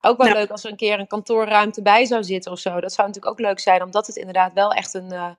Ook 0.00 0.22
wel 0.22 0.32
leuk 0.32 0.50
als 0.50 0.64
er 0.64 0.70
een 0.70 0.76
keer 0.76 0.98
een 0.98 1.06
kantoorruimte 1.06 1.82
bij 1.82 2.04
zou 2.04 2.24
zitten 2.24 2.52
of 2.52 2.58
zo. 2.58 2.80
Dat 2.80 2.92
zou 2.92 3.06
natuurlijk 3.06 3.32
ook 3.32 3.46
leuk 3.46 3.58
zijn, 3.60 3.82
omdat 3.82 4.06
het 4.06 4.16
inderdaad 4.16 4.52
wel 4.52 4.72
echt 4.72 4.94
een, 4.94 5.12
uh, 5.12 5.30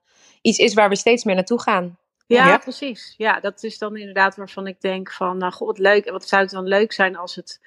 iets 0.42 0.58
is 0.58 0.74
waar 0.74 0.90
we 0.90 0.96
steeds 0.96 1.24
meer 1.24 1.36
naartoe 1.36 1.62
gaan. 1.62 1.98
Ja, 2.36 2.58
precies. 2.58 3.14
Ja, 3.18 3.40
dat 3.40 3.64
is 3.64 3.78
dan 3.78 3.98
inderdaad 3.98 4.36
waarvan 4.36 4.68
ik 4.68 4.82
denk 4.82 5.12
van, 5.12 5.38
nou 5.38 5.52
god, 5.52 5.68
wat 5.68 5.78
leuk. 5.78 6.06
En 6.06 6.14
wat 6.14 6.28
zou 6.28 6.42
het 6.42 6.52
dan 6.52 6.68
leuk 6.68 6.92
zijn 6.92 7.16
als 7.16 7.36
het, 7.36 7.62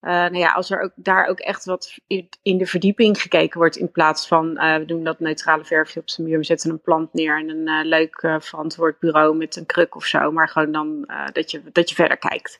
uh, 0.00 0.10
nou 0.10 0.38
ja, 0.38 0.52
als 0.52 0.70
er 0.70 0.80
ook 0.80 0.92
daar 0.94 1.26
ook 1.26 1.40
echt 1.40 1.64
wat 1.64 1.98
in, 2.42 2.58
de 2.58 2.66
verdieping 2.66 3.20
gekeken 3.20 3.58
wordt 3.58 3.76
in 3.76 3.90
plaats 3.90 4.26
van, 4.26 4.64
uh, 4.64 4.76
we 4.76 4.84
doen 4.84 5.04
dat 5.04 5.20
neutrale 5.20 5.64
verfje 5.64 6.00
op 6.00 6.10
zijn 6.10 6.26
muur, 6.26 6.38
we 6.38 6.44
zetten 6.44 6.70
een 6.70 6.80
plant 6.80 7.12
neer 7.12 7.38
en 7.38 7.48
een 7.48 7.68
uh, 7.68 7.84
leuk 7.84 8.36
verantwoord 8.38 8.98
bureau 8.98 9.36
met 9.36 9.56
een 9.56 9.66
kruk 9.66 9.94
of 9.94 10.04
zo, 10.04 10.32
maar 10.32 10.48
gewoon 10.48 10.72
dan 10.72 11.08
dat, 11.32 11.50
je, 11.50 11.62
dat 11.72 11.88
je 11.88 11.94
verder 11.94 12.16
kijkt. 12.16 12.58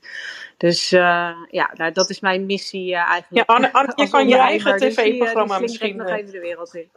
Dus 0.57 0.89
ja, 0.89 1.71
nou, 1.75 1.93
dat 1.93 2.11
is 2.11 2.21
mijn 2.21 2.47
missie 2.47 2.95
eigenlijk. 2.95 3.49
Ja, 3.49 3.55
Anne, 3.55 3.73
Anne 3.73 3.93
je 4.03 4.11
kan 4.11 4.29
je 4.29 4.37
eigen 4.37 4.79
dus 4.79 4.95
tv-programma 4.95 5.59
misschien... 5.59 5.97
nog 5.97 6.09
even 6.09 6.33
de 6.33 6.41
wereld 6.41 6.75
in. 6.75 6.91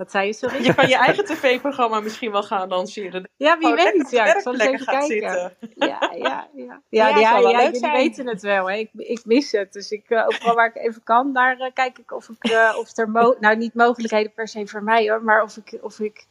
Wat 0.00 0.10
zei 0.10 0.26
je, 0.26 0.32
sorry? 0.32 0.64
Je 0.64 0.74
kan 0.74 0.88
je 0.88 0.96
eigen 0.96 1.24
tv-programma 1.24 2.00
misschien 2.00 2.30
wel 2.32 2.42
gaan 2.42 2.68
lanceren. 2.68 3.28
Ja, 3.36 3.58
wie 3.58 3.74
weet. 3.74 4.10
Ja, 4.10 4.34
ik 4.34 4.40
zal 4.40 4.52
eens 4.52 4.62
even 4.62 4.86
kijken. 4.86 5.06
Zitten. 5.06 5.56
Ja, 5.74 6.12
ja, 6.16 6.48
ja. 6.54 6.82
Ja, 6.88 7.08
ja, 7.08 7.18
ja, 7.18 7.38
ja 7.38 7.70
jullie 7.70 7.92
weten 7.92 8.26
het 8.26 8.42
wel. 8.42 8.70
Hè. 8.70 8.76
Ik, 8.76 8.90
ik 8.94 9.24
mis 9.24 9.52
het. 9.52 9.72
Dus 9.72 9.90
ik, 9.90 10.10
uh, 10.10 10.26
overal 10.26 10.54
waar 10.54 10.66
ik 10.66 10.76
even 10.76 11.02
kan, 11.02 11.32
daar 11.32 11.58
uh, 11.58 11.66
kijk 11.74 11.98
ik 11.98 12.12
of, 12.12 12.28
ik, 12.28 12.50
uh, 12.50 12.74
of 12.78 12.96
er... 12.96 13.10
nou, 13.40 13.56
niet 13.56 13.74
mogelijkheden 13.74 14.32
per 14.32 14.48
se 14.48 14.66
voor 14.66 14.82
mij 14.82 15.10
hoor. 15.10 15.22
Maar 15.22 15.42
of 15.42 15.56
ik... 15.56 15.78
Of 15.80 16.00
ik 16.00 16.26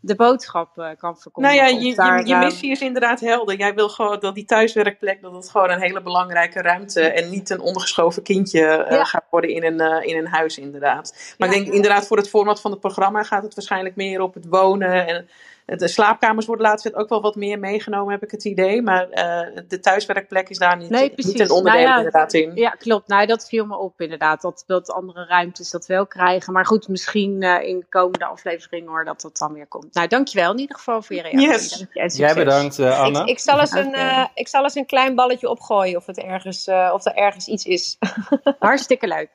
de 0.00 0.14
boodschap 0.14 0.78
uh, 0.78 0.88
kan 0.98 1.18
verkondigen. 1.18 1.58
Nou 1.58 1.70
ja, 1.70 1.78
je, 1.78 1.86
je, 1.86 2.26
je, 2.26 2.36
missie 2.36 2.70
is 2.70 2.80
inderdaad 2.80 3.20
helder. 3.20 3.56
Jij 3.56 3.74
wil 3.74 3.88
gewoon 3.88 4.20
dat 4.20 4.34
die 4.34 4.44
thuiswerkplek, 4.44 5.22
dat 5.22 5.32
het 5.32 5.50
gewoon 5.50 5.70
een 5.70 5.80
hele 5.80 6.02
belangrijke 6.02 6.62
ruimte 6.62 7.00
en 7.00 7.30
niet 7.30 7.50
een 7.50 7.60
ondergeschoven 7.60 8.22
kindje 8.22 8.86
uh, 8.90 9.04
gaat 9.04 9.24
worden 9.30 9.50
in 9.50 9.64
een, 9.64 9.82
uh, 9.82 10.08
in 10.08 10.16
een 10.16 10.26
huis 10.26 10.58
inderdaad. 10.58 11.34
Maar 11.38 11.48
ik 11.48 11.54
denk 11.54 11.74
inderdaad 11.74 12.06
voor 12.06 12.16
het 12.16 12.28
format 12.28 12.60
van 12.60 12.70
het 12.70 12.80
programma 12.80 13.22
gaat 13.22 13.42
het 13.42 13.54
waarschijnlijk 13.54 13.96
meer 13.96 14.20
op 14.20 14.34
het 14.34 14.46
wonen 14.46 15.06
en 15.06 15.28
de 15.76 15.88
slaapkamers 15.88 16.46
worden 16.46 16.66
laatst 16.66 16.94
ook 16.94 17.08
wel 17.08 17.20
wat 17.20 17.34
meer 17.34 17.58
meegenomen, 17.58 18.12
heb 18.12 18.22
ik 18.22 18.30
het 18.30 18.44
idee. 18.44 18.82
Maar 18.82 19.08
uh, 19.08 19.62
de 19.68 19.80
thuiswerkplek 19.80 20.48
is 20.48 20.58
daar 20.58 20.76
niet, 20.76 20.90
nee, 20.90 21.12
niet 21.16 21.40
een 21.40 21.50
onderdeel 21.50 21.62
nou 21.62 21.78
ja, 21.80 21.96
inderdaad 21.96 22.32
in. 22.32 22.54
Ja, 22.54 22.70
klopt. 22.70 23.08
Nou, 23.08 23.26
dat 23.26 23.48
viel 23.48 23.66
me 23.66 23.76
op 23.76 24.00
inderdaad. 24.00 24.42
Dat, 24.42 24.64
dat 24.66 24.90
andere 24.90 25.24
ruimtes 25.26 25.70
dat 25.70 25.86
wel 25.86 26.06
krijgen. 26.06 26.52
Maar 26.52 26.66
goed, 26.66 26.88
misschien 26.88 27.42
uh, 27.42 27.62
in 27.62 27.78
de 27.78 27.86
komende 27.88 28.24
afleveringen 28.24 28.88
hoor, 28.88 29.04
dat 29.04 29.20
dat 29.20 29.36
dan 29.38 29.52
weer 29.52 29.66
komt. 29.66 29.94
Nou, 29.94 30.08
dankjewel 30.08 30.52
in 30.52 30.58
ieder 30.58 30.76
geval 30.76 31.02
voor 31.02 31.16
je 31.16 31.22
reactie. 31.22 31.86
Yes. 31.92 32.16
Jij 32.16 32.34
bedankt, 32.34 32.78
uh, 32.78 33.00
Anna. 33.00 33.22
Ik, 33.22 33.28
ik, 33.28 33.38
zal 33.38 33.60
eens 33.60 33.72
een, 33.72 33.94
ik 34.34 34.48
zal 34.48 34.62
eens 34.62 34.74
een 34.74 34.86
klein 34.86 35.14
balletje 35.14 35.48
opgooien 35.48 35.96
of, 35.96 36.06
het 36.06 36.18
ergens, 36.18 36.68
of 36.92 37.06
er 37.06 37.14
ergens 37.14 37.46
iets 37.46 37.64
is. 37.64 37.98
Hartstikke 38.58 39.06
leuk. 39.06 39.30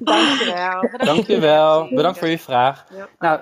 dankjewel. 0.00 0.90
Dankjewel. 0.96 1.88
Bedankt 1.90 2.18
voor 2.18 2.28
je 2.28 2.38
vraag. 2.38 2.86
Ja. 2.96 3.08
Nou, 3.18 3.40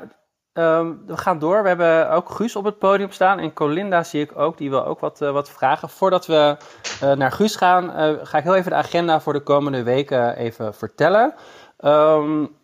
Um, 0.55 1.03
we 1.07 1.17
gaan 1.17 1.39
door. 1.39 1.63
We 1.63 1.69
hebben 1.69 2.11
ook 2.11 2.31
Guus 2.31 2.57
op 2.57 2.65
het 2.65 2.79
podium 2.79 3.11
staan. 3.11 3.39
En 3.39 3.53
Colinda 3.53 4.03
zie 4.03 4.21
ik 4.21 4.39
ook. 4.39 4.59
Die 4.59 4.71
wil 4.71 4.85
ook 4.85 5.01
wat, 5.01 5.21
uh, 5.21 5.31
wat 5.31 5.51
vragen. 5.51 5.89
Voordat 5.89 6.27
we 6.27 6.57
uh, 7.03 7.13
naar 7.13 7.33
Guus 7.33 7.57
gaan, 7.57 7.85
uh, 7.85 8.19
ga 8.23 8.39
ik 8.39 8.45
heel 8.45 8.55
even 8.55 8.71
de 8.71 8.77
agenda 8.77 9.21
voor 9.21 9.33
de 9.33 9.41
komende 9.41 9.83
weken 9.83 10.37
even 10.37 10.75
vertellen. 10.75 11.35
Um, 11.81 12.57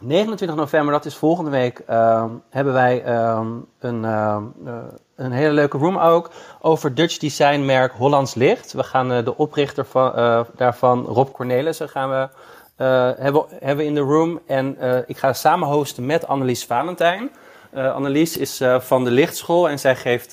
29 0.00 0.56
november, 0.56 0.92
dat 0.92 1.04
is 1.04 1.16
volgende 1.16 1.50
week, 1.50 1.78
ehm, 1.78 2.30
hebben 2.50 2.72
wij 2.72 3.02
ehm, 3.04 3.48
een, 3.78 4.04
ehm, 4.04 4.44
eh, 4.64 4.74
een 5.16 5.32
hele 5.32 5.52
leuke 5.52 5.78
room 5.78 5.98
ook 5.98 6.30
over 6.60 6.94
Dutch 6.94 7.18
designmerk 7.18 7.92
Hollands 7.92 8.34
Licht. 8.34 8.72
We 8.72 8.82
gaan 8.82 9.08
de 9.24 9.36
oprichter 9.36 9.84
van, 9.84 10.12
daarvan, 10.56 11.04
Rob 11.04 11.32
Cornelissen, 11.32 11.88
gaan 11.88 12.10
we, 12.10 12.28
hebben, 12.76 13.44
hebben 13.60 13.84
in 13.84 13.94
de 13.94 14.00
room. 14.00 14.40
En 14.46 14.76
ik 15.06 15.16
ga 15.16 15.32
samen 15.32 15.68
hosten 15.68 16.06
met 16.06 16.26
Annelies 16.26 16.64
Valentijn. 16.64 17.30
Annelies 17.72 18.36
is 18.36 18.60
van 18.78 19.04
de 19.04 19.10
Lichtschool 19.10 19.68
en 19.68 19.78
zij 19.78 19.96
geeft 19.96 20.32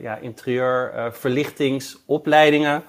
ja, 0.00 0.18
interieur 0.20 0.92
verlichtingsopleidingen. 1.12 2.84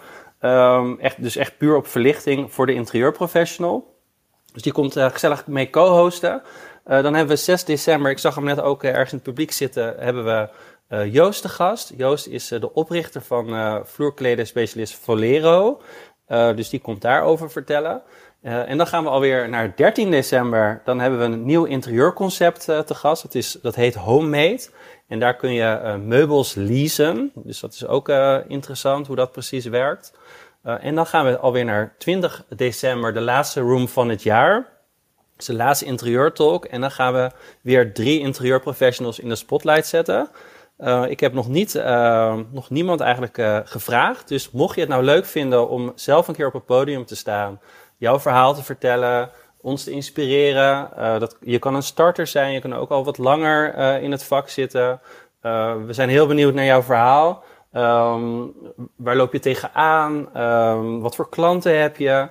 echt, 1.00 1.24
dus 1.24 1.36
echt 1.36 1.58
puur 1.58 1.76
op 1.76 1.88
verlichting 1.88 2.54
voor 2.54 2.66
de 2.66 2.74
interieurprofessional. 2.74 3.94
Dus 4.54 4.62
die 4.62 4.72
komt 4.72 4.94
gezellig 4.94 5.48
mee 5.48 5.70
co-hosten. 5.70 6.42
Dan 6.84 7.14
hebben 7.14 7.28
we 7.28 7.36
6 7.36 7.64
december, 7.64 8.12
ik 8.12 8.20
zag 8.20 8.36
hem 8.36 8.44
net 8.44 8.62
ook 8.62 8.84
ergens 8.84 9.12
in 9.12 9.18
het 9.18 9.28
publiek 9.28 9.52
zitten, 9.52 9.96
hebben 9.98 10.26
we 10.26 10.50
Joost 11.12 11.42
de 11.42 11.50
gast. 11.50 11.94
Joost 11.98 12.28
is 12.28 12.48
de 12.48 12.74
oprichter 12.74 13.22
van 13.22 13.82
vloerkleden 13.86 14.48
specialist 14.48 14.96
Volero. 14.96 15.82
Dus 16.28 16.70
die 16.70 16.80
komt 16.80 17.02
daarover 17.02 17.52
vertellen. 17.52 18.02
en 18.42 18.78
dan 18.78 18.88
gaan 18.88 19.04
we 19.04 19.10
alweer 19.10 19.50
naar 19.50 19.76
13 19.76 20.12
december. 20.12 20.82
Dan 20.86 21.00
hebben 21.00 21.20
we 21.20 21.26
een 21.26 21.46
nieuw 21.46 21.64
interieurconcept 21.64 22.66
te 22.66 22.96
gast. 22.96 23.22
Dat, 23.22 23.36
is, 23.36 23.58
dat 23.62 23.76
heet 23.76 23.96
Homemade. 23.96 24.68
En 25.08 25.20
daar 25.20 25.36
kun 25.36 25.54
je 25.54 25.98
meubels 26.04 26.54
leasen. 26.54 27.32
Dus 27.36 27.60
dat 27.60 27.74
is 27.74 27.88
ook 27.88 28.10
interessant 28.48 29.08
hoe 29.08 29.16
dat 29.16 29.32
precies 29.32 29.66
werkt. 29.66 30.14
En 30.64 30.96
dan 30.96 31.06
gaan 31.06 31.26
we 31.26 31.38
alweer 31.38 31.66
naar 31.66 31.96
20 31.98 32.46
december, 32.50 33.14
de 33.14 33.22
laatste 33.22 33.60
room 33.62 33.88
van 33.88 34.10
het 34.10 34.24
jaar. 34.24 34.56
Dat 34.56 35.40
is 35.40 35.46
de 35.46 35.54
laatste 35.54 35.86
interieurtalk. 35.86 36.66
En 36.66 36.82
dan 36.82 36.92
gaan 36.92 37.14
we 37.14 37.32
weer 37.62 37.94
drie 37.94 38.20
interieurprofessionals 38.20 39.20
in 39.20 39.30
de 39.30 39.36
spotlight 39.36 39.88
zetten. 39.88 40.30
Uh, 40.78 41.04
ik 41.08 41.20
heb 41.20 41.34
nog, 41.34 41.48
niet, 41.48 41.76
uh, 41.76 42.36
nog 42.52 42.70
niemand 42.70 43.00
eigenlijk 43.00 43.68
gevraagd. 43.70 44.28
Dus 44.28 44.52
mocht 44.52 44.76
je 44.76 44.82
het 44.82 44.90
nou 44.90 45.04
leuk 45.04 45.26
vinden 45.26 45.70
om 45.70 45.92
zelf 45.96 46.28
een 46.28 46.36
keer 46.36 46.48
op 46.48 46.54
het 46.54 46.66
podium 46.66 47.06
te 47.06 47.16
staan, 47.16 47.60
jouw 47.98 48.20
verhaal 48.20 48.54
te 48.54 48.64
vertellen, 48.64 49.30
ons 49.62 49.84
te 49.84 49.92
inspireren. 49.92 50.90
dat, 51.20 51.38
je 51.42 51.60
kan 51.60 51.76
een 51.76 51.84
starter 51.84 52.28
zijn, 52.28 52.52
je 52.52 52.60
kan 52.60 52.74
ook 52.74 52.90
al 52.90 53.04
wat 53.04 53.18
langer 53.18 53.78
in 54.02 54.12
het 54.12 54.24
vak 54.24 54.50
zitten. 54.50 55.00
we 55.86 55.88
zijn 55.90 56.10
heel 56.10 56.28
benieuwd 56.28 56.54
naar 56.54 56.66
jouw 56.66 56.82
verhaal. 56.82 57.44
Um, 57.74 58.54
waar 58.96 59.16
loop 59.16 59.34
je 59.34 59.40
tegenaan? 59.40 60.30
Um, 60.38 61.00
wat 61.00 61.16
voor 61.16 61.30
klanten 61.30 61.82
heb 61.82 61.98
je? 61.98 62.28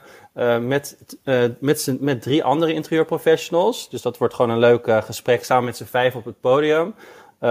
Met, 0.60 1.16
met, 1.58 1.96
met 2.00 2.22
drie 2.22 2.44
andere 2.44 2.72
interieurprofessionals. 2.72 3.90
Dus 3.90 4.02
dat 4.02 4.18
wordt 4.18 4.34
gewoon 4.34 4.50
een 4.50 4.58
leuk 4.58 5.04
gesprek 5.04 5.44
samen 5.44 5.64
met 5.64 5.76
z'n 5.76 5.84
vijf 5.84 6.14
op 6.14 6.24
het 6.24 6.40
podium. 6.40 6.94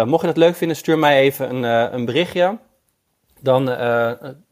Mocht 0.06 0.22
je 0.22 0.28
dat 0.28 0.38
leuk 0.38 0.56
vinden, 0.56 0.78
stuur 0.78 1.00
mij 1.00 1.20
even 1.20 1.56
een, 1.56 1.64
een 1.94 2.06
berichtje. 2.06 2.58
Dan 3.40 3.66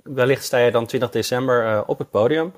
wellicht 0.03 0.43
sta 0.43 0.57
je 0.57 0.71
dan 0.71 0.85
20 0.85 1.09
december 1.09 1.85
op 1.85 1.97
het 1.97 2.09
podium. 2.09 2.53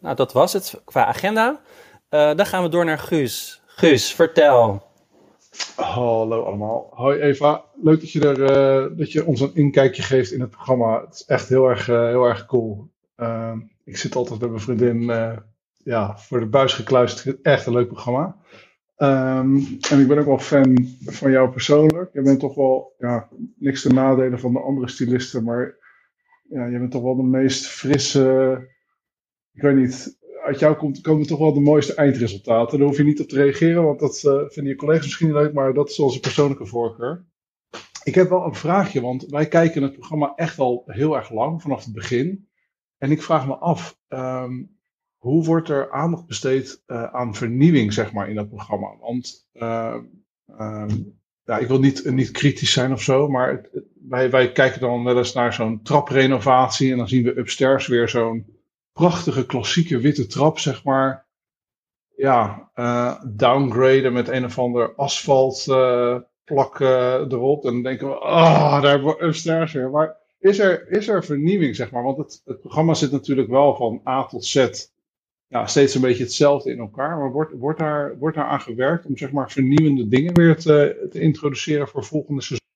nou, 0.00 0.14
dat 0.14 0.32
was 0.32 0.52
het 0.52 0.80
qua 0.84 1.04
agenda. 1.06 1.60
dan 2.08 2.46
gaan 2.46 2.62
we 2.62 2.68
door 2.68 2.84
naar 2.84 2.98
Guus. 2.98 3.62
Guus, 3.66 4.14
vertel. 4.14 4.82
Hallo 5.76 6.42
allemaal. 6.42 6.88
Hoi 6.90 7.20
Eva. 7.20 7.64
Leuk 7.82 8.00
dat 8.00 8.10
je, 8.10 8.28
er, 8.28 8.96
dat 8.96 9.12
je 9.12 9.26
ons 9.26 9.40
een 9.40 9.54
inkijkje 9.54 10.02
geeft 10.02 10.32
in 10.32 10.40
het 10.40 10.50
programma. 10.50 11.00
Het 11.00 11.14
is 11.14 11.24
echt 11.24 11.48
heel 11.48 11.68
erg, 11.68 11.86
heel 11.86 12.24
erg 12.24 12.46
cool. 12.46 12.88
Uh, 13.16 13.52
ik 13.84 13.96
zit 13.96 14.14
altijd 14.14 14.40
met 14.40 14.50
mijn 14.50 14.62
vriendin 14.62 15.10
eh, 15.10 15.36
ja, 15.76 16.18
voor 16.18 16.40
de 16.40 16.46
buis 16.46 16.72
gekluisterd. 16.72 17.42
Echt 17.42 17.66
een 17.66 17.72
leuk 17.72 17.86
programma. 17.86 18.36
Um, 19.00 19.78
en 19.90 20.00
ik 20.00 20.08
ben 20.08 20.18
ook 20.18 20.26
wel 20.26 20.38
fan 20.38 20.98
van 21.04 21.30
jou 21.30 21.50
persoonlijk. 21.50 22.12
Je 22.12 22.22
bent 22.22 22.40
toch 22.40 22.54
wel, 22.54 22.94
ja, 22.98 23.28
niks 23.56 23.82
te 23.82 23.92
nadelen 23.92 24.40
van 24.40 24.52
de 24.52 24.60
andere 24.60 24.88
stylisten, 24.88 25.44
maar 25.44 25.76
ja, 26.48 26.66
je 26.66 26.78
bent 26.78 26.90
toch 26.90 27.02
wel 27.02 27.16
de 27.16 27.22
meest 27.22 27.66
frisse, 27.66 28.68
ik 29.52 29.62
weet 29.62 29.76
niet, 29.76 30.18
uit 30.44 30.58
jou 30.58 30.76
komt, 30.76 31.00
komen 31.00 31.26
toch 31.26 31.38
wel 31.38 31.52
de 31.52 31.60
mooiste 31.60 31.94
eindresultaten. 31.94 32.78
Daar 32.78 32.86
hoef 32.86 32.96
je 32.96 33.04
niet 33.04 33.20
op 33.20 33.28
te 33.28 33.42
reageren, 33.42 33.84
want 33.84 34.00
dat 34.00 34.22
uh, 34.26 34.32
vinden 34.48 34.72
je 34.72 34.78
collega's 34.78 35.04
misschien 35.04 35.32
leuk, 35.32 35.52
maar 35.52 35.74
dat 35.74 35.88
is 35.88 35.98
onze 35.98 36.20
persoonlijke 36.20 36.66
voorkeur. 36.66 37.26
Ik 38.04 38.14
heb 38.14 38.28
wel 38.28 38.44
een 38.44 38.54
vraagje, 38.54 39.00
want 39.00 39.26
wij 39.26 39.48
kijken 39.48 39.82
het 39.82 39.92
programma 39.92 40.32
echt 40.36 40.58
al 40.58 40.82
heel 40.86 41.16
erg 41.16 41.30
lang, 41.30 41.62
vanaf 41.62 41.84
het 41.84 41.94
begin. 41.94 42.48
En 42.98 43.10
ik 43.10 43.22
vraag 43.22 43.46
me 43.46 43.56
af, 43.56 43.98
um, 44.08 44.77
hoe 45.18 45.44
wordt 45.44 45.68
er 45.68 45.90
aandacht 45.90 46.26
besteed 46.26 46.82
uh, 46.86 47.04
aan 47.04 47.34
vernieuwing, 47.34 47.92
zeg 47.92 48.12
maar, 48.12 48.28
in 48.28 48.34
dat 48.34 48.48
programma? 48.48 48.94
Want 49.00 49.48
uh, 49.54 49.94
um, 50.60 51.18
ja, 51.44 51.58
ik 51.58 51.68
wil 51.68 51.78
niet, 51.78 52.10
niet 52.10 52.30
kritisch 52.30 52.72
zijn 52.72 52.92
of 52.92 53.02
zo, 53.02 53.28
maar 53.28 53.68
wij, 54.08 54.30
wij 54.30 54.52
kijken 54.52 54.80
dan 54.80 55.04
wel 55.04 55.18
eens 55.18 55.32
naar 55.32 55.52
zo'n 55.52 55.82
traprenovatie 55.82 56.90
en 56.90 56.98
dan 56.98 57.08
zien 57.08 57.24
we 57.24 57.38
upstairs 57.38 57.86
weer 57.86 58.08
zo'n 58.08 58.46
prachtige 58.92 59.46
klassieke 59.46 59.98
witte 59.98 60.26
trap, 60.26 60.58
zeg 60.58 60.84
maar. 60.84 61.26
Ja, 62.16 62.70
uh, 62.74 63.22
downgraden 63.26 64.12
met 64.12 64.28
een 64.28 64.44
of 64.44 64.58
ander 64.58 64.94
asfalt 64.94 65.64
plak 66.44 66.78
uh, 66.78 67.14
erop. 67.14 67.64
En 67.64 67.72
dan 67.72 67.82
denken 67.82 68.08
we, 68.08 68.14
ah, 68.14 68.62
oh, 68.64 68.82
daar 68.82 68.90
hebben 68.90 69.16
we 69.16 69.24
upstairs 69.24 69.72
weer. 69.72 69.90
Maar 69.90 70.16
is 70.38 70.58
er, 70.58 70.90
is 70.90 71.08
er 71.08 71.24
vernieuwing, 71.24 71.76
zeg 71.76 71.90
maar? 71.90 72.02
Want 72.02 72.18
het, 72.18 72.42
het 72.44 72.60
programma 72.60 72.94
zit 72.94 73.12
natuurlijk 73.12 73.48
wel 73.48 73.74
van 73.74 74.00
A 74.06 74.26
tot 74.26 74.44
Z 74.44 74.68
ja, 75.48 75.66
steeds 75.66 75.94
een 75.94 76.00
beetje 76.00 76.22
hetzelfde 76.22 76.70
in 76.70 76.78
elkaar. 76.78 77.18
Maar 77.18 77.30
wordt, 77.30 77.52
wordt, 77.52 77.78
daar, 77.78 78.18
wordt 78.18 78.36
daar 78.36 78.46
aan 78.46 78.60
gewerkt 78.60 79.06
om 79.06 79.16
zeg 79.16 79.32
maar 79.32 79.50
vernieuwende 79.50 80.08
dingen 80.08 80.34
weer 80.34 80.56
te, 80.56 81.06
te 81.10 81.20
introduceren 81.20 81.88
voor 81.88 82.04
volgende 82.04 82.42
seizoen? 82.42 82.66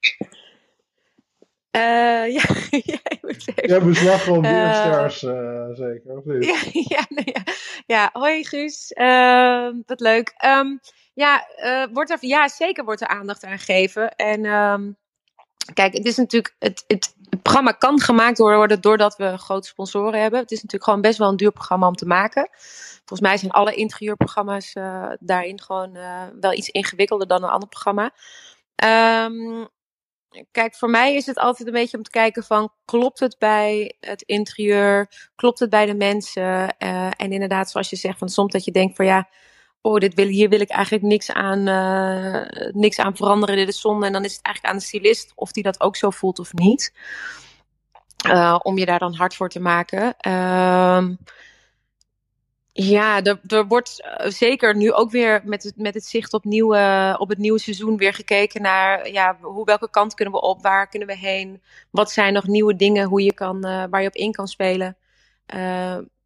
Uh, 1.77 2.33
ja, 2.33 2.43
jij 2.93 3.19
moet 3.21 3.49
even. 3.49 3.69
Jij 3.69 3.83
beslag 3.83 4.25
van 4.25 4.41
Beerstars, 4.41 5.23
uh, 5.23 5.69
zeker, 5.73 6.17
of 6.17 6.25
niet? 6.25 6.45
Ja, 6.47 6.59
ja, 6.73 7.07
nee, 7.09 7.25
ja. 7.25 7.43
ja. 7.87 8.11
hoi 8.13 8.45
Guus, 8.45 8.93
uh, 8.95 9.69
wat 9.87 10.01
leuk. 10.01 10.35
Um, 10.45 10.81
ja, 11.15 11.47
wordt 11.93 12.11
er, 12.11 12.19
ja, 12.21 12.49
zeker 12.49 12.85
wordt 12.85 13.01
er 13.01 13.07
aandacht 13.07 13.45
aan 13.45 13.59
gegeven. 13.59 14.15
En 14.17 14.45
um, 14.45 14.97
kijk, 15.75 15.93
het 15.93 16.05
is 16.05 16.17
natuurlijk, 16.17 16.55
het, 16.59 16.85
het, 16.87 17.15
programma 17.43 17.73
kan 17.73 18.01
gemaakt 18.01 18.39
worden 18.39 18.81
doordat 18.81 19.17
we 19.17 19.39
grote 19.39 19.69
sponsoren 19.69 20.21
hebben. 20.21 20.41
Het 20.41 20.51
is 20.51 20.57
natuurlijk 20.57 20.85
gewoon 20.85 21.01
best 21.01 21.19
wel 21.19 21.29
een 21.29 21.37
duur 21.37 21.53
programma 21.53 21.87
om 21.87 21.95
te 21.95 22.07
maken. 22.07 22.49
Volgens 23.05 23.21
mij 23.21 23.37
zijn 23.37 23.51
alle 23.51 23.75
interieurprogramma's 23.75 24.73
daarin 25.21 25.61
gewoon 25.61 25.99
wel 26.41 26.53
iets 26.53 26.69
ingewikkelder 26.69 27.27
dan 27.27 27.43
een 27.43 27.51
ander 27.51 27.69
programma. 27.69 28.13
Um, 28.85 29.69
kijk, 30.51 30.75
voor 30.75 30.91
mij 30.91 31.15
is 31.15 31.27
het 31.27 31.39
altijd 31.39 31.69
een 31.69 31.75
beetje 31.75 31.97
om 31.97 32.03
te 32.03 32.11
kijken 32.11 32.45
van, 32.45 32.73
klopt 32.85 33.21
het 33.21 33.37
bij 33.39 33.97
het 34.01 34.23
interieur? 34.23 35.09
Klopt 35.35 35.59
het 35.59 35.71
bij 35.71 35.87
de 35.87 35.95
mensen? 35.95 36.75
Uh, 36.79 37.07
en 37.07 37.33
inderdaad, 37.33 37.71
zoals 37.71 37.91
je 37.91 37.97
zegt, 37.97 38.19
van 38.19 38.29
soms 38.29 38.53
dat 38.53 38.65
je 38.65 38.71
denkt 38.71 38.97
van 38.97 39.07
ja, 39.07 39.29
oh, 39.83 39.99
dit 39.99 40.15
wil, 40.15 40.27
hier 40.27 40.49
wil 40.49 40.61
ik 40.61 40.71
eigenlijk 40.71 41.05
niks 41.05 41.33
aan, 41.33 41.69
uh, 41.69 42.71
niks 42.73 42.99
aan 42.99 43.17
veranderen, 43.17 43.57
dit 43.57 43.69
is 43.69 43.81
zonde. 43.81 44.07
En 44.07 44.13
dan 44.13 44.25
is 44.25 44.35
het 44.37 44.43
eigenlijk 44.43 44.75
aan 44.75 44.81
de 44.81 44.87
stylist 44.87 45.33
of 45.35 45.53
die 45.53 45.63
dat 45.63 45.81
ook 45.81 45.97
zo 45.97 46.11
voelt 46.11 46.39
of 46.39 46.53
niet. 46.53 46.93
Uh, 48.27 48.59
om 48.63 48.79
je 48.79 48.87
daar 48.87 48.99
dan 48.99 49.15
hard 49.15 49.35
voor 49.35 49.49
te 49.49 49.61
maken. 49.61 50.15
Uh, 50.27 51.09
ja, 52.73 53.23
er, 53.23 53.41
er 53.47 53.67
wordt 53.67 54.03
eh, 54.03 54.31
zeker 54.31 54.77
nu 54.77 54.93
ook 54.93 55.11
weer 55.11 55.41
met 55.45 55.63
het, 55.63 55.77
met 55.77 55.95
het 55.95 56.05
zicht 56.05 56.35
op, 56.35 56.45
nieuwe, 56.45 57.15
op 57.19 57.29
het 57.29 57.39
nieuwe 57.39 57.59
seizoen 57.59 57.97
weer 57.97 58.15
gekeken 58.15 58.63
naar 58.63 59.11
ja, 59.11 59.37
hoe, 59.41 59.65
welke 59.65 59.91
kant 59.91 60.15
kunnen 60.15 60.35
we 60.35 60.41
op, 60.41 60.63
waar 60.63 60.89
kunnen 60.89 61.09
we 61.09 61.17
heen, 61.17 61.63
wat 61.91 62.11
zijn 62.11 62.33
nog 62.33 62.47
nieuwe 62.47 62.77
dingen 62.77 63.09
hoe 63.09 63.23
je 63.23 63.35
kan, 63.35 63.61
waar 63.61 64.01
je 64.01 64.09
op 64.09 64.15
in 64.15 64.33
kan 64.33 64.49
spelen. 64.49 64.97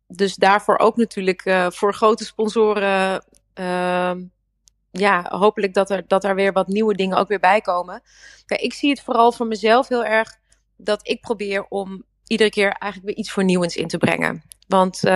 Dus 0.09 0.35
daarvoor 0.35 0.79
ook 0.79 0.97
natuurlijk 0.97 1.43
voor 1.69 1.95
grote 1.95 2.25
sponsoren, 2.25 3.25
ehm, 3.57 4.25
ja, 4.91 5.27
hopelijk 5.29 5.75
dat 5.75 5.91
er, 5.91 6.05
dat 6.07 6.25
er 6.25 6.35
weer 6.35 6.53
wat 6.53 6.67
nieuwe 6.67 6.95
dingen 6.95 7.17
ook 7.17 7.29
weer 7.29 7.41
bij 7.41 7.61
komen. 7.61 8.03
Kijk, 8.47 8.61
ik 8.61 8.73
zie 8.73 8.91
het 8.91 9.01
vooral 9.01 9.33
voor 9.33 9.47
mezelf 9.47 9.89
heel 9.89 10.05
erg 10.05 10.37
dat 10.77 11.09
ik 11.09 11.21
probeer 11.21 11.67
om 11.69 12.05
iedere 12.27 12.51
keer 12.51 12.71
eigenlijk 12.71 13.05
weer 13.05 13.25
iets 13.25 13.33
vernieuwends 13.33 13.77
in 13.77 13.89
te 13.89 13.99
brengen. 13.99 14.43
Want 14.69 15.05
uh, 15.05 15.13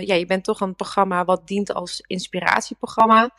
ja, 0.00 0.14
je 0.14 0.26
bent 0.26 0.44
toch 0.44 0.60
een 0.60 0.74
programma 0.74 1.24
wat 1.24 1.46
dient 1.46 1.74
als 1.74 2.00
inspiratieprogramma. 2.06 3.30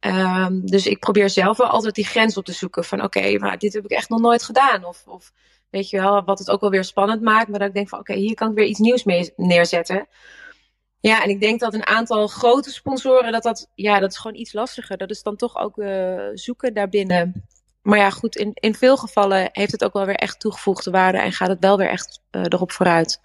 Um, 0.00 0.66
dus 0.66 0.86
ik 0.86 0.98
probeer 0.98 1.30
zelf 1.30 1.56
wel 1.56 1.66
altijd 1.66 1.94
die 1.94 2.04
grens 2.04 2.36
op 2.36 2.44
te 2.44 2.52
zoeken. 2.52 2.84
Van 2.84 3.02
oké, 3.02 3.38
maar 3.38 3.58
dit 3.58 3.72
heb 3.72 3.84
ik 3.84 3.90
echt 3.90 4.08
nog 4.08 4.20
nooit 4.20 4.42
gedaan. 4.42 4.84
Of, 4.84 5.02
of 5.06 5.32
weet 5.70 5.90
je 5.90 6.00
wel, 6.00 6.24
wat 6.24 6.38
het 6.38 6.50
ook 6.50 6.60
wel 6.60 6.70
weer 6.70 6.84
spannend 6.84 7.22
maakt. 7.22 7.48
Maar 7.48 7.58
dat 7.58 7.68
ik 7.68 7.74
denk 7.74 7.88
van 7.88 7.98
oké, 7.98 8.14
hier 8.14 8.34
kan 8.34 8.50
ik 8.50 8.56
weer 8.56 8.66
iets 8.66 8.78
nieuws 8.78 9.04
mee 9.04 9.32
neerzetten. 9.36 10.06
Ja, 11.02 11.22
en 11.22 11.30
ik 11.30 11.40
denk 11.40 11.60
dat 11.60 11.74
een 11.74 11.86
aantal 11.86 12.26
grote 12.26 12.72
sponsoren, 12.72 13.32
dat 13.32 13.42
dat, 13.42 13.68
ja, 13.74 13.98
dat 13.98 14.10
is 14.10 14.18
gewoon 14.18 14.36
iets 14.36 14.52
lastiger. 14.52 14.96
Dat 14.96 15.10
is 15.10 15.22
dan 15.22 15.36
toch 15.36 15.56
ook 15.56 15.76
uh, 15.76 16.28
zoeken 16.34 16.74
daarbinnen. 16.74 17.46
Maar 17.82 17.98
ja, 17.98 18.10
goed, 18.10 18.36
in, 18.36 18.50
in 18.54 18.74
veel 18.74 18.96
gevallen 18.96 19.48
heeft 19.52 19.72
het 19.72 19.84
ook 19.84 19.92
wel 19.92 20.06
weer 20.06 20.14
echt 20.14 20.40
toegevoegde 20.40 20.90
waarde 20.90 21.18
en 21.18 21.32
gaat 21.32 21.48
het 21.48 21.60
wel 21.60 21.76
weer 21.76 21.88
echt 21.88 22.20
uh, 22.30 22.42
erop 22.42 22.72
vooruit. 22.72 23.20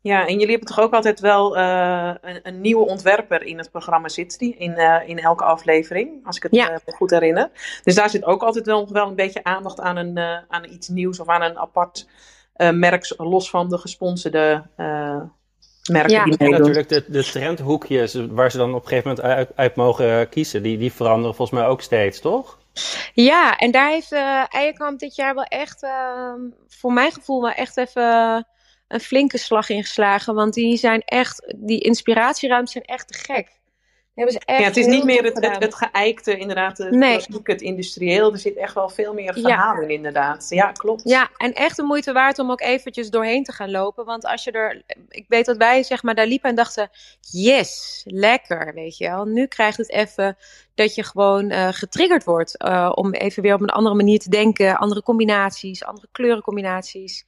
Ja, 0.00 0.26
en 0.26 0.32
jullie 0.32 0.50
hebben 0.50 0.68
toch 0.68 0.80
ook 0.80 0.92
altijd 0.92 1.20
wel 1.20 1.56
uh, 1.56 2.14
een, 2.20 2.40
een, 2.42 2.60
nieuwe 2.60 2.86
ontwerper 2.86 3.42
in 3.42 3.58
het 3.58 3.70
programma 3.70 4.08
zit 4.08 4.38
die 4.38 4.56
in, 4.56 4.70
uh, 4.70 5.08
in 5.08 5.18
elke 5.18 5.44
aflevering, 5.44 6.26
als 6.26 6.36
ik 6.36 6.42
het 6.42 6.54
ja. 6.54 6.70
uh, 6.70 6.76
goed 6.86 7.10
herinner. 7.10 7.50
Dus 7.82 7.94
daar 7.94 8.10
zit 8.10 8.24
ook 8.24 8.42
altijd 8.42 8.66
wel, 8.66 8.92
wel 8.92 9.08
een 9.08 9.14
beetje 9.14 9.44
aandacht 9.44 9.80
aan, 9.80 9.96
een, 9.96 10.18
aan 10.48 10.64
iets 10.64 10.88
nieuws 10.88 11.20
of 11.20 11.28
aan 11.28 11.42
een 11.42 11.58
apart 11.58 12.08
merk, 12.56 13.14
los 13.16 13.50
van 13.50 13.68
de 13.68 13.78
gesponsorde 13.78 14.62
merken 15.90 16.12
ja. 16.12 16.24
die 16.24 16.34
meedoen. 16.38 16.58
Natuurlijk 16.58 16.88
de, 16.88 17.04
de 17.06 17.24
trendhoekjes 17.24 18.14
waar 18.30 18.50
ze 18.50 18.56
dan 18.56 18.74
op 18.74 18.82
een 18.82 18.88
gegeven 18.88 19.08
moment 19.10 19.26
uit, 19.26 19.50
uit 19.54 19.76
mogen 19.76 20.28
kiezen, 20.28 20.62
die, 20.62 20.78
die 20.78 20.92
veranderen 20.92 21.34
volgens 21.34 21.58
mij 21.58 21.68
ook 21.68 21.80
steeds, 21.80 22.20
toch? 22.20 22.58
Ja, 23.12 23.56
en 23.56 23.70
daar 23.70 23.90
heeft 23.90 24.12
uh, 24.12 24.44
Eierkamp 24.48 24.98
dit 24.98 25.14
jaar 25.14 25.34
wel 25.34 25.44
echt, 25.44 25.82
uh, 25.82 26.32
voor 26.68 26.92
mijn 26.92 27.12
gevoel, 27.12 27.42
wel 27.42 27.50
echt 27.50 27.76
even 27.76 28.46
een 28.88 29.00
flinke 29.00 29.38
slag 29.38 29.68
ingeslagen. 29.68 30.34
Want 30.34 30.54
die 30.54 30.76
zijn 30.76 31.00
echt, 31.00 31.54
die 31.56 31.80
inspiratieruimtes 31.80 32.72
zijn 32.72 32.84
echt 32.84 33.08
te 33.08 33.18
gek. 33.18 33.48
Hebben 34.14 34.32
ze 34.34 34.40
echt 34.44 34.60
ja, 34.60 34.64
het 34.64 34.76
is 34.76 34.86
niet 34.86 35.04
meer 35.04 35.22
het, 35.22 35.40
het, 35.40 35.58
het, 35.58 35.74
geëikte, 35.74 36.38
inderdaad, 36.38 36.78
het 36.78 36.90
nee. 36.90 37.20
het 37.42 37.62
industrieel. 37.62 38.32
Er 38.32 38.38
zit 38.38 38.56
echt 38.56 38.74
wel 38.74 38.88
veel 38.88 39.14
meer 39.14 39.32
verhaal 39.32 39.80
in, 39.80 39.88
inderdaad. 39.88 40.46
Ja, 40.48 40.72
klopt. 40.72 41.02
Ja, 41.04 41.28
en 41.36 41.52
echt 41.52 41.76
de 41.76 41.82
moeite 41.82 42.12
waard 42.12 42.38
om 42.38 42.50
ook 42.50 42.60
eventjes 42.60 43.10
doorheen 43.10 43.44
te 43.44 43.52
gaan 43.52 43.70
lopen. 43.70 44.04
Want 44.04 44.26
als 44.26 44.44
je 44.44 44.50
er, 44.50 44.82
ik 45.08 45.24
weet 45.28 45.46
dat 45.46 45.56
wij 45.56 45.82
zeg 45.82 46.02
maar 46.02 46.14
daar 46.14 46.26
liepen 46.26 46.48
en 46.50 46.56
dachten, 46.56 46.90
yes, 47.20 48.02
lekker, 48.04 48.74
weet 48.74 48.96
je 48.96 49.08
wel. 49.08 49.24
Nu 49.24 49.46
krijgt 49.46 49.76
het 49.76 49.90
even 49.90 50.36
dat 50.74 50.94
je 50.94 51.02
gewoon 51.02 51.52
uh, 51.52 51.68
getriggerd 51.70 52.24
wordt 52.24 52.64
uh, 52.64 52.92
om 52.94 53.12
even 53.12 53.42
weer 53.42 53.54
op 53.54 53.60
een 53.60 53.68
andere 53.68 53.94
manier 53.94 54.18
te 54.18 54.30
denken. 54.30 54.78
Andere 54.78 55.02
combinaties, 55.02 55.84
andere 55.84 56.08
kleurencombinaties. 56.12 57.26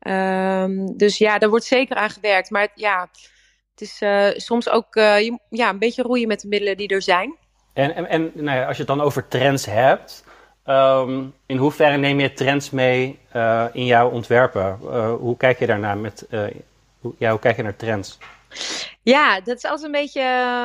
Um, 0.00 0.96
dus 0.96 1.18
ja, 1.18 1.38
daar 1.38 1.48
wordt 1.48 1.64
zeker 1.64 1.96
aan 1.96 2.10
gewerkt. 2.10 2.50
Maar 2.50 2.68
ja, 2.74 3.08
het 3.76 3.88
is 3.88 4.02
uh, 4.02 4.28
soms 4.36 4.68
ook 4.68 4.96
uh, 4.96 5.30
ja, 5.50 5.68
een 5.68 5.78
beetje 5.78 6.02
roeien 6.02 6.28
met 6.28 6.40
de 6.40 6.48
middelen 6.48 6.76
die 6.76 6.88
er 6.88 7.02
zijn. 7.02 7.36
En, 7.72 7.94
en, 7.94 8.08
en 8.08 8.32
nou 8.34 8.58
ja, 8.58 8.66
als 8.66 8.76
je 8.76 8.82
het 8.82 8.96
dan 8.96 9.00
over 9.00 9.28
trends 9.28 9.66
hebt, 9.66 10.24
um, 10.66 11.34
in 11.46 11.56
hoeverre 11.56 11.96
neem 11.96 12.20
je 12.20 12.32
trends 12.32 12.70
mee 12.70 13.18
uh, 13.34 13.64
in 13.72 13.84
jouw 13.84 14.10
ontwerpen? 14.10 14.78
hoe 15.20 15.36
kijk 15.36 15.58
je 15.58 15.66
daarnaar 15.66 15.98
met, 15.98 16.26
hoe, 17.00 17.14
ja, 17.18 17.30
hoe 17.30 17.38
kijk 17.38 17.56
je 17.56 17.62
naar 17.62 17.76
trends? 17.76 18.18
Ja, 19.02 19.40
dat 19.40 19.56
is 19.56 19.64
als 19.64 19.82
een 19.82 19.92
beetje. 19.92 20.22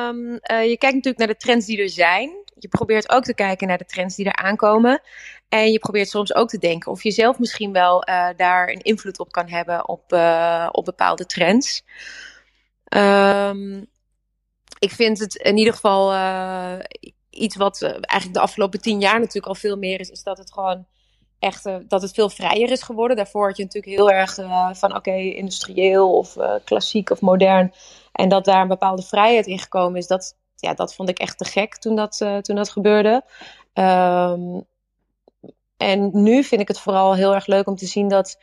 Um, 0.08 0.32
je 0.68 0.76
kijkt 0.78 0.94
natuurlijk 0.94 1.18
naar 1.18 1.26
de 1.26 1.36
trends 1.36 1.66
die 1.66 1.82
er 1.82 1.88
zijn. 1.88 2.30
Je 2.58 2.68
probeert 2.68 3.10
ook 3.10 3.24
te 3.24 3.34
kijken 3.34 3.68
naar 3.68 3.78
de 3.78 3.84
trends 3.84 4.16
die 4.16 4.26
er 4.26 4.36
aankomen. 4.36 5.00
En 5.48 5.72
je 5.72 5.78
probeert 5.78 6.08
soms 6.08 6.34
ook 6.34 6.48
te 6.48 6.58
denken 6.58 6.92
of 6.92 7.02
je 7.02 7.10
zelf 7.10 7.38
misschien 7.38 7.72
wel 7.72 8.08
uh, 8.08 8.28
daar 8.36 8.68
een 8.68 8.82
invloed 8.82 9.18
op 9.18 9.32
kan 9.32 9.48
hebben 9.48 9.88
op, 9.88 10.12
uh, 10.12 10.68
op 10.70 10.84
bepaalde 10.84 11.26
trends. 11.26 11.84
Um, 12.96 13.86
ik 14.78 14.90
vind 14.90 15.18
het 15.18 15.34
in 15.34 15.56
ieder 15.56 15.72
geval 15.72 16.12
uh, 16.12 16.78
iets 17.30 17.56
wat 17.56 17.82
eigenlijk 17.82 18.34
de 18.34 18.40
afgelopen 18.40 18.80
tien 18.80 19.00
jaar 19.00 19.18
natuurlijk 19.18 19.46
al 19.46 19.54
veel 19.54 19.76
meer 19.76 20.00
is, 20.00 20.10
is 20.10 20.22
dat 20.22 20.38
het 20.38 20.52
gewoon 20.52 20.86
echt 21.38 21.64
dat 21.88 22.02
het 22.02 22.14
veel 22.14 22.30
vrijer 22.30 22.70
is 22.70 22.82
geworden. 22.82 23.16
Daarvoor 23.16 23.46
had 23.46 23.56
je 23.56 23.62
natuurlijk 23.62 23.94
heel 23.94 24.10
erg 24.10 24.34
van 24.78 24.96
oké, 24.96 25.14
industrieel 25.14 26.16
of 26.16 26.36
klassiek 26.64 27.10
of 27.10 27.20
modern. 27.20 27.72
En 28.12 28.28
dat 28.28 28.44
daar 28.44 28.62
een 28.62 28.68
bepaalde 28.68 29.02
vrijheid 29.02 29.46
in 29.46 29.58
gekomen 29.58 29.98
is, 29.98 30.06
dat, 30.06 30.36
ja, 30.56 30.74
dat 30.74 30.94
vond 30.94 31.08
ik 31.08 31.18
echt 31.18 31.38
te 31.38 31.44
gek 31.44 31.76
toen 31.76 31.96
dat, 31.96 32.16
toen 32.40 32.56
dat 32.56 32.70
gebeurde. 32.70 33.24
Um, 33.74 34.64
en 35.76 36.10
nu 36.12 36.44
vind 36.44 36.60
ik 36.60 36.68
het 36.68 36.80
vooral 36.80 37.14
heel 37.14 37.34
erg 37.34 37.46
leuk 37.46 37.66
om 37.66 37.76
te 37.76 37.86
zien 37.86 38.08
dat 38.08 38.38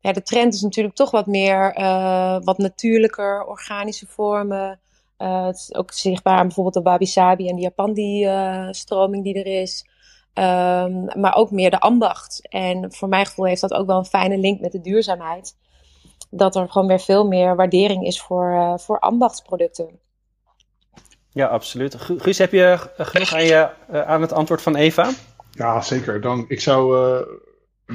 ja, 0.00 0.12
de 0.12 0.22
trend 0.22 0.54
is 0.54 0.62
natuurlijk 0.62 0.94
toch 0.94 1.10
wat 1.10 1.26
meer, 1.26 1.78
uh, 1.78 2.36
wat 2.40 2.58
natuurlijker, 2.58 3.44
organische 3.44 4.06
vormen. 4.06 4.80
Uh, 5.18 5.46
het 5.46 5.56
is 5.56 5.74
ook 5.74 5.92
zichtbaar 5.92 6.42
bijvoorbeeld 6.42 6.74
de 6.74 6.90
Wabi 6.90 7.06
Sabi 7.06 7.48
en 7.48 7.56
de 7.56 7.62
Japandi-stroming 7.62 9.26
uh, 9.26 9.32
die 9.32 9.42
er 9.42 9.60
is. 9.60 9.84
Um, 10.34 11.20
maar 11.20 11.34
ook 11.34 11.50
meer 11.50 11.70
de 11.70 11.80
ambacht. 11.80 12.48
En 12.48 12.92
voor 12.92 13.08
mijn 13.08 13.26
gevoel 13.26 13.44
heeft 13.44 13.60
dat 13.60 13.72
ook 13.72 13.86
wel 13.86 13.98
een 13.98 14.04
fijne 14.04 14.38
link 14.38 14.60
met 14.60 14.72
de 14.72 14.80
duurzaamheid. 14.80 15.56
Dat 16.30 16.56
er 16.56 16.70
gewoon 16.70 16.88
weer 16.88 17.00
veel 17.00 17.26
meer 17.26 17.56
waardering 17.56 18.06
is 18.06 18.20
voor, 18.20 18.78
voor 18.80 18.98
ambachtsproducten. 18.98 19.98
Ja, 21.32 21.46
absoluut. 21.46 21.94
Guus, 21.94 22.38
heb 22.38 22.52
je 22.52 22.78
genoeg 22.96 23.34
aan, 23.34 23.44
je, 23.44 23.70
aan 24.06 24.20
het 24.20 24.32
antwoord 24.32 24.62
van 24.62 24.76
Eva? 24.76 25.10
Ja, 25.50 25.80
zeker. 25.80 26.20
Dan, 26.20 26.44
ik 26.48 26.60
zou 26.60 26.96
uh, 26.96 27.26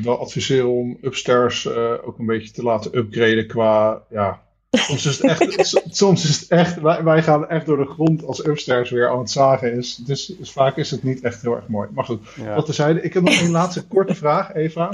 wel 0.04 0.20
adviseren 0.20 0.70
om 0.70 0.98
upstairs 1.02 1.66
uh, 1.66 1.92
ook 2.04 2.20
een 2.20 2.26
beetje 2.26 2.52
te 2.52 2.64
laten 2.64 2.98
upgraden 2.98 3.48
qua. 3.48 4.04
Ja, 4.10 4.42
soms 4.72 5.06
is 5.06 5.18
het 5.18 5.42
echt. 5.42 5.82
soms 5.96 6.24
is 6.24 6.40
het 6.40 6.50
echt 6.50 6.82
wij, 6.82 7.04
wij, 7.04 7.24
gaan 7.24 7.48
echt 7.48 7.66
door 7.66 7.78
de 7.78 7.86
grond 7.86 8.24
als 8.24 8.46
upstairs 8.46 8.90
weer 8.90 9.10
aan 9.10 9.20
het 9.20 9.32
zagen 9.32 9.74
is. 9.74 9.96
Dus, 9.96 10.26
dus 10.26 10.52
vaak 10.52 10.78
is 10.78 10.92
het 10.92 11.04
niet 11.04 11.22
echt 11.22 11.42
heel 11.42 11.56
erg 11.56 11.68
mooi. 11.68 11.90
Maar 11.92 12.04
goed, 12.04 12.28
ja. 12.36 12.56
wat 12.56 12.66
terzijde. 12.66 13.02
Ik 13.02 13.14
heb 13.14 13.24
nog 13.24 13.42
een 13.42 13.52
laatste 13.52 13.88
korte 13.88 14.16
vraag, 14.24 14.54
Eva. 14.54 14.90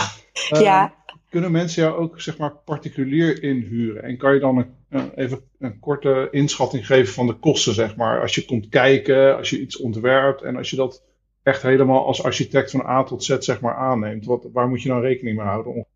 Uh, 0.54 0.62
ja. 0.62 0.94
Kunnen 1.30 1.52
mensen 1.52 1.84
jou 1.84 1.98
ook 1.98 2.22
zeg 2.22 2.38
maar 2.38 2.52
particulier 2.66 3.44
inhuren? 3.44 4.04
En 4.04 4.18
kan 4.18 4.34
je 4.34 4.40
dan 4.40 4.66
een, 4.90 5.12
even 5.16 5.42
een 5.60 5.80
korte 5.80 6.28
inschatting 6.32 6.86
geven 6.86 7.14
van 7.14 7.28
de 7.28 7.34
kosten, 7.34 7.74
zeg 7.74 7.96
maar? 7.96 8.22
Als 8.22 8.36
je 8.36 8.46
komt 8.46 8.70
kijken, 8.70 9.38
als 9.38 9.50
je 9.50 9.62
iets 9.62 9.78
ontwerpt 9.78 10.42
en 10.42 10.56
als 10.56 10.70
je 10.70 10.76
dat 10.76 11.04
echt 11.44 11.62
helemaal 11.62 12.06
als 12.06 12.24
architect 12.24 12.72
van 12.72 12.86
A 12.86 13.04
tot 13.04 13.24
Z 13.24 13.38
zeg 13.38 13.62
maar 13.62 13.76
aanneemt? 13.76 14.26
Wat, 14.26 14.48
waar 14.54 14.68
moet 14.68 14.82
je 14.82 14.90
dan 14.90 15.02
rekening 15.02 15.38
mee 15.38 15.48
houden? 15.48 15.88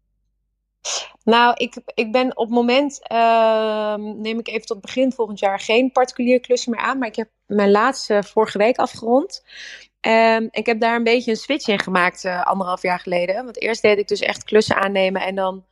Nou, 1.23 1.53
ik, 1.55 1.75
ik 1.93 2.11
ben 2.11 2.37
op 2.37 2.45
het 2.45 2.55
moment, 2.55 3.01
uh, 3.11 3.95
neem 3.95 4.39
ik 4.39 4.47
even 4.47 4.65
tot 4.65 4.81
begin 4.81 5.11
volgend 5.11 5.39
jaar, 5.39 5.59
geen 5.59 5.91
particulier 5.91 6.39
klusje 6.39 6.69
meer 6.69 6.79
aan. 6.79 6.97
Maar 6.97 7.07
ik 7.07 7.15
heb 7.15 7.29
mijn 7.45 7.71
laatste 7.71 8.23
vorige 8.23 8.57
week 8.57 8.77
afgerond. 8.77 9.43
Um, 10.01 10.47
ik 10.51 10.65
heb 10.65 10.79
daar 10.79 10.95
een 10.95 11.03
beetje 11.03 11.31
een 11.31 11.37
switch 11.37 11.67
in 11.67 11.79
gemaakt 11.79 12.23
uh, 12.23 12.43
anderhalf 12.43 12.81
jaar 12.81 12.99
geleden. 12.99 13.43
Want 13.43 13.61
eerst 13.61 13.81
deed 13.81 13.97
ik 13.97 14.07
dus 14.07 14.19
echt 14.19 14.43
klussen 14.43 14.75
aannemen 14.75 15.21
en 15.21 15.35
dan 15.35 15.65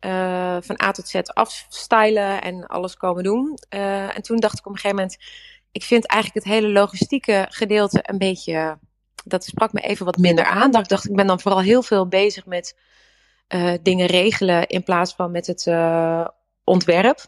uh, 0.00 0.56
van 0.60 0.82
A 0.82 0.90
tot 0.90 1.08
Z 1.08 1.14
afstylen 1.14 2.42
en 2.42 2.66
alles 2.66 2.96
komen 2.96 3.22
doen. 3.22 3.58
Uh, 3.74 4.16
en 4.16 4.22
toen 4.22 4.36
dacht 4.36 4.58
ik 4.58 4.66
op 4.66 4.72
een 4.72 4.78
gegeven 4.78 4.96
moment, 4.96 5.18
ik 5.72 5.82
vind 5.82 6.06
eigenlijk 6.06 6.44
het 6.44 6.54
hele 6.54 6.68
logistieke 6.68 7.46
gedeelte 7.48 8.00
een 8.02 8.18
beetje 8.18 8.78
dat 9.24 9.44
sprak 9.44 9.72
me 9.72 9.80
even 9.80 10.04
wat 10.04 10.16
minder 10.16 10.44
aan. 10.44 10.70
Dat 10.70 10.80
ik 10.80 10.88
dacht, 10.88 11.08
ik 11.08 11.16
ben 11.16 11.26
dan 11.26 11.40
vooral 11.40 11.60
heel 11.60 11.82
veel 11.82 12.08
bezig 12.08 12.46
met 12.46 12.78
uh, 13.48 13.74
dingen 13.82 14.06
regelen 14.06 14.66
in 14.66 14.82
plaats 14.82 15.14
van 15.14 15.30
met 15.30 15.46
het 15.46 15.66
uh, 15.66 16.26
ontwerp. 16.64 17.26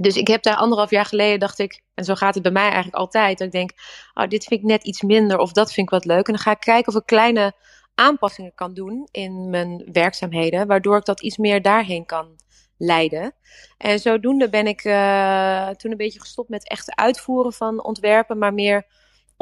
Dus 0.00 0.16
ik 0.16 0.28
heb 0.28 0.42
daar 0.42 0.56
anderhalf 0.56 0.90
jaar 0.90 1.04
geleden, 1.04 1.38
dacht 1.38 1.58
ik, 1.58 1.82
en 1.94 2.04
zo 2.04 2.14
gaat 2.14 2.34
het 2.34 2.42
bij 2.42 2.52
mij 2.52 2.62
eigenlijk 2.62 2.94
altijd, 2.94 3.38
dat 3.38 3.46
ik 3.46 3.52
denk, 3.52 3.70
oh, 4.14 4.28
dit 4.28 4.44
vind 4.44 4.60
ik 4.60 4.66
net 4.66 4.84
iets 4.84 5.02
minder 5.02 5.38
of 5.38 5.52
dat 5.52 5.72
vind 5.72 5.86
ik 5.86 5.92
wat 5.92 6.04
leuk. 6.04 6.26
En 6.26 6.32
dan 6.32 6.42
ga 6.42 6.50
ik 6.50 6.60
kijken 6.60 6.92
of 6.92 7.00
ik 7.00 7.06
kleine 7.06 7.52
aanpassingen 7.94 8.54
kan 8.54 8.74
doen 8.74 9.08
in 9.10 9.50
mijn 9.50 9.88
werkzaamheden, 9.92 10.66
waardoor 10.66 10.96
ik 10.96 11.04
dat 11.04 11.20
iets 11.20 11.36
meer 11.36 11.62
daarheen 11.62 12.06
kan 12.06 12.36
leiden. 12.78 13.34
En 13.78 13.98
zodoende 13.98 14.48
ben 14.48 14.66
ik 14.66 14.84
uh, 14.84 15.68
toen 15.68 15.90
een 15.90 15.96
beetje 15.96 16.20
gestopt 16.20 16.48
met 16.48 16.68
echt 16.68 16.94
uitvoeren 16.94 17.52
van 17.52 17.84
ontwerpen, 17.84 18.38
maar 18.38 18.54
meer 18.54 18.86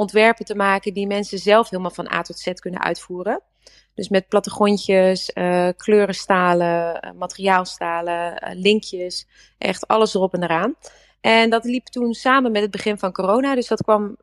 ontwerpen 0.01 0.45
te 0.45 0.55
maken 0.55 0.95
die 0.95 1.07
mensen 1.07 1.39
zelf 1.39 1.71
helemaal 1.71 1.91
van 1.91 2.13
A 2.13 2.23
tot 2.23 2.39
Z 2.39 2.53
kunnen 2.53 2.81
uitvoeren. 2.81 3.43
Dus 3.95 4.09
met 4.09 4.29
plattegrondjes, 4.29 5.31
uh, 5.35 5.69
kleurenstalen, 5.77 7.05
uh, 7.05 7.11
materiaalstalen, 7.19 8.45
uh, 8.45 8.61
linkjes, 8.61 9.27
echt 9.59 9.87
alles 9.87 10.15
erop 10.15 10.35
en 10.35 10.43
eraan. 10.43 10.75
En 11.21 11.51
dat 11.51 11.65
liep 11.65 11.87
toen 11.87 12.15
samen 12.15 12.53
met 12.53 12.63
het 12.63 12.71
begin 12.71 12.99
van 12.99 13.13
corona, 13.13 13.55
dus 13.55 13.69
dat 13.69 13.83
kwam 13.83 14.17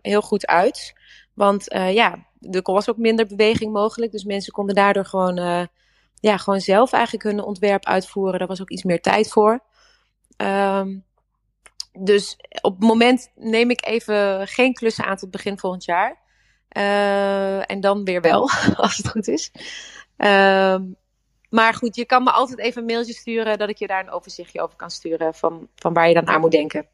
heel 0.00 0.20
goed 0.22 0.46
uit. 0.46 0.92
Want 1.34 1.64
ja, 1.68 2.26
er 2.40 2.60
was 2.62 2.90
ook 2.90 2.96
minder 2.96 3.26
beweging 3.26 3.72
mogelijk, 3.72 4.12
dus 4.12 4.24
mensen 4.24 4.52
konden 4.52 4.74
daardoor 4.74 5.04
gewoon, 5.04 5.68
ja, 6.14 6.36
gewoon 6.36 6.60
zelf 6.60 6.92
eigenlijk 6.92 7.24
hun 7.24 7.42
ontwerp 7.42 7.84
uitvoeren. 7.84 8.38
Daar 8.38 8.48
was 8.48 8.60
ook 8.60 8.70
iets 8.70 8.84
meer 8.84 9.00
tijd 9.00 9.28
voor. 9.28 9.60
Um, 10.36 11.04
dus 11.98 12.36
op 12.60 12.72
het 12.72 12.88
moment 12.88 13.30
neem 13.34 13.70
ik 13.70 13.86
even 13.86 14.48
geen 14.48 14.74
klussen 14.74 15.04
aan 15.04 15.16
tot 15.16 15.30
begin 15.30 15.58
volgend 15.58 15.84
jaar. 15.84 16.18
Uh, 16.76 17.70
en 17.70 17.80
dan 17.80 18.04
weer 18.04 18.20
wel, 18.20 18.50
als 18.76 18.96
het 18.96 19.08
goed 19.08 19.28
is. 19.28 19.50
Uh, 20.16 20.76
maar 21.50 21.74
goed, 21.74 21.96
je 21.96 22.04
kan 22.04 22.22
me 22.22 22.30
altijd 22.30 22.58
even 22.58 22.80
een 22.80 22.86
mailtje 22.86 23.12
sturen 23.12 23.58
dat 23.58 23.68
ik 23.68 23.76
je 23.76 23.86
daar 23.86 24.00
een 24.00 24.10
overzichtje 24.10 24.60
over 24.60 24.76
kan 24.76 24.90
sturen 24.90 25.34
van, 25.34 25.68
van 25.74 25.92
waar 25.92 26.08
je 26.08 26.14
dan 26.14 26.26
aan 26.26 26.40
moet 26.40 26.50
denken. 26.50 26.86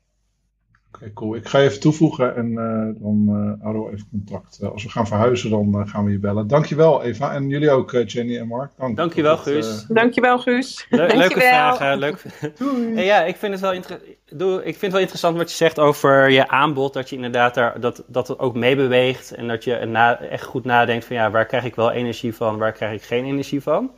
Oké, 0.97 1.13
cool. 1.13 1.35
Ik 1.35 1.49
ga 1.49 1.59
je 1.59 1.69
even 1.69 1.81
toevoegen 1.81 2.37
en 2.37 2.51
uh, 2.51 3.03
dan 3.03 3.25
uh, 3.29 3.63
houden 3.63 3.85
we 3.85 3.93
even 3.93 4.09
contact. 4.11 4.59
Uh, 4.63 4.71
als 4.71 4.83
we 4.83 4.91
gaan 4.91 5.07
verhuizen, 5.07 5.51
dan 5.51 5.89
gaan 5.89 6.05
we 6.05 6.11
je 6.11 6.19
bellen. 6.19 6.47
Dankjewel, 6.47 7.03
Eva. 7.03 7.35
En 7.35 7.49
jullie 7.49 7.71
ook, 7.71 7.91
Jenny 8.07 8.39
en 8.39 8.47
Mark. 8.47 8.71
Dank 8.79 8.97
Dankjewel, 8.97 9.37
Guus. 9.37 9.87
Dankjewel, 9.89 10.39
Guus. 10.39 10.87
Le 10.91 10.97
Dankjewel. 10.97 11.29
Leuke 11.29 11.41
vragen. 11.41 11.99
Leuk. 11.99 12.23
Doei. 12.59 13.01
ja, 13.01 13.23
ik 13.23 13.37
vind, 13.37 13.53
het 13.53 13.61
wel 13.61 13.81
Doe, 14.27 14.59
ik 14.59 14.65
vind 14.65 14.81
het 14.81 14.93
wel 14.93 15.01
interessant 15.01 15.37
wat 15.37 15.51
je 15.51 15.57
zegt 15.57 15.79
over 15.79 16.31
je 16.31 16.49
aanbod. 16.49 16.93
Dat 16.93 17.11
je 17.11 17.17
inderdaad 17.17 17.55
daar, 17.55 17.81
dat, 17.81 18.05
dat 18.07 18.29
het 18.29 18.39
ook 18.39 18.55
meebeweegt. 18.55 19.31
En 19.31 19.49
dat 19.49 19.65
je 19.65 19.85
na, 19.85 20.21
echt 20.21 20.45
goed 20.45 20.65
nadenkt 20.65 21.05
van 21.05 21.17
ja, 21.17 21.31
waar 21.31 21.47
krijg 21.47 21.65
ik 21.65 21.75
wel 21.75 21.91
energie 21.91 22.35
van, 22.35 22.59
waar 22.59 22.73
krijg 22.73 22.93
ik 22.93 23.03
geen 23.03 23.25
energie 23.25 23.63
van. 23.63 23.91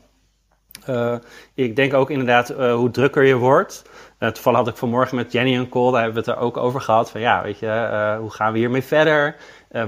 Ik 1.54 1.76
denk 1.76 1.94
ook 1.94 2.10
inderdaad 2.10 2.48
hoe 2.48 2.90
drukker 2.90 3.24
je 3.24 3.36
wordt. 3.36 3.82
toevallig 4.18 4.58
had 4.58 4.68
ik 4.68 4.76
vanmorgen 4.76 5.16
met 5.16 5.32
Jenny 5.32 5.56
een 5.56 5.68
call, 5.68 5.92
daar 5.92 6.02
hebben 6.02 6.24
we 6.24 6.30
het 6.30 6.38
er 6.38 6.44
ook 6.44 6.56
over 6.56 6.80
gehad. 6.80 7.10
Van 7.10 7.20
ja, 7.20 7.42
weet 7.42 7.58
je, 7.58 8.16
hoe 8.20 8.30
gaan 8.30 8.52
we 8.52 8.58
hiermee 8.58 8.82
verder? 8.82 9.36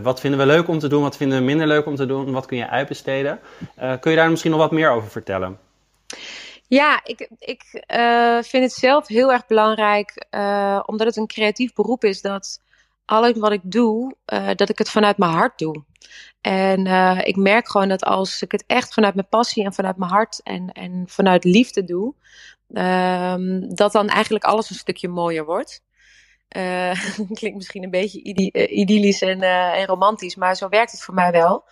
wat 0.02 0.20
vinden 0.20 0.40
we 0.40 0.46
leuk 0.46 0.68
om 0.68 0.78
te 0.78 0.88
doen? 0.88 1.02
Wat 1.02 1.16
vinden 1.16 1.38
we 1.38 1.44
minder 1.44 1.66
leuk 1.66 1.86
om 1.86 1.94
te 1.94 2.06
doen? 2.06 2.32
Wat 2.32 2.46
kun 2.46 2.56
je 2.56 2.68
uitbesteden? 2.68 3.40
kun 4.00 4.10
je 4.10 4.16
daar 4.16 4.30
misschien 4.30 4.50
nog 4.50 4.60
wat 4.60 4.70
meer 4.70 4.90
over 4.90 5.10
vertellen? 5.10 5.58
Ja, 6.68 7.00
ik, 7.04 7.28
ik 7.38 7.62
vind 8.42 8.64
het 8.64 8.72
zelf 8.72 9.08
heel 9.08 9.32
erg 9.32 9.46
belangrijk, 9.46 10.26
omdat 10.86 11.06
het 11.06 11.16
een 11.16 11.26
creatief 11.26 11.72
beroep 11.72 12.04
is, 12.04 12.20
dat 12.20 12.60
alles 13.04 13.38
wat 13.38 13.52
ik 13.52 13.60
doe, 13.62 14.14
dat 14.54 14.68
ik 14.68 14.78
het 14.78 14.90
vanuit 14.90 15.18
mijn 15.18 15.32
hart 15.32 15.58
doe. 15.58 15.82
En 16.40 16.86
ik 17.26 17.36
merk 17.36 17.68
gewoon 17.68 17.88
dat 17.88 18.04
als 18.04 18.42
ik 18.42 18.52
het 18.52 18.64
echt 18.66 18.94
vanuit 18.94 19.14
mijn 19.14 19.28
passie 19.28 19.64
en 19.64 19.72
vanuit 19.72 19.96
mijn 19.96 20.10
hart 20.10 20.40
en, 20.42 20.72
en 20.72 21.04
vanuit 21.06 21.44
liefde 21.44 21.84
doe, 21.84 22.14
ehm, 22.72 23.74
dat 23.74 23.92
dan 23.92 24.08
eigenlijk 24.08 24.44
alles 24.44 24.70
een 24.70 24.76
stukje 24.76 25.08
mooier 25.08 25.44
wordt. 25.44 25.82
Uh, 26.56 26.90
klinkt 27.38 27.56
misschien 27.56 27.82
een 27.82 27.90
beetje 27.90 28.22
eh, 28.52 28.78
idyllisch 28.78 29.22
en, 29.22 29.42
uh, 29.42 29.80
en, 29.80 29.86
romantisch, 29.86 30.36
maar 30.36 30.56
zo 30.56 30.68
werkt 30.68 30.92
het 30.92 31.02
voor 31.02 31.14
mij 31.14 31.32
wel. 31.32 31.64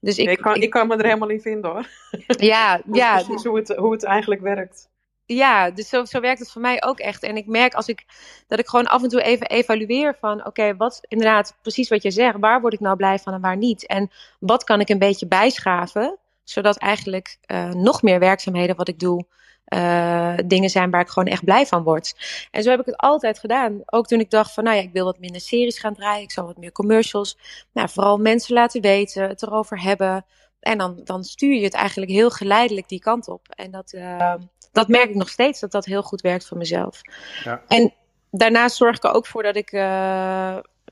Dus 0.00 0.18
ik, 0.18 0.30
ik, 0.30 0.38
kan, 0.38 0.54
ik, 0.54 0.70
kan 0.70 0.86
me 0.86 0.96
er 0.96 1.04
helemaal 1.04 1.28
in 1.28 1.40
vinden 1.40 1.70
hoor. 1.70 1.88
Ja, 2.26 2.80
ja. 2.92 3.22
Precies 3.22 3.44
hoe 3.44 3.56
het, 3.56 3.68
hoe 3.68 3.92
het 3.92 4.04
eigenlijk 4.04 4.40
werkt. 4.40 4.90
Ja, 5.34 5.70
dus 5.70 5.88
zo, 5.88 6.04
zo 6.04 6.20
werkt 6.20 6.38
het 6.38 6.50
voor 6.50 6.60
mij 6.60 6.82
ook 6.82 6.98
echt. 6.98 7.22
En 7.22 7.36
ik 7.36 7.46
merk 7.46 7.74
als 7.74 7.88
ik 7.88 8.04
dat 8.46 8.58
ik 8.58 8.66
gewoon 8.68 8.86
af 8.86 9.02
en 9.02 9.08
toe 9.08 9.22
even 9.22 9.46
evalueer 9.46 10.16
van 10.20 10.46
oké, 10.46 10.76
wat 10.76 11.00
inderdaad 11.08 11.56
precies 11.62 11.88
wat 11.88 12.02
je 12.02 12.10
zegt, 12.10 12.36
waar 12.40 12.60
word 12.60 12.72
ik 12.72 12.80
nou 12.80 12.96
blij 12.96 13.18
van 13.18 13.32
en 13.32 13.40
waar 13.40 13.56
niet? 13.56 13.86
En 13.86 14.10
wat 14.40 14.64
kan 14.64 14.80
ik 14.80 14.88
een 14.88 14.98
beetje 14.98 15.26
bijschaven, 15.26 16.18
zodat 16.44 16.76
eigenlijk 16.76 17.38
uh, 17.46 17.68
nog 17.68 18.02
meer 18.02 18.18
werkzaamheden 18.18 18.76
wat 18.76 18.88
ik 18.88 18.98
doe, 18.98 19.26
uh, 19.74 20.34
dingen 20.46 20.70
zijn 20.70 20.90
waar 20.90 21.00
ik 21.00 21.08
gewoon 21.08 21.28
echt 21.28 21.44
blij 21.44 21.66
van 21.66 21.82
word. 21.82 22.14
En 22.50 22.62
zo 22.62 22.70
heb 22.70 22.80
ik 22.80 22.86
het 22.86 22.96
altijd 22.96 23.38
gedaan. 23.38 23.82
Ook 23.86 24.06
toen 24.06 24.20
ik 24.20 24.30
dacht 24.30 24.52
van, 24.52 24.64
nou 24.64 24.76
ja, 24.76 24.82
ik 24.82 24.92
wil 24.92 25.04
wat 25.04 25.18
minder 25.18 25.40
series 25.40 25.78
gaan 25.78 25.94
draaien. 25.94 26.22
Ik 26.22 26.30
zal 26.30 26.46
wat 26.46 26.56
meer 26.56 26.72
commercials. 26.72 27.38
Nou, 27.72 27.88
vooral 27.88 28.18
mensen 28.18 28.54
laten 28.54 28.80
weten, 28.80 29.28
het 29.28 29.42
erover 29.42 29.82
hebben. 29.82 30.24
En 30.62 30.78
dan, 30.78 31.00
dan 31.04 31.24
stuur 31.24 31.54
je 31.54 31.64
het 31.64 31.74
eigenlijk 31.74 32.10
heel 32.10 32.30
geleidelijk 32.30 32.88
die 32.88 33.00
kant 33.00 33.28
op. 33.28 33.48
En 33.48 33.70
dat, 33.70 33.92
uh, 33.92 34.34
dat 34.72 34.88
merk 34.88 35.08
ik 35.08 35.14
nog 35.14 35.28
steeds, 35.28 35.60
dat 35.60 35.70
dat 35.70 35.84
heel 35.84 36.02
goed 36.02 36.20
werkt 36.20 36.46
voor 36.46 36.56
mezelf. 36.56 37.00
Ja. 37.44 37.62
En 37.68 37.94
daarnaast 38.30 38.76
zorg 38.76 38.96
ik 38.96 39.04
er 39.04 39.12
ook 39.12 39.26
voor 39.26 39.42
dat 39.42 39.56
ik... 39.56 39.72
Uh, 39.72 39.80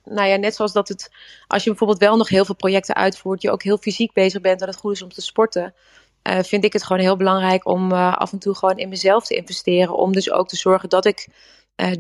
nou 0.05 0.29
ja, 0.29 0.37
net 0.37 0.55
zoals 0.55 0.73
dat 0.73 0.89
het, 0.89 1.11
als 1.47 1.63
je 1.65 1.71
bijvoorbeeld 1.71 1.99
wel 1.99 2.17
nog 2.17 2.29
heel 2.29 2.45
veel 2.45 2.55
projecten 2.55 2.95
uitvoert, 2.95 3.43
je 3.43 3.51
ook 3.51 3.63
heel 3.63 3.79
fysiek 3.79 4.13
bezig 4.13 4.41
bent, 4.41 4.59
dat 4.59 4.69
het 4.69 4.79
goed 4.79 4.93
is 4.93 5.03
om 5.03 5.13
te 5.13 5.21
sporten. 5.21 5.75
Uh, 6.29 6.39
vind 6.43 6.65
ik 6.65 6.73
het 6.73 6.85
gewoon 6.85 7.03
heel 7.03 7.17
belangrijk 7.17 7.67
om 7.67 7.93
af 7.93 8.33
en 8.33 8.39
toe 8.39 8.55
gewoon 8.55 8.79
in 8.79 8.89
mezelf 8.89 9.27
te 9.27 9.35
investeren. 9.35 9.95
Om 9.95 10.13
dus 10.13 10.31
ook 10.31 10.49
te 10.49 10.57
zorgen 10.57 10.89
dat 10.89 11.05
ik 11.05 11.29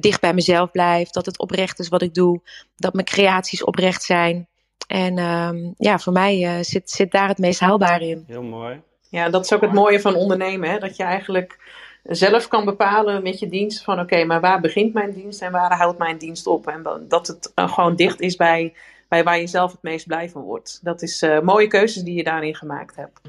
dicht 0.00 0.20
bij 0.20 0.34
mezelf 0.34 0.70
blijf. 0.70 1.10
Dat 1.10 1.26
het 1.26 1.38
oprecht 1.38 1.78
is 1.78 1.88
wat 1.88 2.02
ik 2.02 2.14
doe. 2.14 2.40
Dat 2.76 2.92
mijn 2.92 3.06
creaties 3.06 3.64
oprecht 3.64 4.02
zijn. 4.02 4.48
En 4.86 5.18
um, 5.18 5.74
ja, 5.76 5.98
voor 5.98 6.12
mij 6.12 6.62
zit, 6.62 6.90
zit 6.90 7.10
daar 7.10 7.28
het 7.28 7.38
meest 7.38 7.60
haalbaar 7.60 8.02
in. 8.02 8.24
Heel 8.26 8.42
mooi. 8.42 8.80
Ja, 9.08 9.28
dat 9.28 9.44
is 9.44 9.52
ook 9.52 9.60
het 9.60 9.72
mooie 9.72 10.00
van 10.00 10.14
ondernemen. 10.14 10.70
Hè? 10.70 10.78
Dat 10.78 10.96
je 10.96 11.02
eigenlijk 11.02 11.58
zelf 12.02 12.48
kan 12.48 12.64
bepalen 12.64 13.22
met 13.22 13.38
je 13.38 13.48
dienst 13.48 13.84
van 13.84 13.94
oké, 13.94 14.02
okay, 14.02 14.24
maar 14.24 14.40
waar 14.40 14.60
begint 14.60 14.92
mijn 14.94 15.12
dienst 15.12 15.42
en 15.42 15.52
waar 15.52 15.76
houdt 15.76 15.98
mijn 15.98 16.18
dienst 16.18 16.46
op? 16.46 16.66
En 16.66 17.06
dat 17.08 17.26
het 17.26 17.52
gewoon 17.54 17.96
dicht 17.96 18.20
is 18.20 18.36
bij, 18.36 18.74
bij 19.08 19.24
waar 19.24 19.38
je 19.38 19.46
zelf 19.46 19.72
het 19.72 19.82
meest 19.82 20.06
blij 20.06 20.28
van 20.28 20.42
wordt. 20.42 20.80
Dat 20.82 21.02
is 21.02 21.26
mooie 21.42 21.66
keuzes 21.66 22.02
die 22.02 22.14
je 22.14 22.24
daarin 22.24 22.54
gemaakt 22.54 22.96
hebt. 22.96 23.20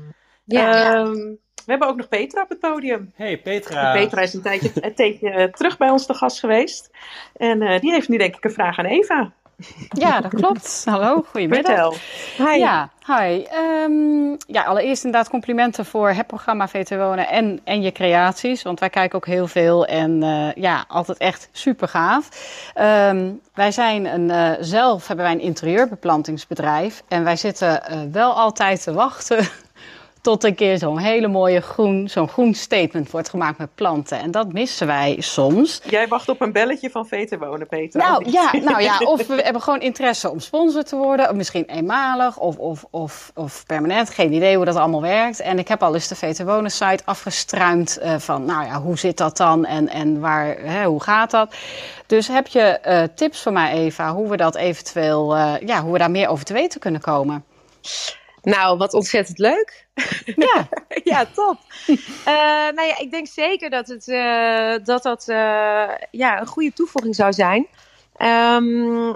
Ja. 0.43 0.95
Um, 0.95 1.39
we 1.65 1.71
hebben 1.71 1.87
ook 1.87 1.97
nog 1.97 2.07
Petra 2.07 2.41
op 2.41 2.49
het 2.49 2.59
podium. 2.59 3.11
Hey 3.15 3.37
Petra. 3.37 3.93
Petra 3.93 4.21
is 4.21 4.33
een 4.33 4.41
tijdje, 4.41 4.71
een 4.75 4.95
tijdje 4.95 5.49
terug 5.51 5.77
bij 5.77 5.89
ons 5.89 6.05
te 6.05 6.13
gast 6.13 6.39
geweest. 6.39 6.89
En 7.33 7.61
uh, 7.61 7.79
die 7.79 7.91
heeft 7.91 8.09
nu 8.09 8.17
denk 8.17 8.35
ik 8.35 8.43
een 8.43 8.51
vraag 8.51 8.77
aan 8.77 8.85
Eva. 8.85 9.33
Ja, 9.89 10.21
dat 10.21 10.33
klopt. 10.33 10.81
Hallo, 10.85 11.25
goedemiddag. 11.29 11.65
Vertel. 11.65 11.95
Hi. 12.47 12.59
Ja, 12.59 12.89
hi. 13.05 13.45
Um, 13.85 14.37
ja, 14.47 14.63
allereerst 14.63 15.03
inderdaad 15.03 15.29
complimenten 15.29 15.85
voor 15.85 16.09
het 16.09 16.27
programma 16.27 16.67
VT 16.67 16.89
Wonen 16.89 17.27
en, 17.27 17.59
en 17.63 17.81
je 17.81 17.91
creaties. 17.91 18.61
Want 18.61 18.79
wij 18.79 18.89
kijken 18.89 19.17
ook 19.17 19.25
heel 19.25 19.47
veel 19.47 19.85
en 19.85 20.23
uh, 20.23 20.53
ja, 20.53 20.85
altijd 20.87 21.17
echt 21.17 21.49
super 21.51 21.87
gaaf. 21.87 22.29
Um, 23.09 23.41
wij 23.53 23.71
zijn 23.71 24.05
een, 24.05 24.29
uh, 24.29 24.51
zelf 24.59 25.07
hebben 25.07 25.25
wij 25.25 25.33
een 25.33 25.41
interieurbeplantingsbedrijf. 25.41 27.03
En 27.07 27.23
wij 27.23 27.35
zitten 27.35 27.81
wel 28.11 28.33
altijd 28.33 28.83
te 28.83 28.93
wachten 28.93 29.47
tot 30.21 30.43
een 30.43 30.55
keer 30.55 30.77
zo'n 30.77 30.97
hele 30.97 31.27
mooie 31.27 31.61
groen, 31.61 32.09
zo'n 32.09 32.27
groen 32.27 32.53
statement 32.53 33.11
wordt 33.11 33.29
gemaakt 33.29 33.57
met 33.57 33.75
planten. 33.75 34.19
En 34.19 34.31
dat 34.31 34.53
missen 34.53 34.87
wij 34.87 35.15
soms. 35.19 35.81
Jij 35.89 36.07
wacht 36.07 36.29
op 36.29 36.41
een 36.41 36.51
belletje 36.51 36.89
van 36.89 37.05
Veter 37.05 37.39
Wonen, 37.39 37.67
Peter. 37.67 37.99
Nou 37.99 38.31
ja, 38.31 38.51
nou 38.63 38.81
ja, 38.81 38.97
of 39.13 39.27
we 39.27 39.41
hebben 39.41 39.61
gewoon 39.61 39.81
interesse 39.81 40.29
om 40.29 40.39
sponsor 40.39 40.83
te 40.83 40.95
worden. 40.95 41.29
Of 41.29 41.35
misschien 41.35 41.65
eenmalig 41.65 42.37
of, 42.37 42.57
of, 42.57 42.85
of, 42.89 43.31
of 43.35 43.63
permanent. 43.65 44.09
Geen 44.09 44.33
idee 44.33 44.55
hoe 44.55 44.65
dat 44.65 44.75
allemaal 44.75 45.01
werkt. 45.01 45.39
En 45.39 45.59
ik 45.59 45.67
heb 45.67 45.83
al 45.83 45.93
eens 45.93 46.07
de 46.07 46.15
Veter 46.15 46.45
Wonen 46.45 46.71
site 46.71 47.03
afgestruimd 47.05 47.99
uh, 48.01 48.15
van, 48.17 48.45
nou 48.45 48.65
ja, 48.65 48.81
hoe 48.81 48.97
zit 48.97 49.17
dat 49.17 49.37
dan 49.37 49.65
en, 49.65 49.89
en 49.89 50.19
waar, 50.19 50.57
hè, 50.57 50.85
hoe 50.85 51.03
gaat 51.03 51.31
dat? 51.31 51.55
Dus 52.05 52.27
heb 52.27 52.47
je 52.47 52.79
uh, 52.87 53.03
tips 53.15 53.41
voor 53.41 53.51
mij, 53.51 53.71
Eva, 53.71 54.13
hoe 54.13 54.29
we 54.29 54.37
dat 54.37 54.55
eventueel, 54.55 55.35
uh, 55.35 55.53
ja, 55.65 55.81
hoe 55.81 55.91
we 55.91 55.97
daar 55.97 56.11
meer 56.11 56.27
over 56.27 56.45
te 56.45 56.53
weten 56.53 56.79
kunnen 56.79 57.01
komen? 57.01 57.43
Nou, 58.41 58.77
wat 58.77 58.93
ontzettend 58.93 59.37
leuk. 59.37 59.87
Ja, 60.35 60.67
ja 61.03 61.25
top. 61.25 61.57
Uh, 61.87 61.95
nou 62.75 62.87
ja, 62.87 62.99
ik 62.99 63.11
denk 63.11 63.27
zeker 63.27 63.69
dat 63.69 63.87
het, 63.87 64.07
uh, 64.07 64.75
dat, 64.83 65.03
dat 65.03 65.27
uh, 65.27 65.89
ja, 66.11 66.39
een 66.39 66.47
goede 66.47 66.73
toevoeging 66.73 67.15
zou 67.15 67.33
zijn. 67.33 67.67
Um, 68.17 69.15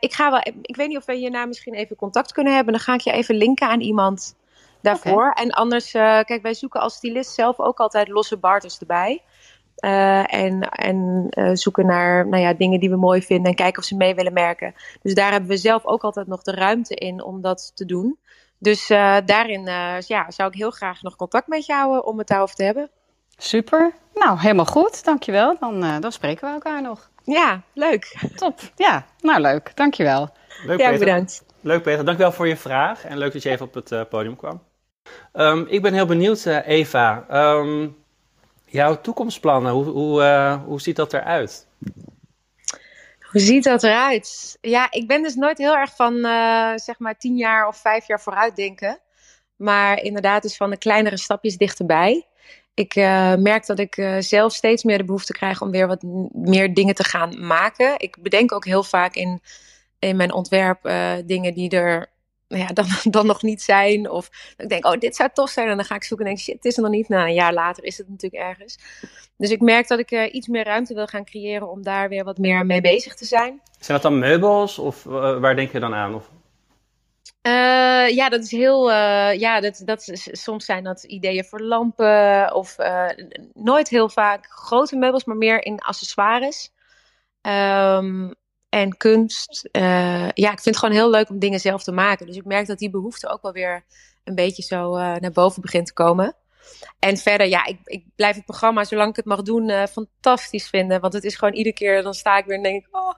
ik, 0.00 0.12
ga 0.12 0.30
wel, 0.30 0.40
ik 0.62 0.76
weet 0.76 0.88
niet 0.88 0.96
of 0.96 1.04
we 1.04 1.14
hierna 1.14 1.46
misschien 1.46 1.74
even 1.74 1.96
contact 1.96 2.32
kunnen 2.32 2.54
hebben. 2.54 2.72
Dan 2.72 2.82
ga 2.82 2.94
ik 2.94 3.00
je 3.00 3.12
even 3.12 3.34
linken 3.34 3.68
aan 3.68 3.80
iemand 3.80 4.36
daarvoor. 4.80 5.30
Okay. 5.30 5.44
En 5.44 5.50
anders, 5.50 5.90
kijk, 5.90 6.42
wij 6.42 6.54
zoeken 6.54 6.80
als 6.80 6.94
stylist 6.94 7.34
zelf 7.34 7.58
ook 7.58 7.78
altijd 7.80 8.08
losse 8.08 8.36
barters 8.36 8.78
erbij. 8.78 9.22
Uh, 9.84 10.34
en 10.34 10.60
en 10.60 11.26
uh, 11.30 11.50
zoeken 11.52 11.86
naar 11.86 12.28
nou 12.28 12.42
ja, 12.42 12.54
dingen 12.54 12.80
die 12.80 12.90
we 12.90 12.96
mooi 12.96 13.22
vinden 13.22 13.46
en 13.46 13.54
kijken 13.54 13.78
of 13.82 13.88
ze 13.88 13.96
mee 13.96 14.14
willen 14.14 14.32
merken. 14.32 14.74
Dus 15.02 15.14
daar 15.14 15.30
hebben 15.30 15.50
we 15.50 15.56
zelf 15.56 15.86
ook 15.86 16.02
altijd 16.02 16.26
nog 16.26 16.42
de 16.42 16.52
ruimte 16.52 16.94
in 16.94 17.22
om 17.22 17.40
dat 17.40 17.72
te 17.74 17.84
doen. 17.84 18.18
Dus 18.58 18.90
uh, 18.90 19.16
daarin 19.24 19.66
uh, 19.66 20.00
ja, 20.00 20.30
zou 20.30 20.48
ik 20.48 20.54
heel 20.54 20.70
graag 20.70 21.02
nog 21.02 21.16
contact 21.16 21.46
met 21.46 21.66
je 21.66 21.72
houden 21.72 22.06
om 22.06 22.18
het 22.18 22.28
daarover 22.28 22.54
te 22.54 22.62
hebben. 22.62 22.90
Super. 23.36 23.92
Nou, 24.14 24.38
helemaal 24.38 24.64
goed. 24.64 25.04
Dankjewel. 25.04 25.56
Dan, 25.60 25.84
uh, 25.84 26.00
dan 26.00 26.12
spreken 26.12 26.48
we 26.48 26.52
elkaar 26.54 26.82
nog. 26.82 27.10
Ja, 27.24 27.62
leuk. 27.72 28.16
Top. 28.36 28.60
Ja, 28.76 29.06
nou 29.20 29.40
leuk. 29.40 29.72
Dankjewel. 29.74 30.28
Leuk, 30.66 30.80
ja, 30.80 30.90
Peter. 30.90 31.04
bedankt. 31.04 31.44
Leuk 31.60 31.82
Peter, 31.82 32.04
dankjewel 32.04 32.32
voor 32.32 32.48
je 32.48 32.56
vraag 32.56 33.04
en 33.04 33.18
leuk 33.18 33.32
dat 33.32 33.42
je 33.42 33.50
even 33.50 33.66
op 33.66 33.74
het 33.74 34.08
podium 34.08 34.36
kwam. 34.36 34.62
Um, 35.32 35.66
ik 35.68 35.82
ben 35.82 35.94
heel 35.94 36.06
benieuwd, 36.06 36.44
Eva. 36.46 37.26
Um, 37.30 37.96
jouw 38.64 39.00
toekomstplannen, 39.00 39.72
hoe, 39.72 39.84
hoe, 39.84 40.22
hoe 40.64 40.80
ziet 40.80 40.96
dat 40.96 41.12
eruit? 41.12 41.66
Hoe 43.30 43.40
ziet 43.40 43.64
dat 43.64 43.82
eruit? 43.82 44.58
Ja, 44.60 44.86
ik 44.90 45.06
ben 45.06 45.22
dus 45.22 45.34
nooit 45.34 45.58
heel 45.58 45.76
erg 45.76 45.96
van 45.96 46.14
uh, 46.14 46.72
zeg 46.74 46.98
maar 46.98 47.18
tien 47.18 47.36
jaar 47.36 47.68
of 47.68 47.76
vijf 47.76 48.06
jaar 48.06 48.20
vooruit 48.20 48.56
denken. 48.56 49.00
Maar 49.56 50.02
inderdaad 50.02 50.42
dus 50.42 50.56
van 50.56 50.70
de 50.70 50.78
kleinere 50.78 51.16
stapjes 51.16 51.56
dichterbij. 51.56 52.26
Ik 52.74 52.96
uh, 52.96 53.34
merk 53.34 53.66
dat 53.66 53.78
ik 53.78 53.96
uh, 53.96 54.16
zelf 54.18 54.52
steeds 54.52 54.84
meer 54.84 54.98
de 54.98 55.04
behoefte 55.04 55.32
krijg 55.32 55.60
om 55.60 55.70
weer 55.70 55.86
wat 55.86 56.02
meer 56.32 56.74
dingen 56.74 56.94
te 56.94 57.04
gaan 57.04 57.46
maken. 57.46 57.94
Ik 57.98 58.16
bedenk 58.22 58.52
ook 58.52 58.64
heel 58.64 58.82
vaak 58.82 59.14
in, 59.14 59.40
in 59.98 60.16
mijn 60.16 60.32
ontwerp 60.32 60.92
dingen 61.26 61.54
die 61.54 61.70
er 61.70 62.10
nou 62.48 62.62
ja, 62.62 62.68
dan, 62.68 62.86
dan 63.16 63.26
nog 63.26 63.42
niet 63.42 63.62
zijn. 63.62 64.10
Of 64.10 64.30
ik 64.56 64.68
denk, 64.68 64.86
oh, 64.86 64.98
dit 64.98 65.16
zou 65.16 65.30
tof 65.32 65.50
zijn. 65.50 65.68
En 65.68 65.76
dan 65.76 65.84
ga 65.84 65.94
ik 65.94 66.04
zoeken 66.04 66.26
en 66.26 66.32
denk, 66.32 66.44
shit, 66.44 66.54
het 66.54 66.64
is 66.64 66.76
er 66.76 66.82
nog 66.82 66.92
niet. 66.92 67.08
Nou, 67.08 67.28
een 67.28 67.34
jaar 67.34 67.52
later 67.52 67.84
is 67.84 67.98
het 67.98 68.08
natuurlijk 68.08 68.42
ergens. 68.42 68.78
Dus 69.36 69.50
ik 69.50 69.60
merk 69.60 69.88
dat 69.88 69.98
ik 69.98 70.10
uh, 70.10 70.34
iets 70.34 70.46
meer 70.46 70.64
ruimte 70.64 70.94
wil 70.94 71.06
gaan 71.06 71.24
creëren 71.24 71.70
om 71.70 71.82
daar 71.82 72.08
weer 72.08 72.24
wat 72.24 72.38
meer 72.38 72.66
mee 72.66 72.80
bezig 72.80 73.14
te 73.14 73.24
zijn. 73.24 73.60
Zijn 73.78 74.00
dat 74.00 74.10
dan 74.10 74.18
meubels 74.18 74.78
of 74.78 75.04
uh, 75.04 75.38
waar 75.38 75.56
denk 75.56 75.72
je 75.72 75.80
dan 75.80 75.94
aan? 75.94 76.14
Of? 76.14 76.30
Uh, 77.42 78.08
ja, 78.08 78.28
dat 78.28 78.42
is 78.42 78.50
heel. 78.50 78.90
ja, 79.32 79.60
dat, 79.60 79.82
dat 79.84 80.08
is, 80.08 80.28
soms 80.42 80.64
zijn 80.64 80.84
dat 80.84 81.04
ideeën 81.04 81.44
voor 81.44 81.60
lampen. 81.60 82.54
Of 82.54 82.76
nooit 83.52 83.88
heel 83.88 84.08
vaak 84.08 84.46
grote 84.50 84.96
meubels, 84.96 85.24
maar 85.24 85.36
meer 85.36 85.64
in 85.64 85.78
accessoires. 85.78 86.70
Um, 87.42 88.34
en 88.68 88.96
kunst. 88.96 89.68
Uh, 89.72 90.28
ja, 90.30 90.52
ik 90.52 90.60
vind 90.60 90.64
het 90.64 90.76
gewoon 90.76 90.94
heel 90.94 91.10
leuk 91.10 91.28
om 91.28 91.38
dingen 91.38 91.60
zelf 91.60 91.82
te 91.82 91.92
maken. 91.92 92.26
Dus 92.26 92.36
ik 92.36 92.44
merk 92.44 92.66
dat 92.66 92.78
die 92.78 92.90
behoefte 92.90 93.28
ook 93.28 93.42
wel 93.42 93.52
weer 93.52 93.84
een 94.24 94.34
beetje 94.34 94.62
zo 94.62 94.96
uh, 94.96 95.16
naar 95.16 95.32
boven 95.32 95.62
begint 95.62 95.86
te 95.86 95.92
komen. 95.92 96.36
En 96.98 97.16
verder, 97.16 97.46
ja, 97.46 97.66
ik, 97.66 97.78
ik 97.84 98.04
blijf 98.16 98.36
het 98.36 98.44
programma, 98.44 98.84
zolang 98.84 99.10
ik 99.10 99.16
het 99.16 99.24
mag 99.24 99.42
doen, 99.42 99.68
uh, 99.68 99.86
fantastisch 99.86 100.68
vinden. 100.68 101.00
Want 101.00 101.12
het 101.12 101.24
is 101.24 101.36
gewoon 101.36 101.54
iedere 101.54 101.74
keer, 101.74 102.02
dan 102.02 102.14
sta 102.14 102.38
ik 102.38 102.44
weer 102.44 102.56
en 102.56 102.62
denk 102.62 102.86
ik, 102.86 102.96
oh, 102.96 103.12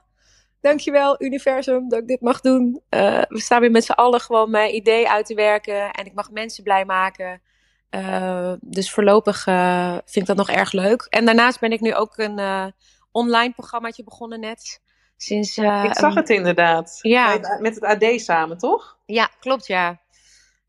dankjewel 0.61 1.23
universum 1.23 1.89
dat 1.89 1.99
ik 1.99 2.07
dit 2.07 2.21
mag 2.21 2.41
doen. 2.41 2.81
we 2.89 3.27
staan 3.39 3.61
weer 3.61 3.71
met 3.71 3.83
z'n 3.83 3.91
allen 3.91 4.19
gewoon 4.19 4.51
mijn 4.51 4.75
idee 4.75 5.09
uit 5.09 5.25
te 5.25 5.33
werken. 5.33 5.91
En 5.91 6.05
ik 6.05 6.13
mag 6.13 6.31
mensen 6.31 6.63
blij 6.63 6.85
maken. 6.85 7.41
dus 8.61 8.91
voorlopig 8.91 9.43
vind 10.05 10.15
ik 10.15 10.25
dat 10.25 10.37
nog 10.37 10.49
erg 10.49 10.71
leuk. 10.71 11.07
En 11.09 11.25
daarnaast 11.25 11.59
ben 11.59 11.71
ik 11.71 11.81
nu 11.81 11.93
ook 11.93 12.17
een 12.17 12.73
online 13.11 13.53
programmaatje 13.53 14.03
begonnen 14.03 14.39
net. 14.39 14.81
Sinds, 15.21 15.57
ik 15.57 15.97
zag 15.97 16.13
het 16.13 16.29
inderdaad. 16.29 16.99
Ja. 17.01 17.57
Met 17.59 17.75
het 17.75 17.83
AD 17.83 18.21
samen, 18.21 18.57
toch? 18.57 18.97
Ja, 19.05 19.29
klopt 19.39 19.67
ja. 19.67 19.99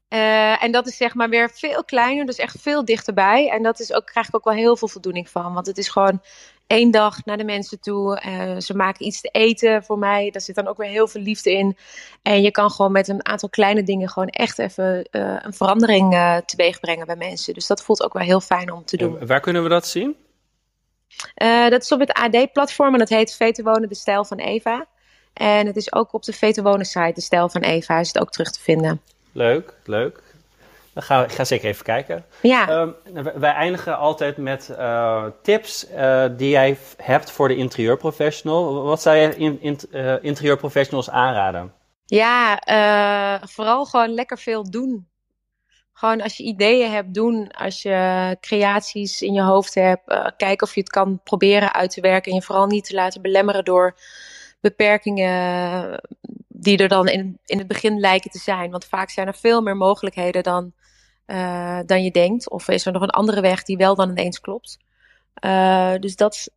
Uh, 0.08 0.62
en 0.62 0.72
dat 0.72 0.86
is 0.86 0.96
zeg 0.96 1.14
maar 1.14 1.28
weer 1.28 1.50
veel 1.50 1.84
kleiner, 1.84 2.26
dus 2.26 2.36
echt 2.36 2.60
veel 2.60 2.84
dichterbij. 2.84 3.50
En 3.50 3.62
dat 3.62 3.80
is 3.80 3.92
ook, 3.92 4.06
krijg 4.06 4.28
ik 4.28 4.36
ook 4.36 4.44
wel 4.44 4.54
heel 4.54 4.76
veel 4.76 4.88
voldoening 4.88 5.28
van. 5.28 5.52
Want 5.52 5.66
het 5.66 5.78
is 5.78 5.88
gewoon 5.88 6.22
één 6.66 6.90
dag 6.90 7.24
naar 7.24 7.36
de 7.36 7.44
mensen 7.44 7.80
toe. 7.80 8.22
Uh, 8.26 8.60
ze 8.60 8.76
maken 8.76 9.06
iets 9.06 9.20
te 9.20 9.28
eten 9.28 9.84
voor 9.84 9.98
mij. 9.98 10.30
Daar 10.30 10.42
zit 10.42 10.54
dan 10.54 10.68
ook 10.68 10.76
weer 10.76 10.88
heel 10.88 11.08
veel 11.08 11.20
liefde 11.20 11.52
in. 11.52 11.76
En 12.22 12.42
je 12.42 12.50
kan 12.50 12.70
gewoon 12.70 12.92
met 12.92 13.08
een 13.08 13.26
aantal 13.26 13.48
kleine 13.48 13.82
dingen 13.82 14.08
gewoon 14.08 14.28
echt 14.28 14.58
even 14.58 15.08
uh, 15.10 15.36
een 15.38 15.54
verandering 15.54 16.40
teweeg 16.46 16.80
brengen 16.80 17.06
bij 17.06 17.16
mensen. 17.16 17.54
Dus 17.54 17.66
dat 17.66 17.82
voelt 17.82 18.02
ook 18.02 18.12
wel 18.12 18.22
heel 18.22 18.40
fijn 18.40 18.72
om 18.72 18.84
te 18.84 18.96
doen. 18.96 19.20
En 19.20 19.26
waar 19.26 19.40
kunnen 19.40 19.62
we 19.62 19.68
dat 19.68 19.86
zien? 19.86 20.16
Dat 21.68 21.82
is 21.82 21.92
op 21.92 22.00
het 22.00 22.12
AD-platform 22.12 22.92
en 22.92 22.98
dat 22.98 23.08
heet 23.08 23.36
Veten 23.36 23.64
Wonen, 23.64 23.88
de 23.88 23.94
stijl 23.94 24.24
van 24.24 24.38
Eva. 24.38 24.86
En 25.32 25.66
het 25.66 25.76
is 25.76 25.92
ook 25.92 26.12
op 26.12 26.22
de 26.22 26.32
Veten 26.32 26.62
Wonen 26.62 26.86
site, 26.86 27.12
de 27.14 27.20
stijl 27.20 27.48
van 27.48 27.60
Eva, 27.60 27.98
is 27.98 28.08
het 28.08 28.18
ook 28.18 28.30
terug 28.30 28.50
te 28.50 28.60
vinden. 28.60 29.00
Leuk, 29.32 29.74
leuk. 29.84 30.22
Dan 30.92 31.02
ga, 31.02 31.24
ik 31.24 31.32
ga 31.32 31.44
zeker 31.44 31.68
even 31.68 31.84
kijken. 31.84 32.24
Ja. 32.42 32.68
Um, 32.68 32.94
wij 33.34 33.52
eindigen 33.52 33.98
altijd 33.98 34.36
met 34.36 34.68
uh, 34.70 35.24
tips 35.42 35.90
uh, 35.90 36.24
die 36.36 36.50
jij 36.50 36.78
hebt 36.96 37.30
voor 37.30 37.48
de 37.48 37.56
interieurprofessional. 37.56 38.82
Wat 38.82 39.02
zou 39.02 39.16
je 39.16 39.36
in, 39.36 39.60
in, 39.60 39.78
interieurprofessionals 40.22 41.10
aanraden? 41.10 41.72
Ja, 42.04 42.58
vooral 43.46 43.84
gewoon 43.84 44.14
lekker 44.14 44.38
veel 44.38 44.70
doen. 44.70 45.06
Gewoon 46.02 46.22
als 46.22 46.36
je 46.36 46.42
ideeën 46.42 46.90
hebt, 46.90 47.14
doen. 47.14 47.50
Als 47.50 47.82
je 47.82 48.36
creaties 48.40 49.22
in 49.22 49.32
je 49.32 49.42
hoofd 49.42 49.74
hebt, 49.74 50.34
kijk 50.36 50.62
of 50.62 50.74
je 50.74 50.80
het 50.80 50.90
kan 50.90 51.20
proberen 51.24 51.72
uit 51.74 51.90
te 51.90 52.00
werken. 52.00 52.30
En 52.30 52.36
je 52.36 52.44
vooral 52.44 52.66
niet 52.66 52.84
te 52.84 52.94
laten 52.94 53.22
belemmeren 53.22 53.64
door 53.64 53.96
beperkingen 54.60 56.00
die 56.48 56.78
er 56.78 56.88
dan 56.88 57.08
in, 57.08 57.38
in 57.44 57.58
het 57.58 57.66
begin 57.66 58.00
lijken 58.00 58.30
te 58.30 58.38
zijn. 58.38 58.70
Want 58.70 58.84
vaak 58.84 59.10
zijn 59.10 59.26
er 59.26 59.34
veel 59.34 59.62
meer 59.62 59.76
mogelijkheden 59.76 60.42
dan, 60.42 60.72
uh, 61.26 61.78
dan 61.86 62.04
je 62.04 62.10
denkt. 62.10 62.50
Of 62.50 62.68
is 62.68 62.86
er 62.86 62.92
nog 62.92 63.02
een 63.02 63.10
andere 63.10 63.40
weg 63.40 63.62
die 63.62 63.76
wel 63.76 63.94
dan 63.94 64.10
ineens 64.10 64.40
klopt. 64.40 64.78
Uh, 65.44 65.94
dus 66.00 66.16
dat, 66.16 66.50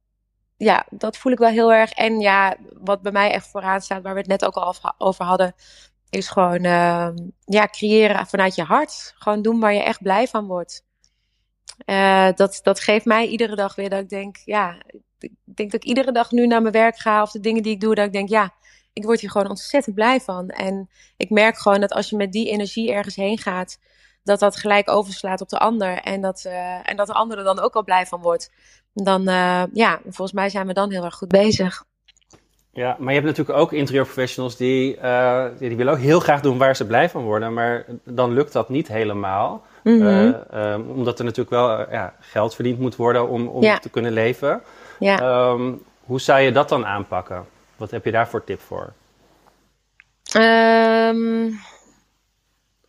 ja, 0.57 0.85
dat 0.89 1.17
voel 1.17 1.31
ik 1.31 1.37
wel 1.37 1.49
heel 1.49 1.73
erg. 1.73 1.91
En 1.91 2.19
ja, 2.19 2.55
wat 2.73 3.01
bij 3.01 3.11
mij 3.11 3.31
echt 3.31 3.47
vooraan 3.47 3.81
staat, 3.81 4.01
waar 4.01 4.13
we 4.13 4.19
het 4.19 4.29
net 4.29 4.45
ook 4.45 4.55
al 4.55 4.75
over 4.97 5.25
hadden, 5.25 5.55
is 6.09 6.27
gewoon 6.27 6.65
uh, 6.65 7.09
ja, 7.45 7.67
creëren 7.67 8.27
vanuit 8.27 8.55
je 8.55 8.63
hart. 8.63 9.13
Gewoon 9.15 9.41
doen 9.41 9.59
waar 9.59 9.73
je 9.73 9.83
echt 9.83 10.01
blij 10.01 10.27
van 10.27 10.47
wordt. 10.47 10.83
Uh, 11.85 12.29
dat, 12.35 12.59
dat 12.63 12.79
geeft 12.79 13.05
mij 13.05 13.27
iedere 13.27 13.55
dag 13.55 13.75
weer 13.75 13.89
dat 13.89 13.99
ik 13.99 14.09
denk, 14.09 14.37
ja, 14.45 14.81
ik 15.19 15.31
denk 15.43 15.71
dat 15.71 15.83
ik 15.83 15.89
iedere 15.89 16.11
dag 16.11 16.31
nu 16.31 16.47
naar 16.47 16.61
mijn 16.61 16.73
werk 16.73 16.97
ga 16.97 17.21
of 17.21 17.31
de 17.31 17.39
dingen 17.39 17.63
die 17.63 17.73
ik 17.73 17.79
doe, 17.79 17.95
dat 17.95 18.05
ik 18.05 18.13
denk, 18.13 18.29
ja, 18.29 18.53
ik 18.93 19.03
word 19.03 19.19
hier 19.19 19.31
gewoon 19.31 19.49
ontzettend 19.49 19.95
blij 19.95 20.21
van. 20.21 20.49
En 20.49 20.89
ik 21.17 21.29
merk 21.29 21.57
gewoon 21.57 21.81
dat 21.81 21.93
als 21.93 22.09
je 22.09 22.15
met 22.15 22.31
die 22.31 22.49
energie 22.49 22.91
ergens 22.91 23.15
heen 23.15 23.37
gaat, 23.37 23.79
dat 24.23 24.39
dat 24.39 24.55
gelijk 24.55 24.89
overslaat 24.89 25.41
op 25.41 25.49
de 25.49 25.59
ander. 25.59 26.01
En 26.01 26.21
dat, 26.21 26.43
uh, 26.47 26.89
en 26.89 26.95
dat 26.95 27.07
de 27.07 27.13
ander 27.13 27.37
er 27.37 27.43
dan 27.43 27.59
ook 27.59 27.75
al 27.75 27.83
blij 27.83 28.05
van 28.05 28.21
wordt. 28.21 28.51
Dan, 28.93 29.29
uh, 29.29 29.63
ja, 29.73 29.99
volgens 30.03 30.31
mij 30.31 30.49
zijn 30.49 30.67
we 30.67 30.73
dan 30.73 30.91
heel 30.91 31.03
erg 31.03 31.15
goed 31.15 31.27
bezig. 31.27 31.85
Ja, 32.75 32.95
maar 32.99 33.13
je 33.13 33.19
hebt 33.19 33.25
natuurlijk 33.25 33.59
ook 33.59 33.73
interieurprofessionals 33.73 34.55
die, 34.55 34.97
uh, 34.97 35.45
die 35.57 35.75
willen 35.75 35.93
ook 35.93 35.99
heel 35.99 36.19
graag 36.19 36.41
doen 36.41 36.57
waar 36.57 36.75
ze 36.75 36.85
blij 36.85 37.09
van 37.09 37.23
worden. 37.23 37.53
Maar 37.53 37.85
dan 38.03 38.33
lukt 38.33 38.53
dat 38.53 38.69
niet 38.69 38.87
helemaal. 38.87 39.65
Mm 39.83 40.01
-hmm. 40.01 40.89
omdat 40.89 41.19
er 41.19 41.25
natuurlijk 41.25 41.49
wel 41.49 41.91
ja, 41.91 42.13
geld 42.19 42.55
verdiend 42.55 42.79
moet 42.79 42.95
worden 42.95 43.29
om, 43.29 43.47
om 43.47 43.63
ja. 43.63 43.77
te 43.77 43.89
kunnen 43.89 44.11
leven. 44.11 44.61
Ja. 44.99 45.49
Um, 45.49 45.83
hoe 46.05 46.21
zou 46.21 46.39
je 46.39 46.51
dat 46.51 46.69
dan 46.69 46.85
aanpakken? 46.85 47.45
Wat 47.75 47.91
heb 47.91 48.05
je 48.05 48.11
daar 48.11 48.27
voor 48.27 48.43
tip 48.43 48.59
voor? 48.61 48.93
Um, 50.37 51.49
dat 51.49 51.74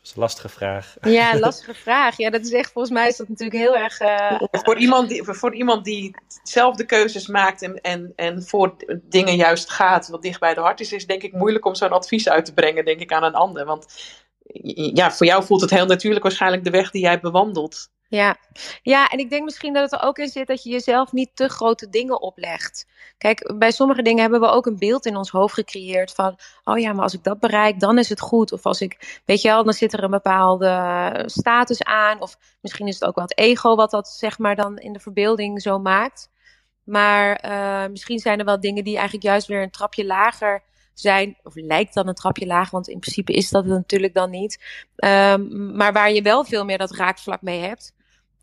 is 0.07 0.13
een 0.15 0.21
lastige 0.21 0.49
vraag. 0.49 0.97
Ja, 1.01 1.39
lastige 1.39 1.75
vraag. 1.75 2.17
Ja, 2.17 2.31
dat 2.31 2.45
is 2.45 2.53
echt, 2.53 2.73
volgens 2.73 2.95
mij 2.95 3.09
is 3.09 3.17
dat 3.17 3.29
natuurlijk 3.29 3.59
heel 3.59 3.77
erg. 3.77 4.01
Uh, 4.01 4.41
voor, 4.51 4.79
iemand 4.79 5.09
die, 5.09 5.23
voor 5.25 5.55
iemand 5.55 5.85
die 5.85 6.15
zelf 6.43 6.77
de 6.77 6.87
keuzes 6.87 7.27
maakt 7.27 7.63
en, 7.63 7.81
en, 7.81 8.13
en 8.17 8.43
voor 8.43 8.77
dingen 9.03 9.37
juist 9.37 9.71
gaat, 9.71 10.09
wat 10.09 10.23
dicht 10.23 10.41
bij 10.41 10.55
de 10.55 10.61
hart 10.61 10.81
is, 10.81 10.93
is 10.93 11.07
denk 11.07 11.23
ik 11.23 11.33
moeilijk 11.33 11.65
om 11.65 11.75
zo'n 11.75 11.91
advies 11.91 12.29
uit 12.29 12.45
te 12.45 12.55
brengen, 12.55 12.85
denk 12.85 13.01
ik, 13.01 13.13
aan 13.13 13.25
een 13.25 13.35
ander. 13.35 13.65
Want 13.65 13.87
ja, 14.73 15.13
voor 15.13 15.27
jou 15.27 15.45
voelt 15.45 15.61
het 15.61 15.71
heel 15.71 15.87
natuurlijk 15.87 16.25
waarschijnlijk 16.25 16.65
de 16.65 16.71
weg 16.71 16.91
die 16.91 17.03
jij 17.03 17.21
bewandelt. 17.21 17.91
Ja. 18.09 18.37
ja, 18.83 19.09
en 19.09 19.19
ik 19.19 19.31
denk 19.31 19.45
misschien 19.45 19.73
dat 19.73 19.91
het 19.91 20.01
er 20.01 20.07
ook 20.07 20.19
in 20.19 20.29
zit 20.29 20.47
dat 20.47 20.63
je 20.63 20.71
jezelf 20.71 21.13
niet 21.13 21.31
te 21.35 21.49
grote 21.49 21.89
dingen 21.89 22.21
oplegt. 22.21 22.87
Kijk, 23.19 23.55
bij 23.59 23.71
sommige 23.71 24.03
dingen 24.03 24.21
hebben 24.21 24.41
we 24.41 24.47
ook 24.47 24.67
een 24.67 24.79
beeld 24.79 25.07
in 25.07 25.17
ons 25.17 25.31
hoofd 25.31 25.55
gecreëerd 25.55 26.13
van, 26.13 26.39
oh 26.65 26.79
ja, 26.79 26.93
maar 26.93 27.03
als 27.03 27.15
ik 27.15 27.25
dat 27.25 27.41
bereik, 27.41 27.81
dan 27.81 27.99
is 27.99 28.09
het 28.09 28.21
goed. 28.21 28.53
Of 28.53 28.67
als 28.67 28.81
ik, 28.81 29.21
weet 29.25 29.43
je 29.43 29.49
wel, 29.49 29.65
dan 29.65 29.73
zit 29.73 29.93
er 29.93 30.03
een 30.03 30.11
bepaalde 30.11 31.23
status 31.27 31.83
aan. 31.85 32.21
Of 32.21 32.37
misschien 32.61 32.87
is 32.87 32.95
het 32.95 33.05
ook 33.05 33.15
wel 33.15 33.25
het 33.25 33.39
ego 33.39 33.75
wat 33.75 33.91
dat, 33.91 34.09
zeg 34.09 34.39
maar, 34.39 34.57
dan 34.57 34.79
in 34.79 34.93
de 34.93 35.01
verbeelding 35.01 35.63
zo 35.63 35.79
maakt. 35.79 36.31
Maar 36.85 37.45
uh, 37.45 37.91
misschien 37.91 38.19
zijn 38.19 38.39
er 38.39 38.45
wel 38.45 38.61
dingen 38.61 38.85
die 38.85 38.95
eigenlijk 38.95 39.25
juist 39.25 39.47
weer 39.47 39.63
een 39.63 39.71
trapje 39.71 40.05
lager 40.05 40.63
zijn, 40.95 41.37
of 41.43 41.53
lijkt 41.55 41.95
dan 41.95 42.09
een 42.09 42.15
trapje 42.15 42.47
lager, 42.47 42.73
want 42.73 42.89
in 42.89 42.99
principe 42.99 43.33
is 43.33 43.51
dat 43.51 43.65
het 43.65 43.73
natuurlijk 43.73 44.15
dan 44.15 44.31
niet. 44.31 44.63
Um, 44.97 45.77
maar 45.77 45.93
waar 45.93 46.13
je 46.13 46.23
wel 46.23 46.45
veel 46.45 46.65
meer 46.65 46.79
dat 46.79 46.97
raakvlak 46.97 47.43
mee 47.43 47.61
hebt. 47.61 47.95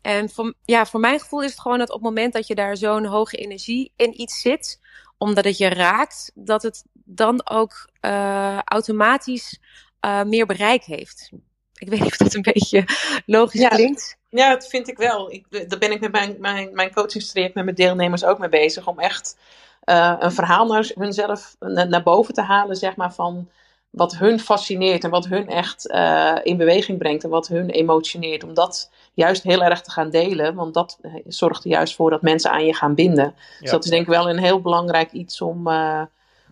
En 0.04 0.30
voor, 0.30 0.54
ja, 0.64 0.86
voor 0.86 1.00
mijn 1.00 1.20
gevoel 1.20 1.42
is 1.42 1.50
het 1.50 1.60
gewoon 1.60 1.78
dat 1.78 1.88
op 1.88 1.94
het 1.94 2.04
moment 2.04 2.32
dat 2.32 2.46
je 2.46 2.54
daar 2.54 2.76
zo'n 2.76 3.04
hoge 3.04 3.36
energie 3.36 3.92
in 3.96 4.20
iets 4.20 4.40
zit, 4.40 4.80
omdat 5.18 5.44
het 5.44 5.58
je 5.58 5.68
raakt, 5.68 6.30
dat 6.34 6.62
het 6.62 6.84
dan 6.92 7.48
ook 7.48 7.88
uh, 8.00 8.58
automatisch 8.64 9.58
uh, 10.04 10.22
meer 10.22 10.46
bereik 10.46 10.84
heeft. 10.84 11.30
Ik 11.74 11.88
weet 11.88 12.00
niet 12.00 12.10
of 12.10 12.16
dat 12.16 12.34
een 12.34 12.42
beetje 12.52 12.84
logisch 13.26 13.60
ja, 13.60 13.68
klinkt. 13.68 14.16
Ja, 14.28 14.50
dat 14.50 14.68
vind 14.68 14.88
ik 14.88 14.96
wel. 14.96 15.32
Ik, 15.32 15.68
daar 15.68 15.78
ben 15.78 15.92
ik 15.92 16.00
met 16.00 16.12
mijn, 16.12 16.36
mijn, 16.38 16.74
mijn 16.74 16.92
coachingstraject 16.92 17.54
met 17.54 17.64
mijn 17.64 17.76
deelnemers 17.76 18.24
ook 18.24 18.38
mee 18.38 18.48
bezig. 18.48 18.86
Om 18.86 18.98
echt 18.98 19.36
uh, 19.84 20.16
een 20.18 20.32
verhaal 20.32 20.66
naar 20.66 20.90
hunzelf 20.94 21.56
naar, 21.58 21.88
naar 21.88 22.02
boven 22.02 22.34
te 22.34 22.42
halen, 22.42 22.76
zeg 22.76 22.96
maar, 22.96 23.14
van 23.14 23.48
wat 23.94 24.16
hun 24.16 24.40
fascineert 24.40 25.04
en 25.04 25.10
wat 25.10 25.26
hun 25.26 25.48
echt 25.48 25.90
uh, 25.90 26.34
in 26.42 26.56
beweging 26.56 26.98
brengt 26.98 27.24
en 27.24 27.30
wat 27.30 27.48
hun 27.48 27.70
emotioneert. 27.70 28.44
Om 28.44 28.54
dat 28.54 28.90
juist 29.12 29.42
heel 29.42 29.62
erg 29.62 29.80
te 29.80 29.90
gaan 29.90 30.10
delen, 30.10 30.54
want 30.54 30.74
dat 30.74 30.98
eh, 31.02 31.14
zorgt 31.26 31.64
er 31.64 31.70
juist 31.70 31.94
voor 31.94 32.10
dat 32.10 32.22
mensen 32.22 32.50
aan 32.50 32.66
je 32.66 32.74
gaan 32.74 32.94
binden. 32.94 33.24
Ja. 33.24 33.60
Dus 33.60 33.70
dat 33.70 33.84
is 33.84 33.90
denk 33.90 34.02
ik 34.02 34.08
wel 34.08 34.30
een 34.30 34.38
heel 34.38 34.60
belangrijk 34.60 35.12
iets 35.12 35.40
om, 35.40 35.68
uh, 35.68 36.02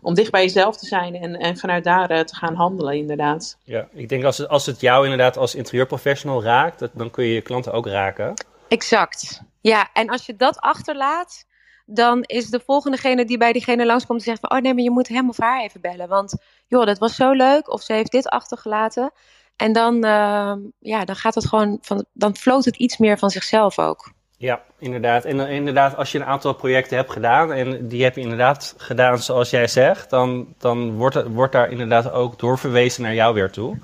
om 0.00 0.14
dicht 0.14 0.30
bij 0.30 0.42
jezelf 0.42 0.76
te 0.76 0.86
zijn 0.86 1.14
en, 1.14 1.36
en 1.36 1.56
vanuit 1.56 1.84
daar 1.84 2.10
uh, 2.10 2.20
te 2.20 2.34
gaan 2.34 2.54
handelen, 2.54 2.96
inderdaad. 2.96 3.56
Ja, 3.64 3.88
ik 3.92 4.08
denk 4.08 4.24
als 4.24 4.38
het, 4.38 4.48
als 4.48 4.66
het 4.66 4.80
jou 4.80 5.02
inderdaad 5.02 5.36
als 5.36 5.54
interieurprofessional 5.54 6.42
raakt, 6.42 6.78
dat, 6.78 6.90
dan 6.94 7.10
kun 7.10 7.24
je 7.24 7.34
je 7.34 7.40
klanten 7.40 7.72
ook 7.72 7.86
raken. 7.86 8.34
Exact. 8.68 9.42
Ja, 9.60 9.88
en 9.92 10.08
als 10.08 10.26
je 10.26 10.36
dat 10.36 10.58
achterlaat, 10.58 11.46
dan 11.94 12.22
is 12.22 12.50
de 12.50 12.60
volgendegene 12.66 13.24
die 13.24 13.38
bij 13.38 13.52
diegene 13.52 13.86
langskomt 13.86 14.18
en 14.18 14.24
zegt 14.24 14.40
van, 14.40 14.50
oh 14.50 14.58
nee, 14.58 14.74
maar 14.74 14.82
je 14.82 14.90
moet 14.90 15.08
hem 15.08 15.28
of 15.28 15.38
haar 15.38 15.62
even 15.62 15.80
bellen, 15.80 16.08
want 16.08 16.36
joh, 16.66 16.86
dat 16.86 16.98
was 16.98 17.14
zo 17.14 17.32
leuk, 17.32 17.72
of 17.72 17.82
ze 17.82 17.92
heeft 17.92 18.12
dit 18.12 18.28
achtergelaten. 18.28 19.12
En 19.56 19.72
dan, 19.72 19.94
uh, 19.94 20.52
ja, 20.78 21.04
dan 21.04 21.16
gaat 21.16 21.34
het 21.34 21.46
gewoon 21.46 21.78
van, 21.80 22.04
dan 22.12 22.36
floot 22.36 22.64
het 22.64 22.76
iets 22.76 22.96
meer 22.96 23.18
van 23.18 23.30
zichzelf 23.30 23.78
ook. 23.78 24.12
Ja, 24.36 24.62
inderdaad. 24.78 25.24
En 25.24 25.40
inderdaad, 25.40 25.96
als 25.96 26.12
je 26.12 26.18
een 26.18 26.24
aantal 26.24 26.54
projecten 26.54 26.96
hebt 26.96 27.10
gedaan 27.10 27.52
en 27.52 27.88
die 27.88 28.02
heb 28.02 28.14
je 28.14 28.20
inderdaad 28.20 28.74
gedaan 28.76 29.18
zoals 29.18 29.50
jij 29.50 29.66
zegt, 29.66 30.10
dan, 30.10 30.54
dan 30.58 30.96
wordt, 30.96 31.22
wordt 31.26 31.52
daar 31.52 31.70
inderdaad 31.70 32.12
ook 32.12 32.38
doorverwezen 32.38 33.02
naar 33.02 33.14
jou 33.14 33.34
weer 33.34 33.50
toe. 33.50 33.78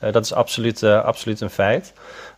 Uh, 0.00 0.12
dat 0.12 0.24
is 0.24 0.32
absoluut, 0.32 0.82
uh, 0.82 1.04
absoluut 1.04 1.40
een 1.40 1.50
feit. 1.50 1.92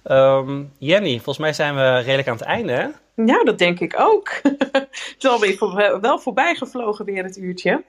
Um, 0.04 0.72
Jenny, 0.78 1.14
volgens 1.14 1.38
mij 1.38 1.52
zijn 1.52 1.74
we 1.74 1.98
redelijk 1.98 2.28
aan 2.28 2.36
het 2.36 2.44
einde, 2.44 2.72
hè? 2.72 2.86
Ja, 3.26 3.42
dat 3.42 3.58
denk 3.58 3.80
ik 3.80 3.94
ook. 3.98 4.40
het 4.72 5.14
is 5.18 5.26
alweer 5.26 5.56
voor, 5.56 6.00
wel 6.00 6.18
voorbij 6.18 6.54
gevlogen 6.54 7.04
weer 7.04 7.24
het 7.24 7.36
uurtje. 7.36 7.84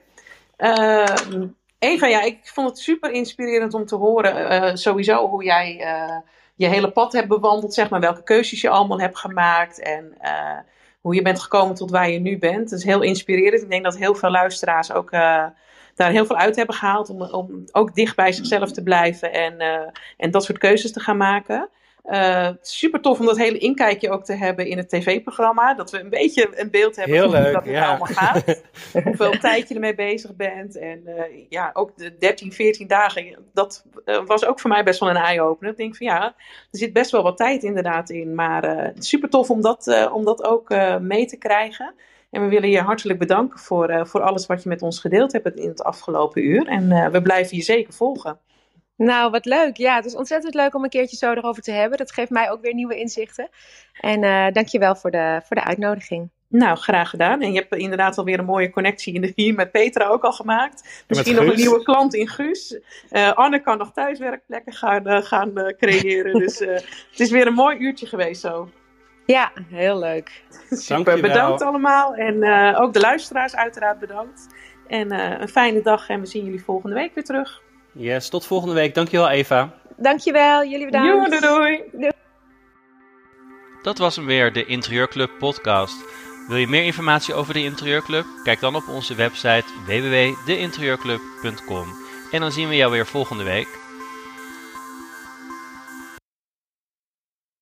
Uh, 0.58 1.06
Eva, 1.78 2.06
ja, 2.06 2.22
ik 2.22 2.38
vond 2.42 2.68
het 2.68 2.78
super 2.78 3.10
inspirerend 3.10 3.74
om 3.74 3.86
te 3.86 3.96
horen 3.96 4.52
uh, 4.52 4.74
sowieso 4.74 5.28
hoe 5.28 5.44
jij 5.44 5.80
uh, 5.80 6.16
je 6.54 6.66
hele 6.66 6.90
pad 6.90 7.12
hebt 7.12 7.28
bewandeld, 7.28 7.74
zeg 7.74 7.90
maar, 7.90 8.00
welke 8.00 8.22
keuzes 8.22 8.60
je 8.60 8.68
allemaal 8.68 9.00
hebt 9.00 9.18
gemaakt 9.18 9.80
en 9.80 10.14
uh, 10.22 10.58
hoe 11.00 11.14
je 11.14 11.22
bent 11.22 11.40
gekomen 11.40 11.74
tot 11.74 11.90
waar 11.90 12.10
je 12.10 12.18
nu 12.18 12.38
bent. 12.38 12.70
Dat 12.70 12.78
is 12.78 12.84
heel 12.84 13.02
inspirerend. 13.02 13.62
Ik 13.62 13.70
denk 13.70 13.84
dat 13.84 13.96
heel 13.96 14.14
veel 14.14 14.30
luisteraars 14.30 14.92
ook 14.92 15.10
daar 15.94 16.10
heel 16.10 16.26
veel 16.26 16.36
uit 16.36 16.56
hebben 16.56 16.74
gehaald 16.74 17.10
om, 17.10 17.22
om 17.22 17.64
ook 17.72 17.94
dicht 17.94 18.16
bij 18.16 18.32
zichzelf 18.32 18.72
te 18.72 18.82
blijven 18.82 19.32
en, 19.32 19.60
en 20.16 20.30
dat 20.30 20.44
soort 20.44 20.58
keuzes 20.58 20.92
te 20.92 21.00
gaan 21.00 21.16
maken. 21.16 21.68
Uh, 22.04 22.48
super 22.60 23.00
tof 23.00 23.20
om 23.20 23.26
dat 23.26 23.36
hele 23.36 23.58
inkijkje 23.58 24.10
ook 24.10 24.24
te 24.24 24.32
hebben 24.32 24.66
in 24.66 24.76
het 24.76 24.88
tv-programma. 24.88 25.74
Dat 25.74 25.90
we 25.90 26.00
een 26.00 26.08
beetje 26.08 26.60
een 26.60 26.70
beeld 26.70 26.96
hebben 26.96 27.14
Heel 27.14 27.30
van 27.30 27.42
hoe 27.42 27.52
dat 27.52 27.64
ja. 27.64 27.88
allemaal 27.88 28.06
gaat. 28.06 28.62
Hoeveel 29.04 29.38
tijd 29.38 29.68
je 29.68 29.74
ermee 29.74 29.94
bezig 29.94 30.36
bent. 30.36 30.78
En 30.78 31.02
uh, 31.06 31.22
ja, 31.48 31.70
ook 31.72 31.96
de 31.96 32.16
13, 32.18 32.52
14 32.52 32.86
dagen. 32.86 33.36
Dat 33.52 33.84
uh, 34.04 34.26
was 34.26 34.44
ook 34.44 34.60
voor 34.60 34.70
mij 34.70 34.84
best 34.84 35.00
wel 35.00 35.10
een 35.10 35.16
eye-opener. 35.16 35.72
Ik 35.72 35.78
denk 35.78 35.96
van 35.96 36.06
ja, 36.06 36.24
er 36.70 36.78
zit 36.78 36.92
best 36.92 37.10
wel 37.10 37.22
wat 37.22 37.36
tijd 37.36 37.62
inderdaad 37.62 38.10
in. 38.10 38.34
Maar 38.34 38.92
super 38.98 39.28
tof 39.28 39.50
om 39.50 39.60
dat, 39.60 40.08
om 40.12 40.24
dat 40.24 40.44
ook 40.44 40.74
mee 41.00 41.26
te 41.26 41.36
krijgen. 41.36 41.94
En 42.30 42.42
we 42.42 42.48
willen 42.48 42.70
je 42.70 42.80
hartelijk 42.80 43.18
bedanken 43.18 43.58
voor, 43.58 44.06
voor 44.06 44.20
alles 44.20 44.46
wat 44.46 44.62
je 44.62 44.68
met 44.68 44.82
ons 44.82 45.00
gedeeld 45.00 45.32
hebt 45.32 45.58
in 45.58 45.68
het 45.68 45.84
afgelopen 45.84 46.44
uur. 46.44 46.66
En 46.66 47.12
we 47.12 47.22
blijven 47.22 47.56
je 47.56 47.62
zeker 47.62 47.92
volgen. 47.92 48.38
Nou, 49.02 49.30
wat 49.30 49.44
leuk. 49.44 49.76
Ja, 49.76 49.94
het 49.94 50.04
is 50.04 50.16
ontzettend 50.16 50.54
leuk 50.54 50.74
om 50.74 50.84
een 50.84 50.90
keertje 50.90 51.16
zo 51.16 51.32
erover 51.32 51.62
te 51.62 51.70
hebben. 51.70 51.98
Dat 51.98 52.12
geeft 52.12 52.30
mij 52.30 52.50
ook 52.50 52.62
weer 52.62 52.74
nieuwe 52.74 52.96
inzichten. 52.96 53.48
En 54.00 54.22
uh, 54.22 54.46
dankjewel 54.52 54.96
voor 54.96 55.10
de, 55.10 55.40
voor 55.44 55.56
de 55.56 55.64
uitnodiging. 55.64 56.30
Nou, 56.48 56.76
graag 56.76 57.10
gedaan. 57.10 57.40
En 57.40 57.52
je 57.52 57.58
hebt 57.58 57.74
inderdaad 57.74 58.18
alweer 58.18 58.38
een 58.38 58.44
mooie 58.44 58.70
connectie 58.70 59.14
in 59.14 59.20
de, 59.20 59.32
hier 59.34 59.54
met 59.54 59.70
Petra 59.70 60.06
ook 60.06 60.22
al 60.22 60.32
gemaakt. 60.32 61.04
Misschien 61.08 61.34
nog 61.34 61.44
een 61.44 61.56
nieuwe 61.56 61.82
klant 61.82 62.14
in 62.14 62.28
Guus. 62.28 62.78
Uh, 63.10 63.32
Anne 63.32 63.60
kan 63.60 63.78
nog 63.78 63.92
thuiswerkplekken 63.92 64.72
gaan, 64.72 65.08
uh, 65.08 65.22
gaan 65.22 65.52
creëren. 65.78 66.32
dus 66.32 66.58
het 66.58 67.20
is 67.20 67.30
weer 67.30 67.46
een 67.46 67.54
mooi 67.54 67.78
uurtje 67.78 68.06
geweest 68.06 68.40
zo. 68.40 68.68
Ja, 69.26 69.52
heel 69.68 69.98
leuk. 69.98 70.44
Super, 70.70 71.20
bedankt 71.20 71.62
allemaal. 71.62 72.14
En 72.14 72.44
ook 72.76 72.92
de 72.92 73.00
luisteraars 73.00 73.56
uiteraard 73.56 73.98
bedankt. 73.98 74.46
En 74.86 75.12
een 75.40 75.48
fijne 75.48 75.82
dag 75.82 76.08
en 76.08 76.20
we 76.20 76.26
zien 76.26 76.44
jullie 76.44 76.64
volgende 76.64 76.94
week 76.94 77.14
weer 77.14 77.24
terug. 77.24 77.62
Yes, 77.92 78.28
tot 78.28 78.46
volgende 78.46 78.74
week. 78.74 78.94
Dankjewel 78.94 79.28
Eva. 79.28 79.74
Dankjewel, 79.96 80.64
jullie 80.64 80.86
bedankt. 80.86 81.32
Jo, 81.32 81.40
doei, 81.40 81.82
doei. 81.92 82.10
Dat 83.82 83.98
was 83.98 84.16
hem 84.16 84.26
weer, 84.26 84.52
de 84.52 84.64
Interieurclub 84.64 85.30
podcast. 85.38 86.04
Wil 86.48 86.56
je 86.56 86.68
meer 86.68 86.84
informatie 86.84 87.34
over 87.34 87.54
de 87.54 87.62
Interieurclub? 87.62 88.24
Kijk 88.44 88.60
dan 88.60 88.76
op 88.76 88.88
onze 88.88 89.14
website 89.14 89.64
www.deinterieurclub.com. 89.86 91.86
En 92.30 92.40
dan 92.40 92.52
zien 92.52 92.68
we 92.68 92.76
jou 92.76 92.90
weer 92.90 93.06
volgende 93.06 93.44
week. 93.44 93.81